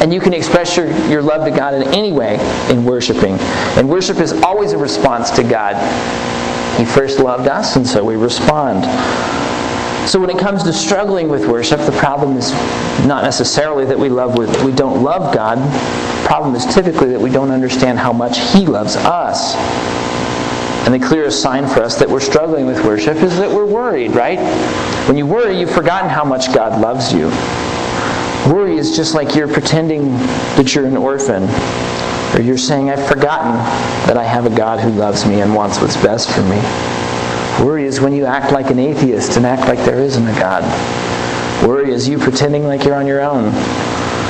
And 0.00 0.14
you 0.14 0.20
can 0.20 0.32
express 0.32 0.76
your, 0.76 0.86
your 1.08 1.20
love 1.20 1.44
to 1.44 1.50
God 1.50 1.74
in 1.74 1.82
any 1.92 2.12
way 2.12 2.36
in 2.70 2.84
worshiping. 2.84 3.36
And 3.76 3.88
worship 3.88 4.18
is 4.18 4.32
always 4.32 4.72
a 4.74 4.78
response 4.78 5.32
to 5.32 5.42
God. 5.42 5.74
He 6.78 6.84
first 6.84 7.18
loved 7.18 7.48
us, 7.48 7.74
and 7.74 7.84
so 7.84 8.04
we 8.04 8.14
respond. 8.14 8.84
So 10.08 10.20
when 10.20 10.30
it 10.30 10.38
comes 10.38 10.62
to 10.62 10.72
struggling 10.72 11.28
with 11.28 11.48
worship, 11.48 11.80
the 11.80 11.96
problem 11.98 12.36
is 12.36 12.52
not 13.04 13.24
necessarily 13.24 13.84
that 13.86 13.98
we 13.98 14.08
love 14.08 14.38
with, 14.38 14.62
we 14.62 14.70
don't 14.70 15.02
love 15.02 15.34
God. 15.34 15.58
The 15.58 16.28
problem 16.28 16.54
is 16.54 16.64
typically 16.72 17.10
that 17.10 17.20
we 17.20 17.30
don't 17.30 17.50
understand 17.50 17.98
how 17.98 18.12
much 18.12 18.38
He 18.52 18.66
loves 18.66 18.94
us. 18.94 19.56
And 20.86 20.94
the 20.94 21.04
clearest 21.04 21.42
sign 21.42 21.66
for 21.66 21.82
us 21.82 21.98
that 21.98 22.08
we're 22.08 22.20
struggling 22.20 22.66
with 22.66 22.84
worship 22.84 23.16
is 23.16 23.36
that 23.38 23.50
we're 23.50 23.66
worried, 23.66 24.12
right? 24.12 24.38
When 25.06 25.18
you 25.18 25.26
worry, 25.26 25.60
you've 25.60 25.70
forgotten 25.70 26.08
how 26.08 26.24
much 26.24 26.52
God 26.54 26.80
loves 26.80 27.12
you. 27.12 27.28
Worry 28.50 28.78
is 28.78 28.96
just 28.96 29.14
like 29.14 29.34
you're 29.34 29.52
pretending 29.52 30.12
that 30.56 30.74
you're 30.74 30.86
an 30.86 30.96
orphan. 30.96 31.42
Or 32.34 32.40
you're 32.40 32.56
saying, 32.56 32.88
I've 32.88 33.06
forgotten 33.06 33.52
that 34.06 34.16
I 34.16 34.24
have 34.24 34.46
a 34.46 34.56
God 34.56 34.80
who 34.80 34.90
loves 34.90 35.26
me 35.26 35.42
and 35.42 35.54
wants 35.54 35.78
what's 35.80 35.96
best 36.02 36.30
for 36.30 36.40
me. 36.42 36.56
Worry 37.64 37.84
is 37.84 38.00
when 38.00 38.14
you 38.14 38.24
act 38.24 38.52
like 38.52 38.70
an 38.70 38.78
atheist 38.78 39.36
and 39.36 39.44
act 39.44 39.68
like 39.68 39.78
there 39.84 39.98
isn't 39.98 40.26
a 40.26 40.40
God. 40.40 40.64
Worry 41.66 41.92
is 41.92 42.08
you 42.08 42.18
pretending 42.18 42.64
like 42.64 42.84
you're 42.84 42.96
on 42.96 43.06
your 43.06 43.20
own. 43.20 43.52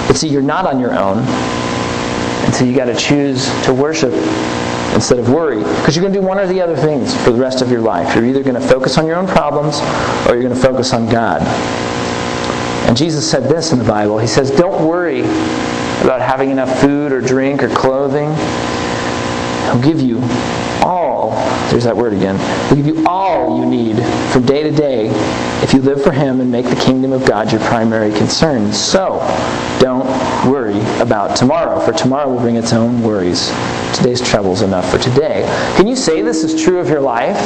But 0.08 0.16
see, 0.16 0.28
you're 0.28 0.42
not 0.42 0.66
on 0.66 0.80
your 0.80 0.98
own. 0.98 1.18
And 2.44 2.54
so 2.54 2.64
you 2.64 2.74
got 2.74 2.86
to 2.86 2.96
choose 2.96 3.46
to 3.64 3.72
worship 3.72 4.12
instead 4.94 5.18
of 5.18 5.28
worry. 5.30 5.58
Because 5.58 5.96
you're 5.96 6.02
going 6.02 6.12
to 6.12 6.20
do 6.20 6.26
one 6.26 6.38
or 6.38 6.46
the 6.46 6.60
other 6.60 6.76
things 6.76 7.14
for 7.24 7.30
the 7.30 7.40
rest 7.40 7.60
of 7.60 7.70
your 7.70 7.80
life. 7.80 8.14
You're 8.14 8.24
either 8.24 8.42
going 8.42 8.60
to 8.60 8.66
focus 8.66 8.96
on 8.96 9.06
your 9.06 9.16
own 9.16 9.26
problems 9.26 9.80
or 10.26 10.34
you're 10.34 10.42
going 10.42 10.54
to 10.54 10.60
focus 10.60 10.92
on 10.92 11.08
God. 11.08 11.42
And 12.86 12.96
Jesus 12.96 13.28
said 13.28 13.44
this 13.44 13.72
in 13.72 13.78
the 13.78 13.84
Bible 13.84 14.18
He 14.18 14.26
says, 14.26 14.50
Don't 14.50 14.86
worry 14.86 15.20
about 15.20 16.20
having 16.20 16.50
enough 16.50 16.80
food 16.80 17.12
or 17.12 17.20
drink 17.20 17.62
or 17.62 17.68
clothing. 17.68 18.28
He'll 19.64 19.82
give 19.82 20.00
you 20.00 20.20
there's 21.74 21.82
that 21.82 21.96
word 21.96 22.12
again, 22.12 22.38
He'll 22.68 22.76
give 22.76 22.86
you 22.86 23.04
all 23.04 23.58
you 23.58 23.66
need 23.66 23.96
from 24.32 24.46
day 24.46 24.62
to 24.62 24.70
day 24.70 25.08
if 25.60 25.74
you 25.74 25.82
live 25.82 26.04
for 26.04 26.12
Him 26.12 26.40
and 26.40 26.48
make 26.48 26.66
the 26.66 26.76
kingdom 26.76 27.10
of 27.10 27.26
God 27.26 27.50
your 27.50 27.60
primary 27.62 28.12
concern. 28.12 28.72
So, 28.72 29.18
don't 29.80 30.06
worry 30.48 30.78
about 31.00 31.36
tomorrow, 31.36 31.80
for 31.80 31.90
tomorrow 31.90 32.28
will 32.32 32.38
bring 32.38 32.54
its 32.54 32.72
own 32.72 33.02
worries. 33.02 33.48
Today's 33.92 34.20
trouble's 34.20 34.62
enough 34.62 34.88
for 34.88 34.98
today. 34.98 35.42
Can 35.76 35.88
you 35.88 35.96
say 35.96 36.22
this 36.22 36.44
is 36.44 36.62
true 36.62 36.78
of 36.78 36.88
your 36.88 37.00
life? 37.00 37.40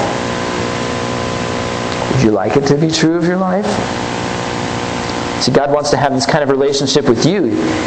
Would 2.12 2.22
you 2.22 2.30
like 2.30 2.54
it 2.58 2.66
to 2.66 2.76
be 2.76 2.90
true 2.90 3.16
of 3.16 3.24
your 3.24 3.38
life? 3.38 3.64
See, 5.42 5.52
God 5.52 5.72
wants 5.72 5.88
to 5.92 5.96
have 5.96 6.12
this 6.12 6.26
kind 6.26 6.44
of 6.44 6.50
relationship 6.50 7.08
with 7.08 7.24
you. 7.24 7.44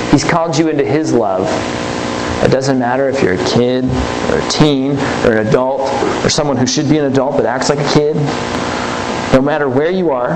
He's 0.10 0.24
called 0.24 0.58
you 0.58 0.70
into 0.70 0.86
His 0.86 1.14
love. 1.14 1.48
It 2.44 2.50
doesn't 2.50 2.80
matter 2.80 3.08
if 3.08 3.22
you're 3.22 3.34
a 3.34 3.46
kid 3.46 3.86
or 4.32 4.39
a 4.39 4.50
teen 4.50 4.92
or 5.26 5.38
an 5.38 5.48
adult 5.48 5.82
or 6.26 6.30
someone 6.30 6.58
who 6.58 6.66
should 6.66 6.89
be 6.89 6.98
an 6.98 7.06
adult 7.06 7.38
but 7.38 7.46
acts 7.46 7.70
like 7.70 7.80
a 7.80 7.94
kid. 7.94 8.16
No 9.34 9.42
matter 9.42 9.70
where 9.70 9.92
you 9.92 10.10
are, 10.10 10.30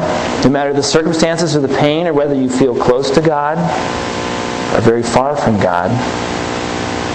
no 0.43 0.49
matter 0.49 0.71
the 0.71 0.83
circumstances 0.83 1.55
or 1.55 1.61
the 1.61 1.75
pain 1.79 2.07
or 2.07 2.13
whether 2.13 2.35
you 2.35 2.49
feel 2.49 2.75
close 2.75 3.09
to 3.11 3.21
God 3.21 3.57
or 4.75 4.81
very 4.81 5.03
far 5.03 5.35
from 5.35 5.59
God, 5.59 5.89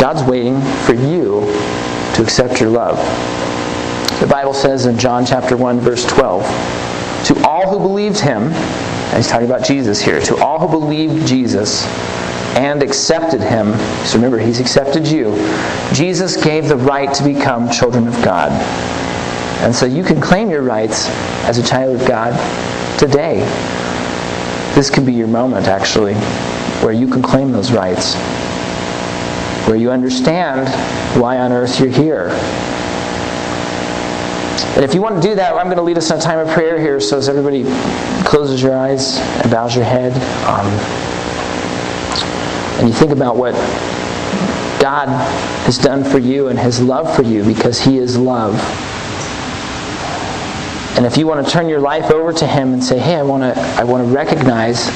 God's 0.00 0.22
waiting 0.24 0.60
for 0.84 0.94
you 0.94 1.42
to 2.16 2.22
accept 2.22 2.60
your 2.60 2.70
love. 2.70 2.98
The 4.20 4.26
Bible 4.26 4.52
says 4.52 4.86
in 4.86 4.98
John 4.98 5.24
chapter 5.24 5.56
1 5.56 5.78
verse 5.80 6.04
12, 6.04 6.42
to 7.26 7.46
all 7.46 7.70
who 7.70 7.78
believed 7.78 8.18
him, 8.18 8.44
and 8.44 9.16
he's 9.16 9.28
talking 9.28 9.46
about 9.46 9.64
Jesus 9.64 10.00
here, 10.02 10.20
to 10.20 10.36
all 10.42 10.58
who 10.58 10.68
believed 10.68 11.26
Jesus, 11.26 11.84
and 12.56 12.82
accepted 12.82 13.40
him. 13.40 13.72
So 14.04 14.16
remember, 14.16 14.38
he's 14.38 14.60
accepted 14.60 15.06
you. 15.06 15.34
Jesus 15.92 16.42
gave 16.42 16.68
the 16.68 16.76
right 16.76 17.12
to 17.14 17.24
become 17.24 17.70
children 17.70 18.08
of 18.08 18.14
God. 18.22 18.50
And 19.62 19.74
so 19.74 19.86
you 19.86 20.02
can 20.02 20.20
claim 20.20 20.50
your 20.50 20.62
rights 20.62 21.08
as 21.44 21.58
a 21.58 21.62
child 21.62 22.00
of 22.00 22.08
God 22.08 22.32
today. 22.98 23.40
This 24.74 24.88
can 24.88 25.04
be 25.04 25.12
your 25.12 25.28
moment, 25.28 25.66
actually, 25.66 26.14
where 26.82 26.92
you 26.92 27.06
can 27.08 27.22
claim 27.22 27.52
those 27.52 27.72
rights, 27.72 28.14
where 29.66 29.76
you 29.76 29.90
understand 29.90 30.68
why 31.20 31.38
on 31.38 31.52
earth 31.52 31.78
you're 31.78 31.90
here. 31.90 32.30
And 34.76 34.84
if 34.84 34.94
you 34.94 35.02
want 35.02 35.20
to 35.20 35.28
do 35.28 35.34
that, 35.34 35.54
I'm 35.54 35.66
going 35.66 35.76
to 35.76 35.82
lead 35.82 35.98
us 35.98 36.10
in 36.10 36.18
a 36.18 36.20
time 36.20 36.38
of 36.38 36.48
prayer 36.54 36.80
here. 36.80 37.00
So 37.00 37.18
as 37.18 37.28
everybody 37.28 37.64
closes 38.24 38.62
your 38.62 38.76
eyes 38.76 39.18
and 39.18 39.50
bows 39.50 39.74
your 39.74 39.84
head. 39.84 40.12
Um, 40.46 41.09
and 42.80 42.88
you 42.88 42.94
think 42.94 43.12
about 43.12 43.36
what 43.36 43.52
God 44.80 45.08
has 45.66 45.76
done 45.76 46.02
for 46.02 46.18
you 46.18 46.48
and 46.48 46.58
his 46.58 46.80
love 46.80 47.14
for 47.14 47.22
you 47.22 47.44
because 47.44 47.78
he 47.78 47.98
is 47.98 48.16
love. 48.16 48.54
And 50.96 51.04
if 51.04 51.18
you 51.18 51.26
want 51.26 51.44
to 51.46 51.52
turn 51.52 51.68
your 51.68 51.80
life 51.80 52.10
over 52.10 52.32
to 52.32 52.46
him 52.46 52.72
and 52.72 52.82
say, 52.82 52.98
"Hey, 52.98 53.16
I 53.16 53.22
want 53.22 53.42
to 53.42 53.60
I 53.78 53.84
want 53.84 54.06
to 54.06 54.10
recognize 54.10 54.86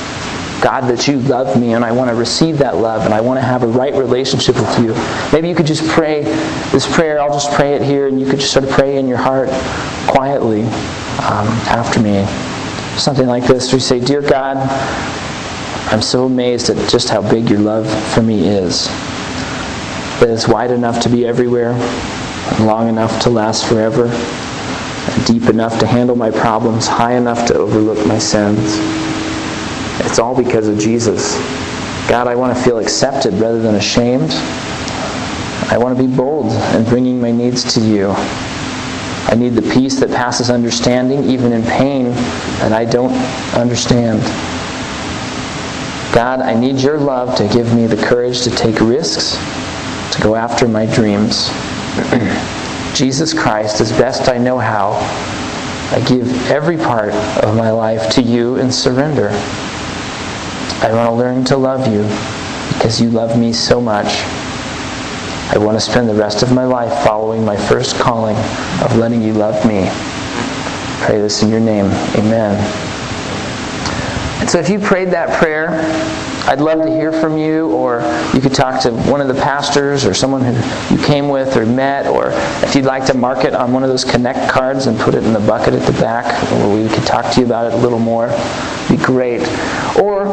God 0.63 0.89
that 0.89 1.07
you 1.07 1.19
love 1.21 1.61
me 1.61 1.75
and 1.75 1.85
I 1.85 1.93
want 1.93 2.09
to 2.09 2.15
receive 2.15 2.57
that 2.59 2.79
love 2.79 3.05
and 3.05 3.13
I 3.13 3.21
want 3.21 3.39
to 3.39 3.45
have 3.45 3.63
a 3.63 3.67
right 3.67 3.95
relationship 3.95 4.57
with 4.57 4.79
you." 4.79 4.95
Maybe 5.33 5.51
you 5.51 5.55
could 5.55 5.67
just 5.67 5.87
pray 5.89 6.23
this 6.73 6.91
prayer. 6.95 7.21
I'll 7.21 7.33
just 7.33 7.53
pray 7.53 7.75
it 7.75 7.83
here 7.83 8.09
and 8.09 8.19
you 8.19 8.27
could 8.27 8.41
just 8.41 8.53
sort 8.53 8.65
of 8.65 8.71
pray 8.71 8.97
in 8.97 9.07
your 9.07 9.19
heart 9.19 9.51
quietly 10.07 10.63
um, 10.63 11.49
after 11.69 12.01
me. 12.01 12.27
Something 12.97 13.27
like 13.27 13.45
this. 13.45 13.73
We 13.75 13.81
say, 13.81 14.01
"Dear 14.01 14.23
God, 14.23 14.57
I'm 15.95 16.03
so 16.03 16.25
amazed 16.25 16.71
at 16.71 16.91
just 16.91 17.09
how 17.09 17.23
big 17.23 17.49
your 17.49 17.61
love 17.61 17.89
for 18.13 18.21
me 18.21 18.49
is. 18.49 18.89
That 20.19 20.29
it's 20.29 20.49
wide 20.49 20.73
enough 20.73 21.01
to 21.03 21.09
be 21.09 21.25
everywhere, 21.25 21.71
and 21.71 22.67
long 22.67 22.89
enough 22.89 23.23
to 23.23 23.31
last 23.31 23.65
forever, 23.69 24.07
and 24.07 25.25
deep 25.25 25.49
enough 25.49 25.79
to 25.79 25.87
handle 25.87 26.17
my 26.17 26.33
problems, 26.33 26.89
high 26.89 27.13
enough 27.13 27.47
to 27.47 27.55
overlook 27.55 28.05
my 28.09 28.19
sins. 28.19 28.59
It's 30.05 30.19
all 30.19 30.37
because 30.37 30.67
of 30.67 30.81
Jesus. 30.81 31.37
God, 32.09 32.27
I 32.27 32.35
want 32.35 32.57
to 32.57 32.61
feel 32.61 32.81
accepted 32.81 33.33
rather 33.35 33.63
than 33.63 33.77
ashamed. 33.77 34.33
I 35.71 35.79
want 35.79 35.97
to 35.97 36.09
be 36.09 36.13
bold 36.13 36.51
in 36.75 36.83
bringing 36.87 37.21
my 37.21 37.31
needs 37.31 37.73
to 37.75 37.81
you. 37.81 38.11
I 39.31 39.37
need 39.39 39.51
the 39.51 39.73
peace 39.73 40.01
that 40.01 40.11
passes 40.11 40.51
understanding, 40.51 41.23
even 41.23 41.53
in 41.53 41.63
pain 41.63 42.07
that 42.59 42.73
I 42.73 42.85
don't 42.85 43.13
understand. 43.55 44.21
God, 46.15 46.41
I 46.41 46.55
need 46.55 46.81
your 46.81 46.97
love 46.97 47.37
to 47.39 47.49
give 47.49 47.75
me 47.75 47.89
the 47.89 48.01
courage 48.01 48.43
to 48.43 48.51
take 48.51 48.81
risks, 48.81 49.37
to 50.15 50.23
go 50.23 50.37
after 50.37 50.69
my 50.69 50.87
dreams. 50.87 51.51
Jesus 52.95 53.35
Christ, 53.35 53.81
as 53.81 53.91
best 53.91 54.29
I 54.29 54.39
know 54.39 54.57
how, 54.57 54.93
I 55.91 56.01
give 56.07 56.29
every 56.53 56.77
part 56.77 57.13
of 57.43 57.57
my 57.57 57.73
life 57.73 58.11
to 58.13 58.23
you 58.23 58.59
in 58.59 58.71
surrender. 58.71 59.31
I 60.83 60.93
want 60.93 61.09
to 61.09 61.15
learn 61.15 61.45
to 61.47 61.57
love 61.57 61.93
you 61.93 62.03
because 62.75 63.01
you 63.01 63.11
love 63.11 63.37
me 63.37 63.53
so 63.53 63.81
much. 63.81 64.23
I 65.51 65.59
want 65.59 65.77
to 65.77 65.81
spend 65.81 66.09
the 66.09 66.15
rest 66.15 66.45
of 66.45 66.53
my 66.53 66.65
life 66.65 67.05
following 67.05 67.45
my 67.45 67.57
first 67.57 67.97
calling 67.97 68.37
of 68.85 68.97
letting 68.97 69.21
you 69.21 69.33
love 69.33 69.67
me. 69.67 69.89
Pray 71.05 71.19
this 71.21 71.43
in 71.43 71.49
your 71.49 71.61
name. 71.61 71.87
Amen. 72.17 72.84
So 74.49 74.59
if 74.59 74.69
you 74.69 74.79
prayed 74.79 75.11
that 75.11 75.39
prayer, 75.39 75.71
I'd 76.47 76.61
love 76.61 76.83
to 76.83 76.91
hear 76.91 77.11
from 77.11 77.39
you, 77.39 77.71
or 77.71 78.03
you 78.35 78.41
could 78.43 78.53
talk 78.53 78.83
to 78.83 78.93
one 78.93 79.23
of 79.23 79.29
the 79.29 79.35
pastors 79.35 80.05
or 80.05 80.13
someone 80.13 80.43
who 80.45 80.95
you 80.95 81.03
came 81.03 81.31
with 81.31 81.57
or 81.57 81.65
met, 81.65 82.07
or 82.07 82.33
if 82.63 82.75
you'd 82.75 82.85
like 82.85 83.07
to 83.07 83.15
mark 83.15 83.45
it 83.45 83.55
on 83.55 83.73
one 83.73 83.83
of 83.83 83.89
those 83.89 84.05
connect 84.05 84.51
cards 84.51 84.87
and 84.87 84.99
put 85.01 85.15
it 85.15 85.25
in 85.25 85.33
the 85.33 85.41
bucket 85.41 85.73
at 85.73 85.83
the 85.91 85.99
back 85.99 86.27
where 86.53 86.83
we 86.83 86.87
could 86.95 87.05
talk 87.05 87.33
to 87.33 87.41
you 87.41 87.47
about 87.47 87.67
it 87.67 87.73
a 87.73 87.77
little 87.79 87.99
more, 87.99 88.29
be 88.91 88.99
great. 88.99 89.41
Or 89.99 90.27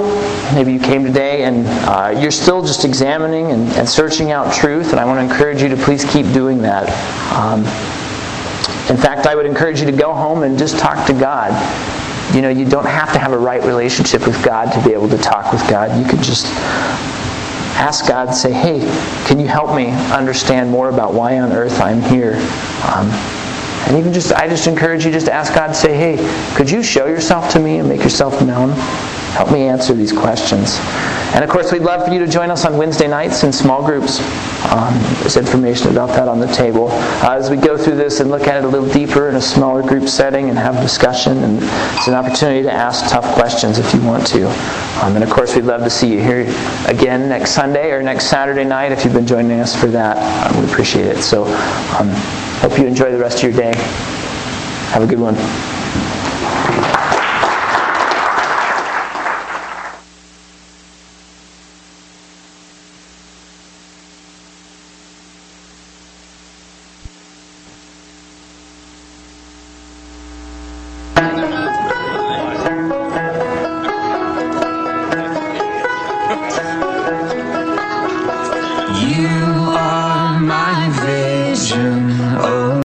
maybe 0.53 0.74
you 0.74 0.80
came 0.80 1.05
today 1.05 1.45
and 1.45 1.66
uh, 1.88 2.20
you're 2.20 2.32
still 2.32 2.62
just 2.62 2.84
examining 2.84 3.51
and, 3.51 3.72
and, 3.74 3.88
searching 3.88 4.32
out 4.32 4.53
truth, 4.53 4.91
and 4.91 4.99
I 4.99 5.05
want 5.05 5.20
to 5.20 5.34
encourage 5.34 5.62
you 5.62 5.70
to 5.70 5.78
please 5.78 6.03
keep 6.03 6.26
doing 6.34 6.62
that. 6.64 6.89
Um, 7.34 7.62
in 8.89 8.97
fact, 8.97 9.28
I 9.28 9.36
would 9.36 9.45
encourage 9.45 9.80
you 9.80 9.86
to 9.86 9.97
go 9.97 10.14
home 10.14 10.43
and 10.43 10.59
just 10.59 10.78
talk 10.78 11.07
to 11.07 11.14
God 11.14 11.51
you 12.34 12.41
know, 12.41 12.49
you 12.49 12.65
don't 12.65 12.86
have 12.86 13.11
to 13.13 13.19
have 13.19 13.34
a 13.34 13.38
right 13.38 13.63
relationship 13.63 14.25
with 14.25 14.43
God 14.43 14.71
to 14.71 14.84
be 14.84 14.93
able 14.93 15.09
to 15.09 15.17
talk 15.17 15.51
with 15.51 15.67
God. 15.69 15.97
You 15.99 16.05
could 16.05 16.21
just 16.21 16.45
ask 17.75 18.07
God, 18.07 18.34
say, 18.34 18.51
hey, 18.51 18.79
can 19.25 19.39
you 19.39 19.47
help 19.47 19.75
me 19.75 19.89
understand 20.13 20.69
more 20.69 20.89
about 20.89 21.13
why 21.13 21.39
on 21.39 21.51
earth 21.51 21.82
I'm 21.82 22.01
here? 22.01 22.36
Um, 22.86 23.09
and 23.88 23.97
even 23.97 24.13
just, 24.13 24.32
I 24.34 24.47
just 24.47 24.67
encourage 24.67 25.05
you 25.05 25.11
just 25.11 25.25
to 25.25 25.34
ask 25.34 25.53
God, 25.53 25.75
say, 25.75 25.95
hey, 25.95 26.55
could 26.55 26.69
you 26.69 26.84
show 26.84 27.07
yourself 27.07 27.51
to 27.53 27.59
me 27.59 27.79
and 27.79 27.89
make 27.89 28.03
yourself 28.03 28.41
known? 28.41 28.69
Help 29.34 29.51
me 29.51 29.63
answer 29.63 29.93
these 29.93 30.13
questions. 30.13 30.77
And 31.34 31.45
of 31.45 31.49
course, 31.49 31.71
we'd 31.71 31.82
love 31.82 32.05
for 32.05 32.13
you 32.13 32.19
to 32.19 32.27
join 32.27 32.51
us 32.51 32.65
on 32.65 32.77
Wednesday 32.77 33.07
nights 33.07 33.43
in 33.43 33.53
small 33.53 33.86
groups. 33.86 34.19
Um, 34.69 34.93
there's 35.21 35.38
information 35.38 35.89
about 35.89 36.09
that 36.09 36.27
on 36.27 36.41
the 36.41 36.47
table. 36.47 36.89
Uh, 36.91 37.38
as 37.38 37.49
we 37.49 37.55
go 37.55 37.77
through 37.77 37.95
this 37.95 38.19
and 38.19 38.29
look 38.29 38.47
at 38.47 38.57
it 38.57 38.65
a 38.65 38.67
little 38.67 38.89
deeper 38.89 39.29
in 39.29 39.36
a 39.36 39.41
smaller 39.41 39.82
group 39.82 40.09
setting 40.09 40.49
and 40.49 40.57
have 40.57 40.75
discussion, 40.82 41.38
and 41.43 41.59
it's 41.97 42.07
an 42.07 42.15
opportunity 42.15 42.63
to 42.63 42.71
ask 42.71 43.09
tough 43.09 43.34
questions 43.34 43.79
if 43.79 43.93
you 43.93 44.01
want 44.01 44.27
to. 44.27 44.49
Um, 45.01 45.15
and 45.15 45.23
of 45.23 45.29
course, 45.29 45.55
we'd 45.55 45.63
love 45.63 45.84
to 45.84 45.89
see 45.89 46.13
you 46.13 46.19
here 46.19 46.41
again 46.88 47.29
next 47.29 47.51
Sunday 47.51 47.91
or 47.91 48.03
next 48.03 48.25
Saturday 48.25 48.65
night 48.65 48.91
if 48.91 49.05
you've 49.05 49.13
been 49.13 49.27
joining 49.27 49.59
us 49.61 49.73
for 49.73 49.88
that. 49.88 50.17
Um, 50.51 50.61
we 50.61 50.69
appreciate 50.69 51.05
it. 51.05 51.21
So, 51.21 51.45
um, 51.97 52.09
hope 52.59 52.77
you 52.77 52.88
enjoy 52.88 53.11
the 53.11 53.17
rest 53.17 53.38
of 53.38 53.43
your 53.43 53.53
day. 53.53 53.73
Have 54.91 55.03
a 55.03 55.07
good 55.07 55.19
one. 55.19 55.80